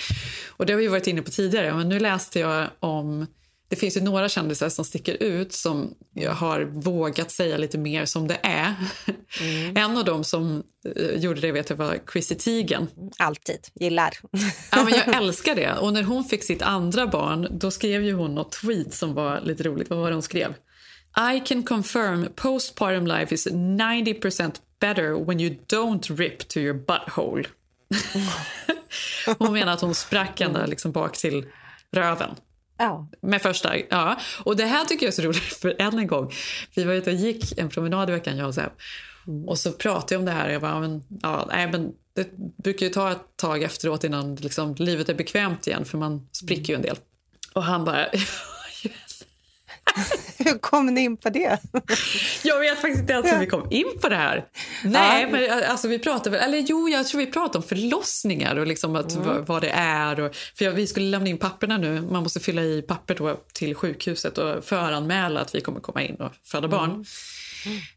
Och 0.48 0.66
det 0.66 0.72
har 0.72 0.78
vi 0.78 0.84
ju 0.84 0.90
varit 0.90 1.06
inne 1.06 1.22
på 1.22 1.30
tidigare. 1.30 1.74
Men 1.74 1.88
nu 1.88 2.00
läste 2.00 2.40
jag 2.40 2.66
om... 2.80 3.26
Det 3.72 3.76
finns 3.76 3.96
ju 3.96 4.00
några 4.00 4.28
kändisar 4.28 4.68
som 4.68 4.84
sticker 4.84 5.22
ut 5.22 5.52
som 5.52 5.94
har 6.28 6.60
vågat 6.60 7.30
säga 7.30 7.56
lite 7.56 7.78
mer 7.78 8.04
som 8.04 8.28
det 8.28 8.38
är. 8.42 8.74
Mm. 9.40 9.76
En 9.76 9.96
av 9.96 10.04
dem 10.04 10.24
som 10.24 10.62
eh, 10.96 11.16
gjorde 11.16 11.40
det 11.40 11.52
vet 11.52 11.70
jag 11.70 11.76
var 11.76 11.98
Chrissy 12.12 12.34
Teigen. 12.34 12.88
alltid 13.18 13.58
gillar. 13.74 14.10
Ja, 14.72 14.84
men 14.84 14.92
jag 14.92 15.16
älskar 15.22 15.54
det. 15.54 15.72
Och 15.72 15.92
när 15.92 16.02
hon 16.02 16.24
fick 16.24 16.44
sitt 16.44 16.62
andra 16.62 17.06
barn 17.06 17.48
då 17.50 17.70
skrev 17.70 18.02
ju 18.02 18.12
hon 18.12 18.34
något 18.34 18.52
tweet 18.52 18.94
som 18.94 19.14
var 19.14 19.40
lite 19.40 19.62
roligt. 19.62 19.90
Vad 19.90 19.98
var 19.98 20.08
det 20.08 20.14
hon 20.14 20.22
skrev? 20.22 20.54
I 21.34 21.40
can 21.40 21.62
confirm 21.62 22.28
postpartum 22.34 23.06
life 23.06 23.34
is 23.34 23.46
90% 23.46 24.54
better 24.80 25.24
when 25.24 25.40
you 25.40 25.56
don't 25.66 26.16
rip 26.16 26.48
to 26.48 26.58
your 26.58 26.74
butthole. 26.74 27.44
hon 29.38 29.52
menar 29.52 29.72
att 29.72 29.80
hon 29.80 29.94
sprack 29.94 30.40
ända 30.40 30.66
liksom 30.66 30.92
bak 30.92 31.16
till 31.16 31.46
röven. 31.92 32.30
Ja. 32.78 33.08
Med 33.20 33.42
första, 33.42 33.78
ja. 33.90 34.16
Och 34.44 34.56
det 34.56 34.64
här 34.64 34.84
tycker 34.84 35.06
jag 35.06 35.12
är 35.12 35.16
så 35.16 35.22
roligt, 35.22 35.42
för 35.60 35.76
än 35.78 35.98
en 35.98 36.06
gång. 36.06 36.32
Vi 36.74 36.84
var 36.84 36.94
ute 36.94 37.10
och 37.10 37.16
gick 37.16 37.58
en 37.58 37.68
promenad 37.68 38.08
i 38.08 38.12
veckan, 38.12 38.36
jag 38.36 38.48
och 38.48 38.54
Zeb. 38.54 38.72
Och 39.46 39.58
så 39.58 39.72
pratade 39.72 40.14
jag 40.14 40.18
om 40.18 40.24
det 40.24 40.32
här. 40.32 40.48
Jag 40.48 40.62
bara, 40.62 40.80
men, 40.80 41.02
ja, 41.22 41.46
nej, 41.48 41.72
men 41.72 41.92
det 42.14 42.36
brukar 42.36 42.86
ju 42.86 42.92
ta 42.92 43.12
ett 43.12 43.36
tag 43.36 43.62
efteråt 43.62 44.04
innan 44.04 44.34
liksom, 44.34 44.74
livet 44.78 45.08
är 45.08 45.14
bekvämt 45.14 45.66
igen 45.66 45.84
för 45.84 45.98
man 45.98 46.28
spricker 46.32 46.72
ju 46.72 46.76
en 46.76 46.82
del. 46.82 46.96
Och 47.52 47.62
han 47.62 47.84
bara... 47.84 48.06
Hur 50.38 50.58
kom 50.58 50.86
ni 50.86 51.00
in 51.00 51.16
på 51.16 51.30
det? 51.30 51.58
jag 52.42 52.60
vet 52.60 52.78
faktiskt 52.80 53.00
inte 53.00 53.12
ens 53.12 53.32
hur 53.32 53.38
vi 53.38 53.46
kom 53.46 53.66
in 53.70 53.98
på 54.02 54.08
det 54.08 54.16
här. 54.16 54.44
Nej, 54.84 55.30
men 55.30 55.70
alltså 55.70 55.88
vi 55.88 55.98
pratade 55.98 56.30
väl, 56.30 56.40
eller 56.48 56.58
jo, 56.58 56.88
jag 56.88 57.06
tror 57.06 57.18
vi 57.20 57.26
pratade 57.26 57.58
om 57.58 57.64
förlossningar 57.64 58.56
och 58.56 58.66
liksom 58.66 58.96
att, 58.96 59.12
Mm. 59.16 59.44
vad, 59.44 59.62
det 59.62 59.70
är. 59.74 60.20
Och, 60.20 60.34
för 60.34 60.64
jag, 60.64 60.72
vi 60.72 60.86
skulle 60.86 61.06
lämna 61.06 61.28
in 61.28 61.38
papperna 61.38 61.78
nu. 61.78 62.00
Man 62.00 62.22
måste 62.22 62.40
fylla 62.40 62.62
i 62.62 62.82
papper 62.82 63.14
då 63.14 63.40
till 63.52 63.74
sjukhuset 63.74 64.38
och 64.38 64.64
föranmäla 64.64 65.40
att 65.40 65.54
vi 65.54 65.60
kommer 65.60 65.80
komma 65.80 66.02
in 66.02 66.14
och 66.16 66.32
föda 66.44 66.68
barn. 66.68 66.90
Mm. 66.90 67.04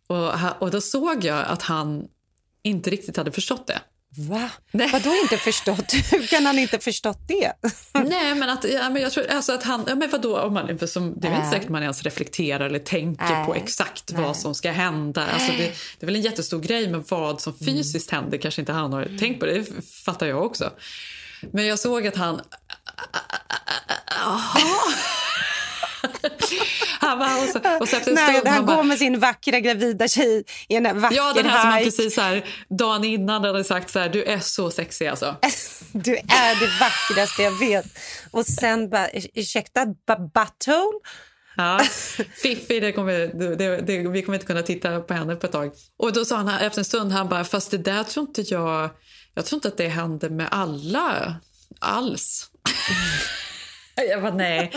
Och, 0.08 0.40
ha- 0.40 0.58
och 0.60 0.72
då 0.72 0.82
såg 0.82 1.24
jag 1.24 1.46
att 1.48 1.62
han 1.62 2.08
inte 2.64 2.90
riktigt 2.90 3.18
hade 3.18 3.32
förstått 3.32 3.68
det. 3.68 3.80
Va? 4.18 4.50
Vadå 4.72 5.16
inte 5.24 5.38
förstått? 5.38 5.94
Hur 6.12 6.28
kan 6.28 6.46
han 6.46 6.60
inte 6.60 6.80
förstått 6.80 7.20
det? 7.28 7.52
Nej, 7.94 8.36
men, 8.36 8.50
att, 8.50 8.64
ja, 8.64 8.90
men 8.90 9.02
jag 9.02 9.12
tror 9.12 9.28
alltså 9.32 9.54
att 9.54 9.64
han... 9.64 9.84
Ja, 9.88 9.96
men 9.96 10.10
vadå, 10.10 10.40
om 10.40 10.54
man, 10.54 10.78
för 10.78 10.88
som, 10.88 11.20
det 11.20 11.28
är 11.28 11.32
väl 11.32 11.40
inte 11.40 11.50
Nej. 11.50 11.54
säkert 11.60 11.70
man 11.70 11.82
ens 11.82 12.04
reflekterar 12.04 12.66
eller 12.66 12.80
tänker 12.80 13.46
på 13.46 13.54
Nej. 13.54 13.62
exakt 13.64 14.12
Nej. 14.14 14.22
vad 14.22 14.38
som 14.38 14.56
ska 14.56 14.72
hända. 14.72 15.26
Alltså 15.28 15.52
det, 15.52 15.58
det 16.00 16.04
är 16.04 16.06
väl 16.06 16.16
en 16.16 16.22
jättestor 16.22 16.60
grej 16.60 16.88
med 16.90 17.04
vad 17.10 17.42
som 17.42 17.54
Mm. 17.62 17.76
fysiskt 17.76 18.12
händer. 18.12 18.38
Kanske 18.38 18.62
inte 18.62 18.72
han 18.74 18.94
har 18.94 19.18
tänkt 19.20 19.40
på 19.40 19.46
det, 19.46 19.54
det 19.54 19.66
fattar 20.06 20.26
jag 20.28 20.46
också. 20.46 20.72
Men 21.54 21.66
jag 21.66 21.80
såg 21.80 22.08
att 22.08 22.16
han... 22.16 22.42
Jaha. 24.20 24.60
och, 27.44 27.50
så, 27.50 27.78
och 27.80 27.90
så 27.90 27.96
efter 27.96 28.12
en 28.12 28.16
Nej, 28.16 28.34
stund... 28.34 28.48
han 28.48 28.56
han 28.58 28.66
bara, 28.66 28.76
går 28.76 28.84
med 28.84 28.98
sin 28.98 29.20
vackra 29.20 29.60
gravida 29.60 30.08
tjej 30.08 30.44
i 30.68 30.76
en 30.76 31.02
vacker 31.02 31.16
Ja, 31.16 31.34
den 31.36 31.46
här 31.46 31.62
som 31.62 31.70
han 31.70 31.80
hike. 31.80 31.92
precis 31.92 32.16
så 32.16 32.22
här, 32.22 32.46
dagen 32.70 33.04
innan 33.04 33.44
hade 33.44 33.64
sagt 33.64 33.90
så 33.90 34.00
här, 34.00 34.10
du 34.10 34.24
är 34.24 34.40
så 34.40 34.72
sexig 34.72 35.08
alltså. 35.08 35.36
Du 35.92 36.16
är 36.16 36.60
det 36.60 36.70
vackraste 36.80 37.44
jag 37.44 37.60
vet. 37.60 37.86
Och 38.32 38.46
sen 38.46 38.90
bara, 38.90 39.08
ursäkta, 39.34 39.86
butthole? 40.34 41.00
Ja, 41.58 41.80
Fiffi, 42.44 42.80
det 42.80 42.92
kommer, 42.92 43.12
det, 43.56 43.82
det, 43.82 44.10
vi 44.10 44.22
kommer 44.22 44.36
inte 44.36 44.48
kunna 44.48 44.62
titta 44.62 45.00
på 45.00 45.14
henne 45.14 45.36
på 45.36 45.46
ett 45.46 45.52
tag. 45.52 45.72
Och 45.98 46.14
då 46.14 46.26
sa 46.26 46.36
han 46.38 46.50
efter 46.50 46.80
en 46.80 46.86
stund, 46.86 47.12
han 47.12 47.30
bara, 47.30 47.44
fast 47.44 47.72
det 47.72 47.78
där 47.78 48.04
tror 48.04 48.28
inte 48.28 48.42
jag, 48.42 48.90
jag 49.34 49.46
tror 49.46 49.58
inte 49.58 49.68
att 49.68 49.78
det 49.78 49.88
händer 49.88 50.30
med 50.30 50.48
alla 50.52 51.36
alls. 51.80 52.50
Jag 54.10 54.22
bara, 54.22 54.34
nej, 54.34 54.72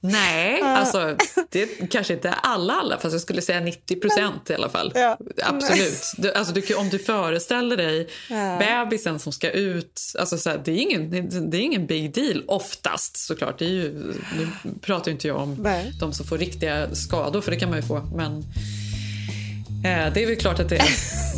nej, 0.00 0.60
alltså 0.64 1.16
det 1.50 1.90
kanske 1.90 2.12
inte 2.12 2.32
alla 2.32 2.72
alla, 2.74 2.98
fast 2.98 3.12
jag 3.12 3.22
skulle 3.22 3.42
säga 3.42 3.60
90 3.60 4.00
procent 4.00 4.50
i 4.50 4.54
alla 4.54 4.68
fall. 4.68 4.92
Ja. 4.94 5.18
Absolut. 5.42 6.02
Du, 6.16 6.32
alltså, 6.32 6.54
du, 6.54 6.74
om 6.74 6.88
du 6.88 6.98
föreställer 6.98 7.76
dig 7.76 8.08
Ja. 8.30 8.56
bebisen 8.58 9.18
som 9.18 9.32
ska 9.32 9.50
ut, 9.50 10.00
alltså, 10.18 10.38
så 10.38 10.50
här, 10.50 10.60
det, 10.64 10.72
är 10.72 10.76
ingen, 10.76 11.10
det 11.50 11.56
är 11.56 11.60
ingen 11.60 11.86
big 11.86 12.14
deal 12.14 12.44
oftast 12.46 13.16
såklart. 13.16 13.58
Det 13.58 13.64
är 13.64 13.68
ju, 13.68 13.92
nu 14.38 14.48
pratar 14.80 15.10
inte 15.10 15.28
jag 15.28 15.36
om 15.36 15.54
Nej. 15.54 15.92
de 16.00 16.12
som 16.12 16.26
får 16.26 16.38
riktiga 16.38 16.94
skador, 16.94 17.40
för 17.40 17.50
det 17.50 17.56
kan 17.56 17.68
man 17.68 17.78
ju 17.78 17.86
få. 17.86 18.00
Men 18.16 18.44
det 19.82 20.22
är 20.22 20.26
väl 20.26 20.36
klart 20.36 20.60
att 20.60 20.68
det, 20.68 20.82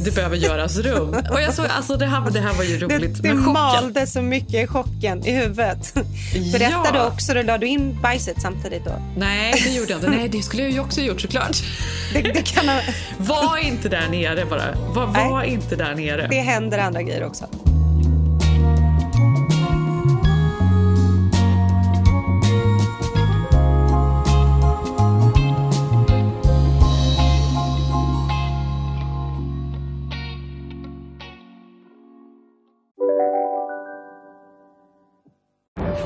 det 0.05 0.14
behöver 0.14 0.37
göras 0.37 0.76
rum. 0.76 1.09
Och 1.31 1.40
jag 1.42 1.55
såg, 1.55 1.66
alltså, 1.66 1.96
det, 1.96 2.07
här, 2.07 2.31
det 2.31 2.40
här 2.40 2.52
var 2.55 2.64
ju 2.64 2.78
Det, 2.78 2.85
roligt. 2.94 3.22
det 3.22 3.28
chocken. 3.28 3.52
malde 3.52 4.07
så 4.07 4.22
mycket 4.22 4.55
i 4.55 4.66
chocken 4.66 5.26
i 5.26 5.33
huvudet. 5.33 5.94
Berättade 6.52 6.92
du 6.92 6.98
Ja. 6.98 7.07
också, 7.07 7.35
du 7.35 7.42
la 7.42 7.59
du 7.59 7.66
in 7.66 7.98
bajset 8.02 8.42
samtidigt 8.42 8.85
då? 8.85 9.02
Nej, 9.16 9.55
det 9.64 9.70
gjorde 9.74 9.90
jag 9.92 9.98
inte. 9.98 10.11
Nej, 10.11 10.28
det 10.28 10.42
skulle 10.42 10.62
jag 10.62 10.72
ju 10.72 10.81
också 10.81 11.00
gjort 11.00 11.20
såklart. 11.20 11.57
Det, 12.12 12.22
det, 12.22 12.42
kan, 12.42 12.64
Var 13.18 13.59
inte 13.59 13.88
där 13.88 14.09
nere 14.09 14.44
bara. 14.44 14.62
Var, 14.94 15.07
var 15.07 15.42
inte 15.42 15.76
där 15.76 15.94
nere. 15.94 16.26
det 16.31 16.40
händer 16.40 16.78
andra 16.78 17.02
grejer 17.02 17.24
också. 17.24 17.48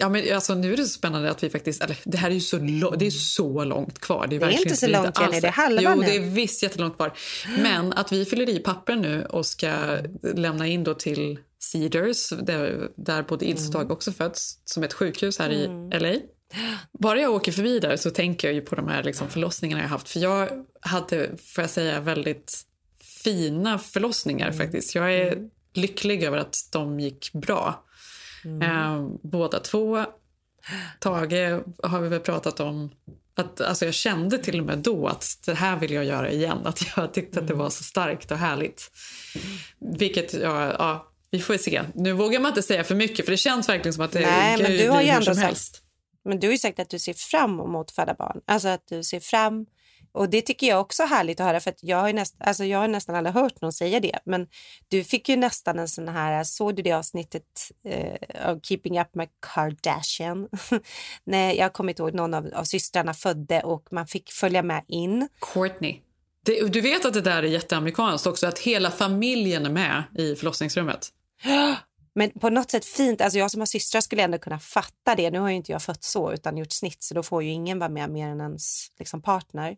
Ja, 0.00 0.08
men 0.08 0.34
alltså, 0.34 0.54
nu 0.54 0.72
är 0.72 0.76
det 0.76 0.82
så 0.84 0.88
spännande 0.88 1.30
att 1.30 1.42
vi 1.44 1.50
faktiskt... 1.50 1.82
Eller, 1.82 1.96
det 2.04 2.16
här 2.18 2.30
är 2.30 2.34
ju 2.34 2.40
så, 2.40 2.58
lo- 2.58 2.94
det 2.98 3.06
är 3.06 3.10
så 3.10 3.64
långt 3.64 3.98
kvar. 3.98 4.26
Det 4.26 4.36
är, 4.36 4.40
Det 4.40 4.44
är 4.46 4.46
verkligen 4.46 4.62
inte 4.68 4.76
så 4.76 4.86
långt, 4.86 5.18
Jenny, 5.20 5.32
alls- 5.32 5.40
det 5.40 5.48
är 5.48 5.52
halva 5.52 5.82
Jo, 5.82 5.94
nu. 5.94 6.06
det 6.06 6.16
är 6.16 6.20
visst 6.20 6.62
jättelångt 6.62 6.96
kvar. 6.96 7.12
Men 7.62 7.92
att 7.92 8.12
vi 8.12 8.24
fyller 8.24 8.48
i 8.48 8.58
papper 8.58 8.96
nu 8.96 9.24
och 9.24 9.46
ska 9.46 9.72
lämna 10.34 10.66
in 10.66 10.84
då 10.84 10.94
till 10.94 11.38
Cedars, 11.58 12.28
där, 12.42 12.88
där 12.96 13.22
både 13.22 13.44
Ilse 13.48 13.66
och 13.66 13.72
Tage 13.72 13.90
också 13.90 14.12
föds, 14.12 14.58
som 14.64 14.82
är 14.82 14.86
ett 14.86 14.92
sjukhus 14.94 15.38
här 15.38 15.50
Mm. 15.50 15.92
i 15.92 15.98
LA. 16.00 16.14
Bara 16.98 17.20
jag 17.20 17.32
åker 17.34 17.52
förbi 17.52 17.78
där 17.78 17.96
så 17.96 18.10
tänker 18.10 18.48
jag 18.48 18.54
ju 18.54 18.60
på 18.60 18.74
de 18.74 18.88
här 18.88 19.02
liksom 19.02 19.28
förlossningarna 19.28 19.82
jag 19.82 19.88
haft. 19.88 20.08
För 20.08 20.20
jag 20.20 20.48
hade, 20.80 21.30
får 21.54 21.62
jag 21.62 21.70
säga, 21.70 22.00
väldigt 22.00 22.62
fina 23.24 23.78
förlossningar 23.78 24.46
Mm. 24.46 24.58
faktiskt. 24.58 24.94
Jag 24.94 25.12
är 25.14 25.38
lycklig 25.74 26.22
över 26.22 26.38
att 26.38 26.56
de 26.72 27.00
gick 27.00 27.32
bra. 27.32 27.84
Mm. 28.44 28.62
Eh, 28.62 29.08
båda 29.22 29.60
två. 29.60 30.04
Tage 31.00 31.60
har 31.82 32.00
vi 32.00 32.08
väl 32.08 32.20
pratat 32.20 32.60
om. 32.60 32.90
Att, 33.34 33.60
alltså 33.60 33.84
jag 33.84 33.94
kände 33.94 34.38
till 34.38 34.60
och 34.60 34.66
med 34.66 34.78
då 34.78 35.06
att 35.06 35.26
det 35.46 35.54
här 35.54 35.76
vill 35.76 35.92
jag 35.92 36.04
göra 36.04 36.30
igen. 36.30 36.58
Att 36.64 36.96
jag 36.96 37.14
tyckte 37.14 37.40
att 37.40 37.46
det 37.46 37.52
Mm. 37.52 37.62
var 37.62 37.70
så 37.70 37.84
starkt 37.84 38.30
och 38.30 38.38
härligt. 38.38 38.90
Vilket, 39.98 40.34
ja, 40.34 40.72
ja 40.78 41.06
vi 41.30 41.40
får 41.40 41.56
se. 41.56 41.82
Nu 41.94 42.12
vågar 42.12 42.40
man 42.40 42.48
inte 42.50 42.62
säga 42.62 42.84
för 42.84 42.94
mycket 42.94 43.24
för 43.24 43.32
det 43.32 43.36
känns 43.36 43.68
verkligen 43.68 43.92
som 43.94 44.04
att 44.04 44.12
det 44.12 44.20
Nej, 44.20 44.62
men 44.62 44.72
du 44.72 44.88
har 44.90 45.02
ju 45.02 45.08
ändå 45.08 45.24
sagt- 45.24 45.38
helst. 45.38 45.82
Men 46.24 46.40
du 46.40 46.46
har 46.46 46.52
ju 46.52 46.58
sagt 46.58 46.78
att 46.80 46.90
du 46.90 46.98
ser 46.98 47.14
fram 47.14 47.60
emot 47.60 47.86
att 47.88 47.94
föda 47.94 48.14
barn. 48.14 48.40
Alltså 48.46 48.68
att 48.68 48.86
du 48.88 49.02
ser 49.04 49.20
fram... 49.20 49.66
Och 50.12 50.30
det 50.30 50.42
tycker 50.42 50.66
jag 50.66 50.80
också 50.80 51.02
är 51.02 51.06
härligt 51.06 51.40
att 51.40 51.46
höra 51.46 51.60
för 51.60 51.70
att 51.70 51.82
jag 51.82 51.96
har, 51.96 52.12
näst, 52.12 52.36
alltså 52.38 52.64
jag 52.64 52.78
har 52.78 52.88
nästan 52.88 53.14
aldrig 53.14 53.34
hört 53.34 53.60
någon 53.60 53.72
säga 53.72 54.00
det. 54.00 54.18
Men 54.24 54.46
du 54.88 55.04
fick 55.04 55.28
ju 55.28 55.36
nästan 55.36 55.78
en 55.78 55.88
sån 55.88 56.08
här, 56.08 56.44
såg 56.44 56.76
du 56.76 56.82
det 56.82 56.92
avsnittet 56.92 57.44
eh, 57.84 58.48
av 58.50 58.60
Keeping 58.60 59.00
Up 59.00 59.14
med 59.14 59.28
Kardashian? 59.54 60.48
Nej, 61.24 61.56
jag 61.56 61.72
kommer 61.72 61.92
inte 61.92 62.02
ihåg, 62.02 62.14
någon 62.14 62.34
av, 62.34 62.50
av 62.54 62.64
systrarna 62.64 63.14
födde 63.14 63.62
och 63.62 63.88
man 63.90 64.06
fick 64.06 64.32
följa 64.32 64.62
med 64.62 64.84
in. 64.88 65.28
Courtney. 65.40 66.00
Det, 66.44 66.68
du 66.68 66.80
vet 66.80 67.04
att 67.04 67.14
det 67.14 67.20
där 67.20 67.42
är 67.42 67.46
jätteamerikanskt 67.46 68.26
också, 68.26 68.46
att 68.46 68.58
hela 68.58 68.90
familjen 68.90 69.66
är 69.66 69.70
med 69.70 70.04
i 70.18 70.34
förlossningsrummet. 70.34 71.08
Men 72.20 72.30
på 72.30 72.50
något 72.50 72.70
sätt 72.70 72.84
fint, 72.84 73.20
alltså 73.20 73.38
jag 73.38 73.50
som 73.50 73.60
har 73.60 73.66
systrar 73.66 74.00
skulle 74.00 74.22
ändå 74.22 74.38
kunna 74.38 74.58
fatta 74.58 75.14
det. 75.16 75.30
Nu 75.30 75.38
har 75.38 75.48
ju 75.48 75.54
inte 75.54 75.72
jag 75.72 75.82
fött 75.82 76.04
så 76.04 76.32
utan 76.32 76.56
gjort 76.56 76.72
snitt 76.72 77.02
så 77.02 77.14
då 77.14 77.22
får 77.22 77.42
ju 77.42 77.50
ingen 77.50 77.78
vara 77.78 77.88
med 77.90 78.10
mer 78.10 78.28
än 78.28 78.40
ens 78.40 78.86
liksom, 78.98 79.22
partner. 79.22 79.76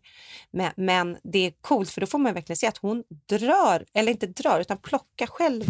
Men, 0.51 0.71
men 0.75 1.17
det 1.23 1.39
är 1.39 1.53
coolt 1.61 1.89
för 1.89 2.01
då 2.01 2.07
får 2.07 2.19
man 2.19 2.33
verkligen 2.33 2.57
se 2.57 2.67
att 2.67 2.77
hon 2.77 3.03
drar, 3.29 3.85
eller 3.93 4.11
inte 4.11 4.27
drar 4.27 4.59
utan 4.59 4.77
plockar 4.77 5.27
själv 5.27 5.63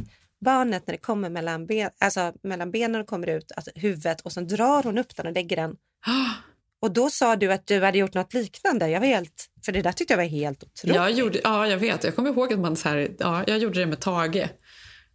barnet 0.45 0.87
när 0.87 0.91
det 0.91 0.97
kommer 0.97 1.29
mellan, 1.29 1.65
ben, 1.65 1.89
alltså, 1.99 2.33
mellan 2.43 2.71
benen 2.71 3.01
och 3.01 3.07
kommer 3.07 3.27
ut, 3.27 3.51
alltså, 3.55 3.71
huvudet 3.75 4.21
och 4.21 4.31
sen 4.31 4.47
drar 4.47 4.83
hon 4.83 4.97
upp 4.97 5.15
den 5.15 5.27
och 5.27 5.33
lägger 5.33 5.55
den. 5.55 5.75
Och 6.81 6.91
då 6.91 7.09
sa 7.09 7.35
du 7.35 7.53
att 7.53 7.67
du 7.67 7.81
hade 7.81 7.97
gjort 7.97 8.13
något 8.13 8.33
liknande. 8.33 8.89
Jag 8.89 8.99
var 8.99 9.07
helt, 9.07 9.49
för 9.65 9.71
det 9.71 9.81
där 9.81 9.91
tyckte 9.91 10.13
jag 10.13 10.17
var 10.17 10.23
helt 10.23 10.63
otroligt. 10.63 10.95
Jag 10.95 11.11
gjorde, 11.11 11.39
ja, 11.43 11.67
jag 11.67 11.77
vet. 11.77 12.03
Jag 12.03 12.15
kommer 12.15 12.29
ihåg 12.29 12.53
att 12.53 12.59
man 12.59 12.75
så 12.75 12.89
här, 12.89 13.15
ja, 13.19 13.43
jag 13.47 13.57
gjorde 13.57 13.79
det 13.79 13.85
med 13.85 13.99
Tage. 13.99 14.49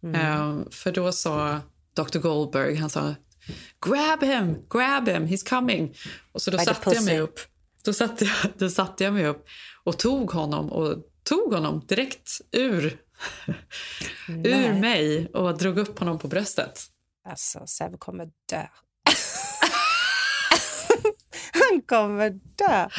Mm. 0.03 0.15
Ehm, 0.21 0.65
för 0.71 0.91
då 0.91 1.11
sa 1.11 1.59
Dr 1.95 2.19
Goldberg. 2.19 2.75
Han 2.75 2.89
sa 2.89 3.15
grab 3.85 4.23
him, 4.23 4.57
grab 4.69 5.09
him, 5.09 5.25
he's 5.25 5.49
coming. 5.49 5.95
Och 6.31 6.41
så 6.41 6.51
då 6.51 6.57
By 6.57 6.65
satte 6.65 6.93
jag 6.93 7.05
mig 7.05 7.19
upp. 7.19 7.39
Då 7.83 7.93
satte, 7.93 8.25
jag, 8.25 8.51
då 8.57 8.69
satte 8.69 9.03
jag 9.03 9.13
mig 9.13 9.25
upp 9.25 9.45
och 9.83 9.97
tog 9.97 10.31
honom 10.31 10.71
och 10.71 10.95
tog 11.23 11.53
honom 11.53 11.85
direkt 11.87 12.41
ur, 12.51 13.01
ur 14.27 14.73
mig 14.73 15.31
och 15.33 15.57
drog 15.57 15.77
upp 15.77 15.99
honom 15.99 16.19
på 16.19 16.27
bröstet. 16.27 16.81
Alltså, 17.29 17.67
Seb 17.67 17.99
kommer 17.99 18.25
dö. 18.49 18.63
han 21.53 21.81
kommer 21.81 22.29
dö. 22.29 22.89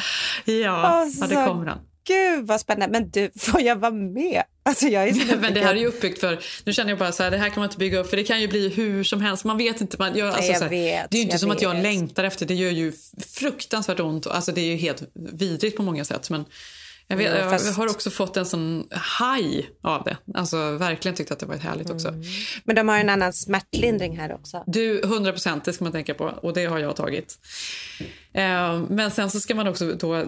Ja, 0.45 0.71
Alltså, 0.71 1.21
ja 1.21 1.27
det 1.27 1.47
kommer 1.47 1.65
han. 1.65 1.79
Gud, 2.03 2.47
vad 2.47 2.61
spännande. 2.61 2.99
Men 2.99 3.09
du, 3.11 3.31
får 3.39 3.61
jag 3.61 3.75
vara 3.75 3.91
med? 3.91 4.43
Alltså, 4.71 4.87
jag 4.87 5.09
är 5.09 5.13
så 5.13 5.35
Men 5.41 5.53
det 5.53 5.59
här 5.59 5.75
är 5.75 5.79
ju 5.79 5.87
uppbyggt 5.87 6.19
för, 6.19 6.39
nu 6.63 6.73
känner 6.73 6.89
jag 6.89 6.99
bara 6.99 7.11
så 7.11 7.23
här, 7.23 7.31
det 7.31 7.37
här 7.37 7.49
kan 7.49 7.59
man 7.59 7.69
inte 7.69 7.77
bygga 7.77 7.99
upp 7.99 8.09
för 8.09 8.17
det 8.17 8.23
kan 8.23 8.41
ju 8.41 8.47
bli 8.47 8.69
hur 8.69 9.03
som 9.03 9.21
helst. 9.21 9.43
Man 9.43 9.57
vet 9.57 9.81
inte. 9.81 9.97
Man 9.99 10.13
Nej, 10.13 10.21
alltså, 10.21 10.51
jag 10.51 10.59
här, 10.59 10.69
vet, 10.69 11.11
det 11.11 11.15
är 11.15 11.17
ju 11.17 11.21
inte 11.21 11.33
jag 11.33 11.39
som 11.39 11.51
att 11.51 11.61
jag 11.61 11.73
vet. 11.73 11.83
längtar 11.83 12.23
efter, 12.23 12.45
det 12.45 12.53
gör 12.53 12.71
ju 12.71 12.93
fruktansvärt 13.27 13.99
ont. 13.99 14.27
Alltså 14.27 14.51
det 14.51 14.61
är 14.61 14.65
ju 14.65 14.75
helt 14.75 15.03
vidrigt 15.13 15.77
på 15.77 15.83
många 15.83 16.05
sätt. 16.05 16.29
Men 16.29 16.45
jag, 17.11 17.17
vet, 17.17 17.31
Jo, 17.35 17.37
jag 17.41 17.49
fast- 17.51 17.77
har 17.77 17.87
också 17.89 18.09
fått 18.09 18.37
en 18.37 18.45
sån 18.45 18.87
haj 18.91 19.69
av 19.81 20.03
det. 20.03 20.17
Alltså 20.33 20.71
verkligen 20.71 21.15
tyckt 21.15 21.31
att 21.31 21.39
det 21.39 21.45
varit 21.45 21.61
härligt 21.61 21.89
också. 21.89 22.13
Men 22.63 22.75
de 22.75 22.87
har 22.89 22.97
en 22.97 23.09
annan 23.09 23.33
smärtlindring 23.33 24.17
här 24.19 24.33
också. 24.33 24.63
Du, 24.67 25.01
100 25.03 25.31
procent, 25.31 25.65
det 25.65 25.73
ska 25.73 25.83
man 25.85 25.91
tänka 25.91 26.13
på. 26.13 26.23
Och 26.25 26.53
det 26.53 26.65
har 26.65 26.79
jag 26.79 26.95
tagit. 26.95 27.39
Eh, 28.33 28.81
men 28.89 29.11
sen 29.11 29.29
så 29.31 29.39
ska 29.39 29.55
man 29.55 29.67
också 29.67 29.91
då, 29.93 30.15
eh, 30.15 30.25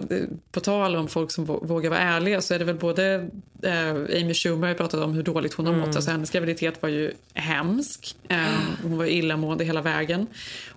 på 0.52 0.60
tal 0.60 0.96
om 0.96 1.08
folk 1.08 1.30
som 1.30 1.46
vå- 1.46 1.66
vågar 1.66 1.90
vara 1.90 2.00
ärliga, 2.00 2.40
så 2.40 2.54
är 2.54 2.58
det 2.58 2.64
väl 2.64 2.74
både 2.74 3.28
eh, 3.62 3.90
Amy 3.90 4.34
Schumer 4.34 4.68
har 4.68 4.74
pratat 4.74 5.00
om 5.00 5.12
hur 5.12 5.22
dåligt 5.22 5.54
hon 5.54 5.66
har 5.66 5.72
mått. 5.74 5.96
Alltså 5.96 6.10
hennes 6.10 6.30
graviditet 6.30 6.82
var 6.82 6.88
ju 6.88 7.12
hemsk. 7.34 8.16
Eh, 8.28 8.38
hon 8.82 8.98
var 8.98 9.04
illamående 9.06 9.64
hela 9.64 9.82
vägen 9.82 10.26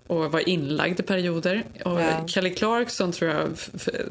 och 0.07 0.31
var 0.31 0.49
inlagd 0.49 0.99
i 0.99 1.03
perioder. 1.03 1.63
Och 1.85 2.01
Ja. 2.01 2.27
Kelly 2.27 2.53
Clarkson, 2.55 3.11
tror 3.11 3.31
jag, 3.31 3.47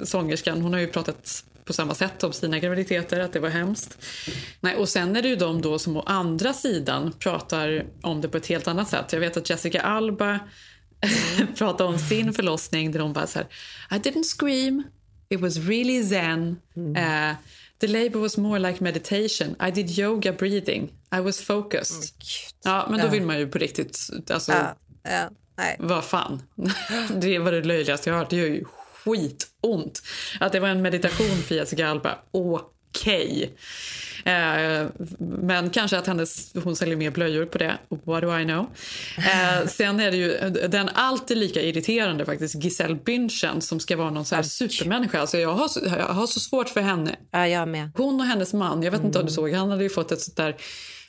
sångerskan, 0.09 0.61
hon 0.61 0.73
har 0.73 0.81
ju 0.81 0.87
pratat 0.87 1.45
på 1.67 1.73
samma 1.73 1.95
sätt 1.95 2.25
om 2.25 2.33
sina 2.33 2.59
graviditeter, 2.59 3.21
att 3.21 3.33
det 3.33 3.41
var 3.41 3.49
hemskt. 3.49 3.99
Nej, 4.61 4.77
och 4.77 4.89
sen 4.89 5.17
är 5.17 5.23
det 5.23 5.29
ju 5.29 5.37
de 5.37 5.63
då 5.63 5.79
som 5.79 5.97
å 5.97 6.01
andra 6.07 6.53
sidan 6.53 7.13
pratar 7.19 7.87
om 8.03 8.21
det 8.21 8.29
på 8.29 8.37
ett 8.37 8.47
helt 8.47 8.69
annat 8.69 8.89
sätt. 8.89 9.13
Jag 9.13 9.21
vet 9.21 9.37
att 9.37 9.51
Jessica 9.51 9.81
Alba 9.81 10.41
pratade 11.59 11.89
om 11.89 11.99
sin 11.99 12.33
förlossning 12.33 12.93
där 12.93 13.01
hon 13.01 13.13
bara 13.13 13.27
så 13.27 13.39
här, 13.39 13.49
I 13.91 14.01
didn't 14.01 14.39
scream, 14.39 14.83
it 15.29 15.41
was 15.41 15.57
really 15.57 16.05
zen. 16.05 16.57
Uh, 16.77 17.35
the 17.79 17.87
labor 17.87 18.21
was 18.21 18.37
more 18.37 18.59
like 18.59 18.85
meditation. 18.85 19.57
I 19.69 19.71
did 19.71 19.99
yoga 19.99 20.33
breathing. 20.33 20.93
I 21.19 21.21
was 21.21 21.41
focused. 21.41 22.11
ja, 22.65 22.87
men 22.91 23.01
då 23.01 23.09
vill 23.09 23.23
man 23.23 23.39
ju 23.39 23.49
på 23.49 23.59
riktigt, 23.59 24.11
alltså, 24.31 24.53
Ja, 24.53 24.77
ja, 25.03 25.31
nej. 25.57 25.77
vad 25.79 26.05
fan. 26.05 26.43
det 27.21 27.39
var 27.39 27.53
det 27.53 27.63
löjligaste 27.63 28.11
jag 28.11 28.17
hört. 28.17 28.31
Det 28.31 28.37
gör 28.37 28.47
ju 28.47 28.65
skitont. 29.07 30.03
Att 30.41 30.53
det 30.53 30.61
var 30.61 30.69
en 30.69 30.83
meditation 30.83 31.43
för 31.49 31.55
Jessica 31.55 31.89
Alba, 31.89 32.19
okej. 32.31 33.57
Eh, 34.25 34.87
men 35.19 35.71
kanske 35.71 35.99
att 35.99 36.07
hennes, 36.07 36.55
hon 36.65 36.77
säljer 36.77 36.97
mer 36.97 37.11
blöjor 37.11 37.47
på 37.47 37.59
det. 37.59 37.79
What 37.89 38.23
do 38.23 38.39
I 38.39 38.45
know? 38.45 38.67
Eh, 39.19 39.67
sen 39.69 40.01
är 40.01 40.11
det 40.11 40.17
ju 40.17 40.51
den 40.69 40.89
alltid 40.89 41.37
lika 41.37 41.63
irriterande 41.63 42.25
faktiskt 42.25 42.55
Giselle 42.55 42.95
Bündchen 42.95 43.61
som 43.61 43.81
ska 43.81 43.97
vara 43.97 44.11
någon 44.11 44.25
så 44.25 44.35
här 44.35 44.43
supermänniska. 44.43 45.21
Alltså 45.21 45.39
jag, 45.39 45.55
har, 45.55 45.71
jag 45.85 46.07
har 46.07 46.27
så 46.27 46.41
svårt 46.41 46.69
för 46.69 46.81
henne. 46.81 47.17
Ja, 47.31 47.49
jag 47.49 47.69
med. 47.69 47.91
Hon 47.97 48.21
och 48.21 48.27
hennes 48.27 48.53
man, 48.53 48.83
jag 48.83 48.91
vet 48.91 49.05
inte 49.05 49.19
om 49.19 49.27
du 49.27 49.33
såg, 49.33 49.53
han 49.53 49.71
hade 49.71 49.83
ju 49.83 49.91
fått 49.91 50.13
ett 50.13 50.21
sånt 50.21 50.37
där... 50.37 50.57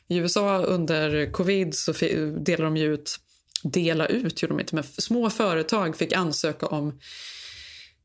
I 0.10 0.18
USA 0.18 0.58
under 0.58 1.32
covid 1.32 1.76
så 1.76 1.94
delar 2.40 2.66
de 2.66 2.78
ju 2.78 2.94
ut, 2.94 3.20
dela 3.64 4.06
ut 4.06 4.42
gjorde 4.42 4.54
de 4.54 4.60
inte, 4.60 4.76
men 4.76 4.84
små 4.84 5.30
företag 5.30 5.98
fick 5.98 6.14
ansöka 6.14 6.66
om 6.66 7.00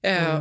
Eh, 0.03 0.40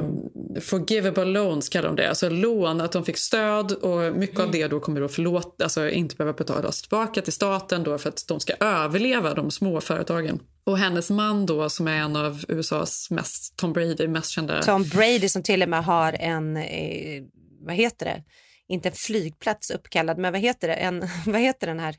Forgivable 0.61 1.25
loans 1.25 1.69
kallar 1.69 1.87
de 1.87 1.95
det. 1.95 2.09
Alltså 2.09 2.29
lån, 2.29 2.81
att 2.81 2.91
de 2.91 3.05
fick 3.05 3.17
stöd 3.17 3.71
och 3.71 4.15
mycket 4.15 4.39
av 4.39 4.51
det 4.51 4.67
då 4.67 4.79
kommer 4.79 5.01
då 5.01 5.07
förlåt, 5.07 5.61
alltså 5.61 5.89
inte 5.89 6.15
behöva 6.15 6.33
betalas 6.33 6.81
tillbaka 6.81 7.21
till 7.21 7.33
staten 7.33 7.83
då 7.83 7.97
för 7.97 8.09
att 8.09 8.27
de 8.27 8.39
ska 8.39 8.53
överleva 8.59 9.33
de 9.33 9.51
små 9.51 9.81
företagen. 9.81 10.39
Och 10.63 10.77
hennes 10.77 11.09
man 11.09 11.45
då 11.45 11.69
som 11.69 11.87
är 11.87 11.97
en 11.97 12.15
av 12.15 12.45
USAs 12.47 13.11
mest, 13.11 13.55
Tom 13.57 13.73
Brady, 13.73 14.07
mest 14.07 14.31
kända 14.31 14.61
Tom 14.61 14.83
Brady 14.83 15.29
som 15.29 15.43
till 15.43 15.63
och 15.63 15.69
med 15.69 15.83
har 15.83 16.13
en, 16.19 16.57
eh, 16.57 17.23
vad 17.65 17.75
heter 17.75 18.05
det, 18.05 18.23
inte 18.67 18.89
en 18.89 18.95
flygplats 18.95 19.71
uppkallad, 19.71 20.17
men 20.17 20.31
vad 20.33 20.41
heter 20.41 20.67
det, 20.67 20.73
en, 20.73 21.07
vad 21.25 21.41
heter 21.41 21.67
den 21.67 21.79
här? 21.79 21.95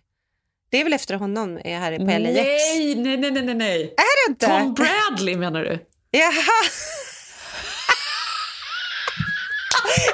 Det 0.70 0.80
är 0.80 0.84
väl 0.84 0.92
efter 0.92 1.14
honom 1.14 1.58
är 1.64 1.78
här 1.78 1.98
på 1.98 2.04
LAX? 2.04 2.34
Nej, 2.34 2.94
nej, 2.94 3.16
nej, 3.16 3.42
nej, 3.42 3.54
nej. 3.54 3.82
Är 3.82 4.28
det 4.28 4.32
inte? 4.32 4.46
Tom 4.46 4.74
Bradley 4.74 5.36
menar 5.36 5.60
du? 5.60 5.78
Jaha! 6.10 6.70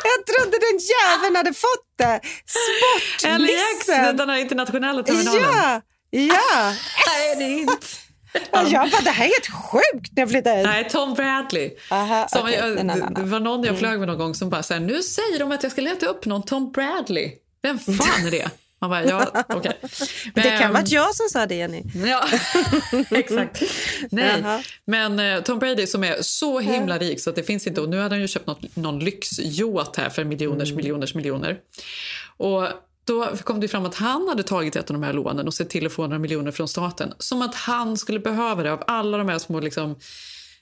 Jag 0.04 0.26
trodde 0.26 0.58
den 0.58 0.78
jäveln 0.92 1.36
hade 1.36 1.52
fått 1.52 1.88
det. 1.98 2.04
LAX, 2.04 2.24
Sportnissen! 3.84 4.16
den 4.16 4.30
här 4.30 4.36
internationella 4.36 5.02
terminalen. 5.02 5.42
Ja, 5.42 5.80
ja. 6.10 6.72
Nej, 7.06 7.36
det 7.36 7.44
är 7.44 7.58
inte. 7.58 7.76
Och 8.50 8.68
jag 8.68 8.90
bara, 8.90 9.00
det 9.02 9.10
här 9.10 9.24
är 9.24 9.28
helt 9.28 9.46
sjukt 9.72 10.12
när 10.16 10.22
jag 10.22 10.30
flyttade 10.30 10.56
hit. 10.56 10.66
Nej, 10.66 10.88
Tom 10.90 11.14
Bradley. 11.14 11.70
Aha, 11.90 12.28
Som 12.28 12.42
okej, 12.42 12.54
jag, 12.54 12.78
en 12.78 12.86
det, 13.14 13.22
var 13.22 13.40
någon 13.40 13.60
jag 13.60 13.68
Mm. 13.68 13.78
flög 13.78 13.98
med 13.98 14.08
någon 14.08 14.18
gång 14.18 14.34
som 14.34 14.50
bara 14.50 14.62
så 14.62 14.78
nu 14.78 15.02
säger 15.02 15.38
de 15.38 15.52
att 15.52 15.62
jag 15.62 15.72
ska 15.72 15.80
leta 15.80 16.06
upp 16.06 16.24
någon 16.26 16.42
Tom 16.42 16.72
Bradley. 16.72 17.32
Vem 17.62 17.78
fan 17.78 18.26
är 18.26 18.30
det? 18.30 18.50
Man 18.80 18.90
bara, 18.90 19.04
ja, 19.04 19.44
okej. 19.48 19.78
Det 20.34 20.42
kan 20.42 20.58
Men- 20.58 20.72
vara 20.72 20.84
jag 20.86 21.14
som 21.14 21.28
sa 21.28 21.46
det, 21.46 21.54
Jenny. 21.54 21.82
Ja, 22.06 22.24
exakt. 23.10 23.62
Nej, 24.10 24.40
Jaha. 24.42 24.62
men 24.84 25.18
eh, 25.20 25.42
Tom 25.42 25.58
Brady 25.58 25.86
som 25.86 26.04
är 26.04 26.16
så 26.20 26.60
himla 26.60 26.98
rik 26.98 27.20
så 27.20 27.30
att 27.30 27.36
det 27.36 27.42
finns 27.42 27.66
inte. 27.66 27.80
Och 27.80 27.88
nu 27.88 27.98
hade 28.00 28.14
han 28.14 28.20
ju 28.22 28.28
köpt 28.28 28.46
något, 28.46 28.76
någon 28.76 28.98
lyxyacht 28.98 29.96
här 29.96 30.08
för 30.10 30.24
miljoners, 30.24 30.72
miljoners, 30.72 31.14
miljoner. 31.14 31.58
Och 32.36 32.68
då 33.04 33.26
kom 33.44 33.60
det 33.60 33.68
fram 33.68 33.86
att 33.86 33.94
han 33.94 34.28
hade 34.28 34.42
tagit 34.42 34.76
ett 34.76 34.90
av 34.90 34.94
de 34.94 35.02
här 35.02 35.12
lånen 35.12 35.46
och 35.46 35.54
sett 35.54 35.70
till 35.70 35.86
att 35.86 35.92
få 35.92 36.02
några 36.02 36.18
miljoner 36.18 36.50
från 36.50 36.68
staten. 36.68 37.14
Som 37.18 37.42
att 37.42 37.54
han 37.54 37.96
skulle 37.96 38.18
behöva 38.20 38.62
det 38.62 38.72
av 38.72 38.82
alla 38.86 39.18
de 39.18 39.28
här 39.28 39.38
små 39.38 39.60
liksom, 39.60 39.96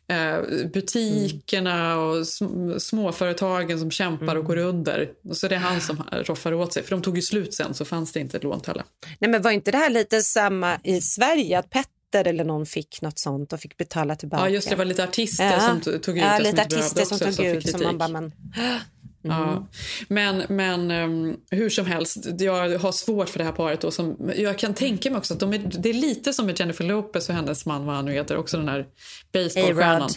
eh, 0.08 0.66
butikerna 0.72 1.98
och 1.98 2.14
sm- 2.16 2.78
småföretagen 2.78 3.78
som 3.78 3.90
kämpar 3.90 4.36
och 4.36 4.44
går 4.44 4.56
under. 4.56 5.10
Och 5.28 5.36
så 5.36 5.46
är 5.46 5.50
det 5.50 5.56
han 5.56 5.80
som 5.80 6.02
roffar 6.12 6.54
åt 6.54 6.72
sig. 6.72 6.82
För 6.82 6.90
de 6.90 7.02
tog 7.02 7.16
ju 7.16 7.22
slut 7.22 7.54
sen 7.54 7.74
så 7.74 7.84
fanns 7.84 8.12
det 8.12 8.20
inte 8.20 8.36
ett 8.36 8.44
lån 8.44 8.60
till 8.60 8.70
alla. 8.70 8.84
Nej, 9.18 9.30
men 9.30 9.42
var 9.42 9.50
inte 9.50 9.70
det 9.70 9.78
här 9.78 9.90
lite 9.90 10.20
samma 10.22 10.80
i 10.84 11.00
Sverige? 11.00 11.58
Att 11.58 11.70
Petter 11.70 12.26
eller 12.26 12.44
någon 12.44 12.66
fick 12.66 13.02
något 13.02 13.18
sånt 13.18 13.52
och 13.52 13.60
fick 13.60 13.76
betala 13.76 14.16
tillbaka? 14.16 14.42
Ja, 14.44 14.48
just 14.48 14.70
det. 14.70 14.76
Var 14.76 14.84
lite 14.84 15.04
artister 15.04 15.44
Ja. 15.44 15.60
som 15.60 15.80
tog 15.80 16.16
ut 16.16 16.22
ja, 16.22 16.38
det 16.38 16.44
som 16.44 16.44
lite 16.44 16.48
inte 16.62 16.62
artister 16.62 17.04
som 17.04 17.18
tog 17.18 17.46
ut 17.46 17.70
som 17.70 17.82
man 17.82 17.98
bara, 17.98 18.08
men... 18.08 18.32
Ja. 19.28 19.66
Men, 20.08 20.42
men 20.48 20.90
um, 20.90 21.36
hur 21.50 21.70
som 21.70 21.86
helst, 21.86 22.16
jag 22.38 22.78
har 22.78 22.92
svårt 22.92 23.28
för 23.28 23.38
det 23.38 23.44
här 23.44 23.52
paret. 23.52 23.80
Då, 23.80 23.90
som, 23.90 24.30
jag 24.36 24.58
kan 24.58 24.74
tänka 24.74 25.10
mig 25.10 25.18
också 25.18 25.34
att 25.34 25.40
de 25.40 25.52
är, 25.52 25.58
det 25.58 25.88
är 25.88 25.94
lite 25.94 26.32
som 26.32 26.46
med 26.46 26.60
Jennifer 26.60 26.84
Lopez 26.84 27.28
och 27.28 27.34
hennes 27.34 27.66
man, 27.66 27.86
vad 27.86 27.94
han 27.96 28.04
nu 28.04 28.12
heter, 28.12 28.36
också 28.36 28.56
den 28.56 28.68
här 28.68 28.86
baseballstjärnan. 29.32 30.10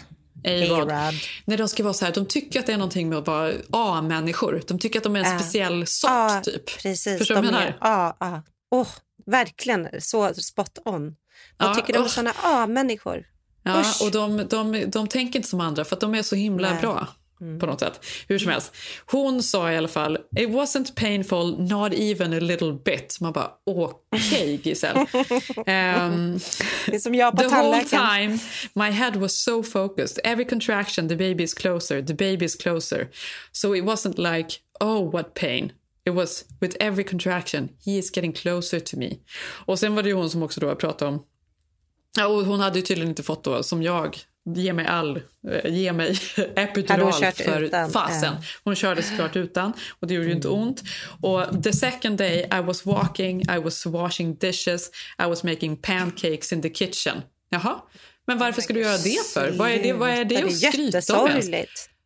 A-Rod. 0.45 0.91
När 1.45 1.57
de 1.57 1.67
ska 1.67 1.83
vara 1.83 1.93
så 1.93 2.05
här, 2.05 2.13
de 2.13 2.25
tycker 2.25 2.59
att 2.59 2.65
det 2.65 2.73
är 2.73 2.77
någonting 2.77 3.09
med 3.09 3.17
att 3.17 3.27
vara 3.27 3.53
A-människor. 3.71 4.61
De 4.67 4.79
tycker 4.79 4.99
att 4.99 5.03
de 5.03 5.15
är 5.15 5.19
en 5.19 5.31
Ja. 5.33 5.39
speciell 5.39 5.87
sort 5.87 6.09
Ja, 6.09 6.41
typ. 6.43 6.81
Precis. 6.81 7.17
Förstår 7.17 7.35
de 7.35 7.47
är-? 7.47 7.77
Ja, 7.81 8.17
ja. 8.19 8.43
Åh, 8.71 8.87
verkligen 9.25 9.87
så 9.99 10.33
spot 10.33 10.79
on. 10.85 11.15
Vad 11.57 11.69
Ja, 11.69 11.75
tycker 11.75 11.97
om 11.97 12.03
åh. 12.03 12.09
såna 12.09 12.33
A-människor? 12.43 13.25
Ja, 13.63 13.79
Usch. 13.81 14.01
och 14.03 14.11
de, 14.11 14.47
de, 14.49 14.85
de 14.91 15.07
tänker 15.07 15.39
inte 15.39 15.49
som 15.49 15.61
andra 15.61 15.85
för 15.85 15.95
att 15.95 16.01
de 16.01 16.15
är 16.15 16.21
så 16.23 16.35
himla 16.35 16.71
Nej. 16.71 16.81
bra. 16.81 17.07
På 17.59 17.65
något 17.65 17.79
sätt. 17.79 18.05
Hur 18.27 18.39
som 18.39 18.51
helst. 18.51 18.75
Hon 19.05 19.43
sa 19.43 19.71
i 19.71 19.77
alla 19.77 19.87
fall 19.87 20.15
It 20.15 20.49
wasn't 20.49 20.95
painful, 20.95 21.59
not 21.59 21.93
even 21.93 22.33
a 22.33 22.39
little 22.39 22.73
bit. 22.73 23.17
Man 23.21 23.33
bara 23.33 23.51
okej 23.65 24.61
Giselle. 24.63 25.05
Ehm, 25.65 26.39
Det 26.85 26.95
är 26.95 26.99
som 26.99 27.15
jag 27.15 27.35
på 27.35 27.41
the 27.41 27.47
whole 27.47 27.83
time 27.83 28.39
my 28.73 28.89
head 28.89 29.15
was 29.15 29.43
so 29.43 29.63
focused. 29.63 30.19
Every 30.23 30.45
contraction 30.45 31.09
the 31.09 31.15
baby 31.15 31.43
is 31.43 31.53
closer, 31.53 32.01
the 32.01 32.13
baby 32.13 32.45
is 32.45 32.55
closer. 32.55 33.07
So 33.51 33.75
it 33.75 33.83
wasn't 33.83 34.33
like 34.35 34.49
oh 34.79 35.11
what 35.11 35.33
pain. 35.33 35.71
It 36.05 36.13
was 36.13 36.45
with 36.61 36.75
every 36.79 37.03
contraction 37.03 37.69
he 37.85 37.97
is 37.97 38.17
getting 38.17 38.33
closer 38.33 38.79
to 38.79 38.97
me. 38.97 39.09
Och 39.65 39.79
sen 39.79 39.95
var 39.95 40.03
det 40.03 40.13
hon 40.13 40.29
som 40.29 40.43
också 40.43 40.59
då 40.59 40.75
pratade 40.75 41.11
om 41.11 41.23
Ja, 42.17 42.27
och 42.27 42.45
hon 42.45 42.59
hade 42.59 42.79
ju 42.79 42.85
tydligen 42.85 43.09
inte 43.09 43.23
fått 43.23 43.43
då, 43.43 43.63
som 43.63 43.83
jag, 43.83 44.17
ge 44.55 44.73
mig 44.73 44.85
all, 44.85 45.21
eh, 45.47 45.73
ge 45.73 45.93
mig 45.93 46.17
epidural 46.55 47.13
för 47.33 47.61
utan? 47.61 47.91
fasen. 47.91 48.35
Hon 48.63 48.75
körde 48.75 49.03
såklart 49.03 49.35
utan 49.35 49.73
och 49.99 50.07
det 50.07 50.13
gjorde 50.13 50.27
ju 50.27 50.33
inte 50.33 50.47
ont. 50.47 50.83
Och 51.21 51.63
the 51.63 51.73
second 51.73 52.17
day 52.17 52.49
I 52.53 52.61
was 52.61 52.85
walking, 52.85 53.41
I 53.41 53.59
was 53.63 53.85
washing 53.85 54.35
dishes, 54.35 54.89
I 55.19 55.25
was 55.29 55.43
making 55.43 55.77
pancakes 55.77 56.53
in 56.53 56.61
the 56.61 56.69
kitchen. 56.69 57.21
Jaha, 57.49 57.81
men 58.27 58.37
varför 58.37 58.61
ska 58.61 58.73
du 58.73 58.79
göra 58.79 58.97
det 58.97 59.27
för? 59.33 59.51
Vad 59.51 59.69
är 59.69 59.83
det, 59.83 59.93
vad 59.93 60.09
är 60.09 60.15
det 60.15 60.23
Det 60.23 60.35
är 60.35 60.45
att 60.45 60.57
skryta 60.57 61.21
om. 61.21 61.29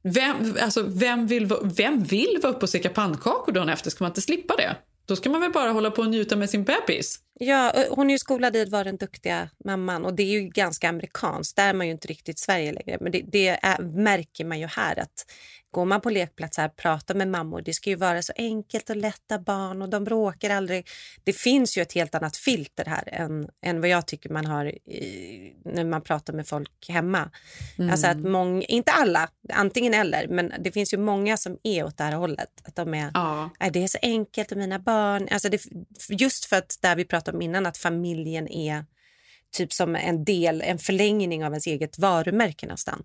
Vem, 0.04 0.58
alltså, 0.62 0.82
vem, 0.82 1.28
vill, 1.28 1.52
vem 1.64 2.04
vill 2.04 2.40
vara 2.42 2.54
uppe 2.54 2.62
och 2.62 2.70
steka 2.70 2.90
pannkakor 2.90 3.52
dagen 3.52 3.70
efter? 3.70 3.90
Ska 3.90 4.04
man 4.04 4.12
inte 4.12 4.22
slippa 4.22 4.56
det? 4.56 4.76
Då 5.06 5.16
ska 5.16 5.30
man 5.30 5.42
väl 5.42 5.52
bara 5.52 5.72
hålla 5.72 5.92
på 5.92 6.02
och 6.02 6.10
njuta 6.10 6.36
med 6.36 6.50
sin 6.50 6.64
bebis? 6.64 7.20
Ja, 7.40 7.72
eh, 7.72 7.86
hon 7.90 8.10
är 8.10 8.14
ju 8.14 8.20
skolad 8.20 8.56
i 8.56 8.62
att 8.62 8.70
vara 8.70 8.84
den 8.84 8.98
duktiga 8.98 9.50
mamman 9.66 10.06
och 10.06 10.14
det 10.14 10.24
är 10.24 10.42
ju 10.42 10.42
ganska 10.42 10.90
amerikanskt. 10.90 11.56
Där 11.56 11.70
är 11.70 11.74
man 11.74 11.88
ju 11.88 11.92
inte 11.92 12.08
riktigt 12.08 12.40
Sverige 12.40 12.72
längre. 12.72 12.98
Men 13.02 13.12
det, 13.12 13.22
det 13.32 13.48
är, 13.48 13.82
märker 13.82 14.46
man 14.46 14.60
ju 14.60 14.68
här 14.68 15.00
att 15.00 15.26
går 15.74 15.86
man 15.86 16.02
på 16.02 16.10
lekplats 16.10 16.58
här 16.58 16.70
pratar 16.70 17.16
med 17.16 17.28
mammor, 17.28 17.62
det 17.62 17.74
ska 17.74 17.90
ju 17.90 17.96
vara 17.96 18.22
så 18.22 18.34
enkelt 18.36 18.90
och 18.90 18.96
lätta 18.96 19.40
barn 19.40 19.82
och 19.82 19.90
de 19.90 20.04
bråkar 20.04 20.50
aldrig. 20.50 20.88
Det 21.24 21.34
finns 21.34 21.78
ju 21.78 21.82
ett 21.82 21.94
helt 21.94 22.16
annat 22.16 22.38
filter 22.38 22.86
här 22.86 23.10
än, 23.12 23.48
än 23.62 23.82
vad 23.82 23.90
jag 23.90 24.08
tycker 24.08 24.30
man 24.30 24.46
har 24.46 24.66
i, 24.66 25.56
när 25.66 25.84
man 25.84 26.02
pratar 26.02 26.34
med 26.34 26.48
folk 26.48 26.90
hemma. 26.90 27.32
Mm. 27.78 27.92
Alltså 27.92 28.08
att 28.08 28.20
många, 28.20 28.62
inte 28.62 28.92
alla, 28.92 29.30
antingen 29.54 29.94
eller, 29.94 30.28
men 30.28 30.54
det 30.60 30.72
finns 30.72 30.94
ju 30.94 30.98
många 30.98 31.38
som 31.38 31.58
är 31.64 31.84
åt 31.84 31.98
det 31.98 32.04
här 32.04 32.14
hållet. 32.14 32.50
Att 32.64 32.76
de 32.76 32.94
är, 32.94 33.12
ja. 33.14 33.50
det 33.72 33.84
är 33.84 33.88
så 33.88 34.00
enkelt 34.02 34.52
och 34.52 34.58
mina 34.58 34.80
barn, 34.80 35.28
alltså 35.32 35.50
det, 35.50 35.62
just 36.10 36.46
för 36.46 36.56
att 36.56 36.78
där 36.82 36.96
vi 36.96 37.06
pratade 37.06 37.38
om 37.38 37.42
innan, 37.42 37.66
att 37.66 37.78
familjen 37.78 38.48
är 38.48 38.86
typ 39.54 39.74
som 39.74 39.96
en 39.96 40.24
del, 40.24 40.62
en 40.62 40.80
förlängning 40.80 41.46
av 41.46 41.52
ens 41.52 41.68
eget 41.68 42.00
varumärke 42.00 42.68
nästan. 42.68 43.04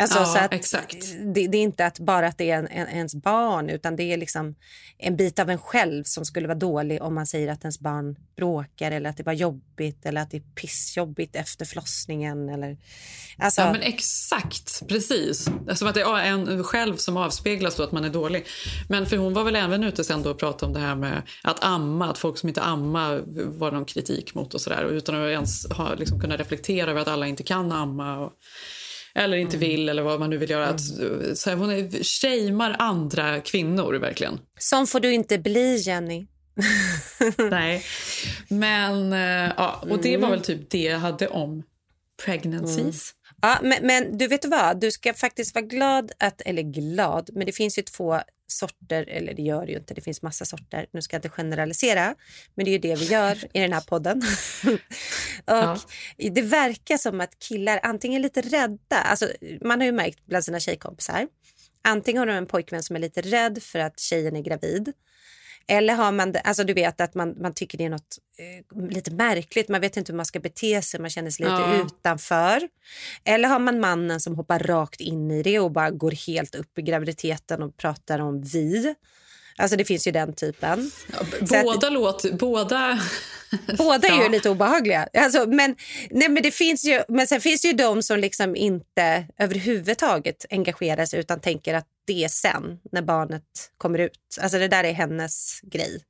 Alltså, 0.00 0.18
ja, 0.18 0.24
så 0.24 0.38
att 0.38 0.52
exakt. 0.52 0.96
Det, 1.34 1.46
det, 1.46 1.58
är 1.58 1.62
inte 1.62 1.86
att 1.86 1.98
bara 1.98 2.26
att 2.26 2.38
det 2.38 2.50
är 2.50 2.58
en, 2.58 2.66
en, 2.66 2.88
ens 2.88 3.14
barn 3.14 3.70
utan 3.70 3.96
det 3.96 4.02
är 4.02 4.16
liksom 4.16 4.54
en 4.98 5.16
bit 5.16 5.38
av 5.38 5.50
en 5.50 5.58
själv 5.58 6.04
som 6.04 6.24
skulle 6.24 6.48
vara 6.48 6.58
dålig 6.58 7.02
om 7.02 7.14
man 7.14 7.26
säger 7.26 7.52
att 7.52 7.64
ens 7.64 7.80
barn 7.80 8.16
bråkar 8.36 8.90
eller 8.90 9.10
att 9.10 9.16
det 9.16 9.22
var 9.22 9.32
jobbigt 9.32 10.06
eller 10.06 10.20
att 10.20 10.30
det 10.30 10.36
är 10.36 10.42
pissjobbigt 10.54 11.36
efter 11.36 11.64
förlossningen. 11.64 12.48
Eller, 12.48 12.76
alltså... 13.38 13.60
Ja 13.60 13.72
men 13.72 13.80
exakt, 13.80 14.88
precis. 14.88 15.48
Som 15.74 15.88
att 15.88 15.94
det 15.94 16.00
är 16.00 16.24
en 16.24 16.64
själv 16.64 16.96
som 16.96 17.16
avspeglas 17.16 17.76
då 17.76 17.82
att 17.82 17.92
man 17.92 18.04
är 18.04 18.10
dålig. 18.10 18.46
Men 18.88 19.06
för 19.06 19.16
hon 19.16 19.34
var 19.34 19.44
väl 19.44 19.56
även 19.56 19.84
ute 19.84 20.04
sen 20.04 20.22
då 20.22 20.30
och 20.30 20.38
pratade 20.38 20.66
om 20.66 20.72
det 20.72 20.80
här 20.80 20.94
med 20.94 21.22
att 21.42 21.64
amma, 21.64 22.10
att 22.10 22.18
folk 22.18 22.38
som 22.38 22.48
inte 22.48 22.62
ammar 22.62 23.22
var 23.46 23.72
någon 23.72 23.84
kritik 23.84 24.34
mot 24.34 24.54
och 24.54 24.60
sådär 24.60 24.84
utan 24.84 25.14
att 25.14 25.30
ens 25.30 25.66
ha 25.70 25.83
liksom 25.98 26.20
kunna 26.20 26.36
reflektera 26.36 26.90
över 26.90 27.00
att 27.00 27.08
alla 27.08 27.26
inte 27.26 27.42
kan 27.42 27.72
amma. 27.72 28.18
Och, 28.18 28.32
eller 29.14 29.36
inte 29.36 29.56
mm. 29.56 29.68
vill, 29.68 29.88
eller 29.88 30.02
vad 30.02 30.20
man 30.20 30.30
nu 30.30 30.36
vill 30.36 30.50
göra. 30.50 30.66
Att, 30.66 30.80
så 31.34 31.50
här, 31.50 31.56
hon 31.56 31.90
shamear 32.02 32.76
andra 32.78 33.40
kvinnor, 33.40 33.94
verkligen. 33.94 34.40
Sån 34.58 34.86
får 34.86 35.00
du 35.00 35.12
inte 35.12 35.38
bli, 35.38 35.76
Jenny. 35.76 36.26
Nej. 37.50 37.82
Men, 38.48 39.12
eh, 39.12 39.52
ja, 39.56 39.84
och 39.90 40.02
det 40.02 40.16
var 40.16 40.28
mm. 40.28 40.30
väl 40.30 40.40
typ 40.40 40.70
det 40.70 40.82
jag 40.82 40.98
hade 40.98 41.28
om 41.28 41.62
pregnancies. 42.24 42.78
Mm. 43.12 43.24
Ja, 43.42 43.58
men, 43.62 43.86
men, 43.86 44.18
du 44.18 44.26
vet 44.26 44.44
vad? 44.44 44.80
Du 44.80 44.90
ska 44.90 45.14
faktiskt 45.14 45.54
vara 45.54 45.64
glad 45.64 46.12
att, 46.18 46.40
eller 46.40 46.62
glad, 46.62 47.30
men 47.32 47.46
det 47.46 47.52
finns 47.52 47.78
ju 47.78 47.82
två 47.82 48.20
sorter, 48.46 49.08
eller 49.08 49.34
det 49.34 49.42
gör 49.42 49.66
det 49.66 49.72
ju 49.72 49.78
inte, 49.78 49.94
det 49.94 50.00
finns 50.00 50.22
massa 50.22 50.44
sorter. 50.44 50.86
Nu 50.90 51.02
ska 51.02 51.14
jag 51.14 51.18
inte 51.18 51.28
generalisera, 51.28 52.14
men 52.54 52.64
det 52.64 52.70
är 52.70 52.72
ju 52.72 52.78
det 52.78 52.94
vi 52.94 53.04
gör 53.04 53.44
i 53.52 53.60
den 53.60 53.72
här 53.72 53.80
podden. 53.80 54.22
och 55.44 55.54
ja. 55.54 55.78
Det 56.16 56.42
verkar 56.42 56.96
som 56.96 57.20
att 57.20 57.38
killar 57.38 57.80
antingen 57.82 58.20
är 58.20 58.22
lite 58.22 58.40
rädda, 58.40 58.96
alltså 58.96 59.28
man 59.60 59.80
har 59.80 59.86
ju 59.86 59.92
märkt 59.92 60.26
bland 60.26 60.44
sina 60.44 60.60
tjejkompisar, 60.60 61.28
antingen 61.82 62.18
har 62.18 62.26
de 62.26 62.32
en 62.32 62.46
pojkvän 62.46 62.82
som 62.82 62.96
är 62.96 63.00
lite 63.00 63.20
rädd 63.20 63.62
för 63.62 63.78
att 63.78 64.00
tjejen 64.00 64.36
är 64.36 64.42
gravid 64.42 64.92
eller 65.68 65.94
har 65.94 66.12
man, 66.12 66.34
alltså 66.44 66.64
du 66.64 66.72
vet 66.72 67.00
att 67.00 67.14
man, 67.14 67.34
man 67.40 67.54
tycker 67.54 67.78
det 67.78 67.84
är 67.84 67.90
något 67.90 68.18
eh, 68.38 68.88
lite 68.90 69.10
märkligt, 69.10 69.68
man 69.68 69.80
vet 69.80 69.96
inte 69.96 70.12
hur 70.12 70.16
man 70.16 70.26
ska 70.26 70.40
bete 70.40 70.82
sig, 70.82 71.00
man 71.00 71.10
känner 71.10 71.30
sig 71.30 71.44
lite 71.44 71.56
ja. 71.56 71.86
utanför. 71.86 72.68
Eller 73.24 73.48
har 73.48 73.58
man 73.58 73.80
mannen 73.80 74.20
som 74.20 74.36
hoppar 74.36 74.58
rakt 74.58 75.00
in 75.00 75.30
i 75.30 75.42
det 75.42 75.58
och 75.58 75.70
bara 75.70 75.90
går 75.90 76.10
helt 76.26 76.54
upp 76.54 76.78
i 76.78 76.82
graviditeten 76.82 77.62
och 77.62 77.76
pratar 77.76 78.18
om 78.18 78.42
vi. 78.42 78.94
Alltså 79.56 79.76
det 79.76 79.84
finns 79.84 80.06
ju 80.06 80.12
den 80.12 80.32
typen. 80.32 80.90
Ja, 81.12 81.62
båda 81.62 81.86
att, 81.86 81.92
låt, 81.92 82.32
båda... 82.38 83.00
båda 83.78 84.08
är 84.08 84.12
ja. 84.12 84.22
ju 84.22 84.28
lite 84.28 84.50
obehagliga. 84.50 85.08
Alltså, 85.12 85.46
men, 85.46 85.76
nej, 86.10 86.28
men, 86.28 86.42
det 86.42 86.50
finns 86.50 86.84
ju, 86.84 87.02
men 87.08 87.26
sen 87.26 87.40
finns 87.40 87.62
det 87.62 87.68
ju 87.68 87.74
de 87.74 88.02
som 88.02 88.18
liksom 88.18 88.56
inte 88.56 89.26
överhuvudtaget 89.38 90.46
engagerar 90.50 91.06
sig 91.06 91.20
utan 91.20 91.40
tänker 91.40 91.74
att 91.74 91.86
det 92.04 92.30
sen 92.30 92.80
när 92.92 93.02
barnet 93.02 93.42
kommer 93.78 93.98
ut. 93.98 94.38
Alltså 94.40 94.58
det 94.58 94.68
där 94.68 94.84
är 94.84 94.92
hennes 94.92 95.60
grej. 95.62 96.04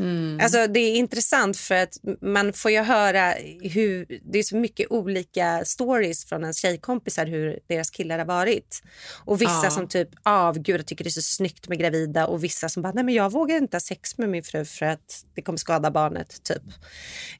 Mm. 0.00 0.40
Alltså 0.42 0.66
det 0.66 0.80
är 0.80 0.96
intressant 0.96 1.56
för 1.56 1.74
att 1.74 1.96
man 2.20 2.52
får 2.52 2.70
ju 2.70 2.80
höra 2.80 3.34
hur 3.60 4.20
det 4.32 4.38
är 4.38 4.42
så 4.42 4.56
mycket 4.56 4.90
olika 4.90 5.64
stories 5.64 6.24
från 6.24 6.42
ens 6.42 6.58
tjejkompisar 6.58 7.26
hur 7.26 7.58
deras 7.68 7.90
killar 7.90 8.18
har 8.18 8.26
varit. 8.26 8.82
Och 9.24 9.42
vissa 9.42 9.64
ja. 9.64 9.70
som 9.70 9.88
typ 9.88 10.08
avgudar 10.22 10.82
tycker 10.82 11.04
det 11.04 11.08
är 11.08 11.12
så 11.12 11.22
snyggt 11.22 11.68
med 11.68 11.78
gravida 11.78 12.26
och 12.26 12.44
vissa 12.44 12.68
som 12.68 12.82
bara 12.82 12.92
nej 12.92 13.04
men 13.04 13.14
jag 13.14 13.32
vågar 13.32 13.56
inte 13.56 13.76
ha 13.76 13.80
sex 13.80 14.18
med 14.18 14.28
min 14.28 14.42
fru 14.42 14.64
för 14.64 14.86
att 14.86 15.24
det 15.34 15.42
kommer 15.42 15.58
skada 15.58 15.90
barnet 15.90 16.42
typ. 16.42 16.62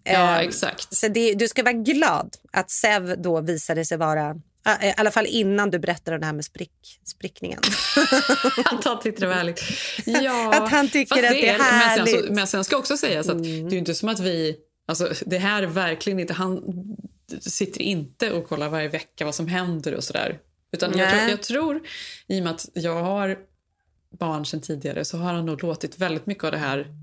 Ja 0.04 0.40
um, 0.40 0.48
exakt. 0.48 0.96
Så 0.96 1.08
det, 1.08 1.34
du 1.34 1.48
ska 1.48 1.62
vara 1.62 1.72
glad 1.72 2.36
att 2.52 2.70
Sev 2.70 3.22
då 3.22 3.40
visade 3.40 3.84
sig 3.84 3.98
vara 3.98 4.34
i 4.82 4.94
alla 4.96 5.10
fall 5.10 5.26
innan 5.26 5.70
du 5.70 5.78
berättade 5.78 6.18
det 6.18 6.26
här 6.26 6.32
med 6.32 6.44
sprick, 6.44 7.00
sprickningen. 7.04 7.58
att 8.64 8.84
han 8.84 9.00
tyckte 9.00 9.20
det 9.20 9.26
var 9.26 9.34
härligt. 9.34 9.62
Ja, 10.06 10.54
att 10.62 10.70
han 10.70 10.88
tycker 10.88 11.14
att 11.14 11.30
det 11.30 11.48
är, 11.48 11.54
är 11.54 11.58
härligt. 11.58 12.14
Men 12.14 12.22
sen, 12.24 12.34
men 12.34 12.46
sen 12.46 12.64
ska 12.64 12.76
också 12.76 12.96
sägas 12.96 13.28
att 13.28 13.36
mm. 13.36 13.68
det 13.68 13.76
är 13.76 13.78
inte 13.78 13.94
som 13.94 14.08
att 14.08 14.20
vi... 14.20 14.56
Alltså, 14.86 15.12
det 15.26 15.38
här 15.38 15.62
är 15.62 15.66
verkligen 15.66 16.20
inte... 16.20 16.32
Han 16.32 16.62
sitter 17.40 17.82
inte 17.82 18.32
och 18.32 18.48
kollar 18.48 18.68
varje 18.68 18.88
vecka 18.88 19.24
vad 19.24 19.34
som 19.34 19.46
händer 19.46 19.94
och 19.94 20.04
sådär. 20.04 20.38
Utan 20.72 20.98
jag 20.98 21.10
tror, 21.10 21.30
jag 21.30 21.42
tror, 21.42 21.80
i 22.26 22.40
och 22.40 22.44
med 22.44 22.52
att 22.52 22.68
jag 22.74 23.02
har 23.02 23.38
barn 24.18 24.46
sen 24.46 24.60
tidigare 24.60 25.04
så 25.04 25.18
har 25.18 25.32
han 25.32 25.46
nog 25.46 25.62
låtit 25.62 25.98
väldigt 25.98 26.26
mycket 26.26 26.44
av 26.44 26.50
det 26.50 26.58
här... 26.58 26.94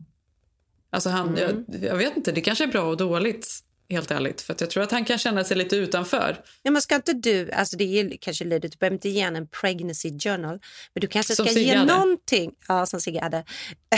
Alltså 0.90 1.10
han, 1.10 1.38
mm. 1.38 1.66
jag, 1.68 1.84
jag 1.84 1.96
vet 1.96 2.18
inte, 2.18 2.32
det 2.32 2.42
kanske 2.42 2.64
är 2.64 2.68
bra 2.68 2.82
och 2.82 2.98
dåligt 2.98 3.64
helt 3.90 4.12
ärligt. 4.12 4.42
För 4.42 4.56
jag 4.60 4.70
tror 4.70 4.84
att 4.84 4.92
han 4.92 5.06
kan 5.06 5.18
känna 5.18 5.44
sig 5.44 5.58
lite 5.58 5.76
utanför. 5.76 6.44
Ja, 6.64 6.72
men 6.72 6.82
ska 6.82 6.96
inte 6.96 7.14
du, 7.14 7.52
alltså 7.52 7.78
det 7.78 8.00
är 8.00 8.18
kanske 8.22 8.46
lite, 8.46 8.68
du 8.68 8.78
behöver 8.78 8.96
inte 8.96 9.10
ge 9.10 9.22
en 9.22 9.48
pregnancy 9.48 10.20
journal, 10.20 10.60
men 10.94 11.02
du 11.02 11.08
kanske 11.08 11.34
ska 11.34 11.52
ge 11.52 11.84
någonting, 11.84 12.52
ja 12.68 12.86
som 12.86 13.02
Sigge 13.02 13.22
hade, 13.22 13.44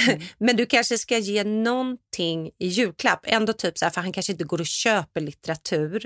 mm. 0.09 0.21
men 0.37 0.55
du 0.55 0.65
kanske 0.65 0.97
ska 0.97 1.17
ge 1.17 1.43
någonting 1.43 2.51
i 2.59 2.67
julklapp, 2.67 3.19
ändå 3.23 3.53
typ 3.53 3.77
så 3.77 3.85
här, 3.85 3.89
för 3.89 4.01
han 4.01 4.11
kanske 4.11 4.31
inte 4.31 4.43
går 4.43 4.61
och 4.61 4.67
köper 4.67 5.21
litteratur, 5.21 6.05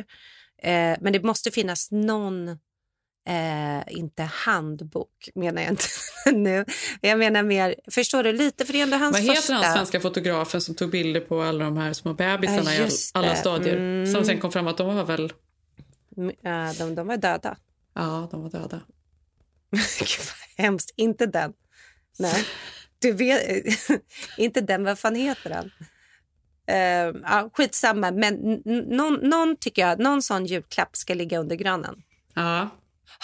eh, 0.63 0.97
men 1.01 1.13
det 1.13 1.23
måste 1.23 1.51
finnas 1.51 1.91
någon 1.91 2.57
Eh, 3.25 3.97
inte 3.97 4.23
handbok 4.23 5.29
menar 5.35 5.61
jag 5.61 5.71
inte 5.71 5.85
nu. 6.31 6.65
Jag 7.01 7.19
menar 7.19 7.43
mer, 7.43 7.75
förstår 7.91 8.23
du, 8.23 8.33
lite 8.33 8.65
för 8.65 8.73
det 8.73 8.79
är 8.79 8.83
ändå 8.83 8.97
hans 8.97 9.13
Vad 9.13 9.21
heter 9.21 9.35
första... 9.35 9.53
han 9.53 9.73
svenska 9.73 9.99
fotografen 9.99 10.61
som 10.61 10.75
tog 10.75 10.91
bilder 10.91 11.19
på 11.21 11.41
alla 11.41 11.65
de 11.65 11.77
här 11.77 11.93
små 11.93 12.13
bebisarna 12.13 12.75
ja, 12.75 12.85
i 12.85 12.89
alla 13.13 13.35
stadier? 13.35 13.75
Mm. 13.75 14.13
Som 14.13 14.25
sen 14.25 14.39
kom 14.39 14.51
fram 14.51 14.67
att 14.67 14.77
de 14.77 14.95
var 14.95 15.03
väl... 15.03 15.33
Ja, 16.41 16.73
de, 16.77 16.95
de 16.95 17.07
var 17.07 17.17
döda. 17.17 17.57
Ja, 17.93 18.27
de 18.31 18.41
var 18.41 18.49
döda. 18.49 18.81
Gud 19.99 20.19
vad 20.19 20.65
hemskt. 20.65 20.93
Inte 20.95 21.25
den. 21.25 21.53
Nej. 22.19 22.45
Du 22.99 23.11
vet, 23.11 23.41
inte 24.37 24.61
den, 24.61 24.83
vad 24.83 24.99
fan 24.99 25.15
heter 25.15 25.49
den? 25.49 25.71
Uh, 26.71 27.21
ja, 27.23 27.49
skitsamma, 27.53 28.11
men 28.11 28.61
någon, 28.87 29.13
någon, 29.13 29.55
tycker 29.55 29.87
jag, 29.87 29.99
någon 29.99 30.21
sån 30.21 30.45
julklapp 30.45 30.95
ska 30.95 31.13
ligga 31.13 31.39
under 31.39 31.55
granen. 31.55 32.03
Ja. 32.33 32.69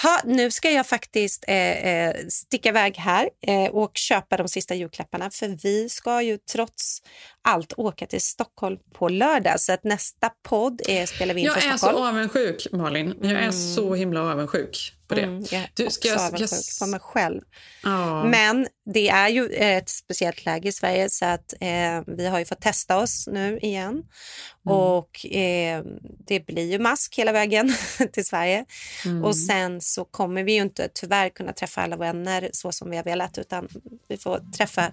Ha, 0.03 0.21
nu 0.25 0.51
ska 0.51 0.71
jag 0.71 0.88
faktiskt 0.88 1.45
eh, 1.47 1.88
eh, 1.88 2.15
sticka 2.30 2.69
iväg 2.69 2.97
här 2.97 3.30
eh, 3.47 3.65
och 3.71 3.91
köpa 3.93 4.38
de 4.38 4.47
sista 4.47 4.75
julklapparna 4.75 5.30
för 5.30 5.47
vi 5.63 5.89
ska 5.89 6.21
ju 6.21 6.38
trots 6.38 7.01
allt 7.41 7.73
åka 7.77 8.05
till 8.05 8.21
Stockholm 8.21 8.77
på 8.93 9.09
lördag. 9.09 9.59
Så 9.59 9.73
att 9.73 9.84
nästa 9.84 10.30
podd 10.43 10.82
är, 10.88 11.05
spelar 11.05 11.34
vi 11.34 11.41
in 11.41 11.45
jag 11.45 11.53
för 11.53 11.77
Stockholm. 11.77 11.97
Jag 11.97 12.09
är 12.09 12.13
så 12.13 12.17
avundsjuk, 12.17 12.67
Malin. 12.71 13.15
Jag 13.21 13.32
är 13.32 13.38
mm. 13.38 13.51
så 13.51 13.95
himla 13.95 14.21
avundsjuk 14.21 14.98
på 15.10 15.16
det. 15.16 15.22
Mm, 15.22 15.45
jag 15.51 15.62
är 15.62 15.70
du, 15.74 15.89
ska 15.89 15.89
också 15.89 16.07
jag, 16.07 16.34
avundsjuk 16.34 16.80
på 16.80 16.86
mig 16.86 16.99
själv. 16.99 17.41
Oh. 17.84 18.26
Men 18.26 18.68
det 18.93 19.10
är 19.10 19.30
ju 19.30 19.49
ett 19.49 19.89
speciellt 19.89 20.45
läge 20.45 20.70
i 20.70 20.72
Sverige 20.72 21.10
så 21.10 21.26
att 21.26 21.53
eh, 21.62 22.01
vi 22.07 22.28
har 22.28 22.39
ju 22.39 22.45
fått 22.45 22.62
testa 22.62 22.97
oss 22.97 23.28
nu 23.28 23.60
igen. 23.62 23.91
Mm. 23.91 24.78
Och 24.78 25.26
eh, 25.26 25.84
det 26.28 26.45
blir 26.45 26.72
ju 26.72 26.80
mask 26.80 27.16
hela 27.18 27.32
vägen 27.32 27.74
till 28.14 28.26
Sverige. 28.26 28.66
Mm. 29.05 29.24
Och 29.24 29.36
sen 29.36 29.82
så 29.82 30.05
kommer 30.05 30.43
vi 30.43 30.53
ju 30.53 30.62
inte 30.62 30.89
tyvärr 30.93 31.30
kunna 31.30 31.53
träffa 31.53 31.82
alla 31.82 31.97
vänner 31.97 32.49
så 32.53 32.72
som 32.72 32.89
vi 32.89 32.97
har 32.97 33.03
velat 33.03 33.38
utan 33.38 33.68
vi 34.07 34.18
får 34.18 34.51
träffa 34.57 34.91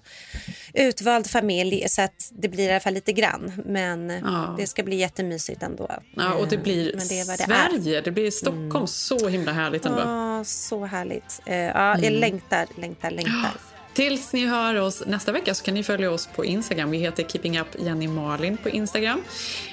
utvald 0.73 1.27
familj 1.27 1.85
så 1.89 2.01
att 2.01 2.31
det 2.31 2.47
blir 2.47 2.67
i 2.67 2.71
alla 2.71 2.79
fall 2.79 2.93
lite 2.93 3.13
grann. 3.13 3.53
Men 3.65 4.09
ja. 4.09 4.55
det 4.57 4.67
ska 4.67 4.83
bli 4.83 4.95
jättemysigt 4.95 5.63
ändå. 5.63 5.89
Ja, 6.15 6.33
och 6.33 6.47
det 6.47 6.57
blir 6.57 6.91
Men 6.95 7.07
det 7.07 7.23
det 7.23 7.43
Sverige, 7.43 7.97
är. 7.97 8.01
det 8.01 8.11
blir 8.11 8.31
Stockholm. 8.31 8.75
Mm. 8.75 8.87
Så 8.87 9.27
himla 9.27 9.51
härligt 9.51 9.85
ändå. 9.85 9.99
Ja, 10.07 10.43
så 10.43 10.85
härligt. 10.85 11.41
Uh, 11.47 11.55
ja, 11.55 11.71
jag 11.73 12.03
mm. 12.03 12.19
längtar, 12.19 12.67
längtar, 12.75 13.11
längtar. 13.11 13.51
Tills 13.97 14.33
ni 14.33 14.45
hör 14.45 14.75
oss 14.75 15.03
nästa 15.07 15.31
vecka 15.31 15.53
så 15.53 15.63
kan 15.63 15.73
ni 15.73 15.83
följa 15.83 16.11
oss 16.11 16.29
på 16.35 16.45
Instagram. 16.45 16.91
Vi 16.91 16.97
heter 16.97 17.23
Keeping 17.23 17.59
Up 17.59 17.67
Jenny 17.79 18.07
Malin 18.07 18.57
på 18.57 18.69
Instagram. 18.69 19.23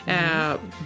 Eh, 0.07 0.17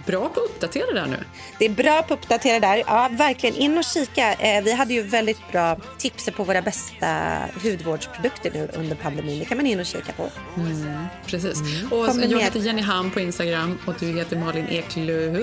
bra 0.07 0.29
på 0.29 0.41
att 0.41 0.49
uppdatera 0.49 0.93
där 0.93 1.05
nu. 1.07 1.17
Det 1.59 1.65
är 1.65 1.69
bra 1.69 2.01
på 2.01 2.13
att 2.13 2.19
uppdatera 2.19 2.59
där. 2.59 2.83
Ja, 2.87 3.09
verkligen. 3.11 3.55
In 3.55 3.77
och 3.77 3.83
kika. 3.83 4.33
Eh, 4.33 4.63
vi 4.63 4.73
hade 4.73 4.93
ju 4.93 5.01
väldigt 5.01 5.51
bra 5.51 5.77
tips 5.97 6.29
på 6.35 6.43
våra 6.43 6.61
bästa 6.61 7.39
hudvårdsprodukter 7.63 8.51
nu 8.53 8.69
under 8.73 8.95
pandemin. 8.95 9.39
Det 9.39 9.45
kan 9.45 9.57
man 9.57 9.65
in 9.65 9.79
och 9.79 9.85
kika 9.85 10.13
på. 10.13 10.29
Mm, 10.57 11.05
precis. 11.25 11.61
Och 11.83 11.89
Kommer 11.89 12.21
jag 12.21 12.31
med. 12.31 12.41
heter 12.41 12.59
Jenny 12.59 12.81
Ham 12.81 13.11
på 13.11 13.19
Instagram 13.19 13.77
och 13.87 13.93
du 13.99 14.17
heter 14.17 14.37
Malin 14.37 14.67
Eklund. 14.69 15.37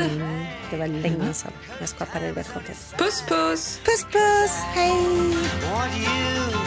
Mm, 0.00 0.46
det 0.70 0.76
var 0.76 0.86
länge 0.86 1.32
sedan 1.32 1.52
jag 1.80 1.88
skapade 1.88 2.32
det 2.32 2.42
kontot. 2.52 2.76
Puss, 2.98 3.24
puss! 3.28 3.80
Puss, 3.84 4.04
puss! 4.12 4.52
Hej! 4.74 6.65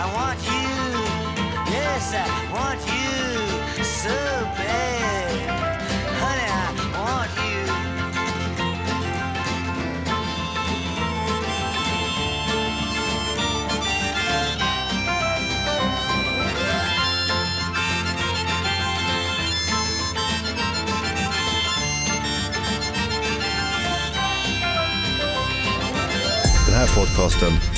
I 0.00 0.06
want 0.14 0.38
you. 0.46 0.68
Yes, 1.72 2.14
I 2.14 2.26
want 2.52 2.80
you 2.86 3.84
so 3.84 4.14
bad. 4.56 5.48
Honey, 6.20 6.46
I 6.46 7.00
want 7.00 7.30
you. 7.36 7.66
Den 26.66 26.74
här 26.74 26.88
podcasten 26.94 27.77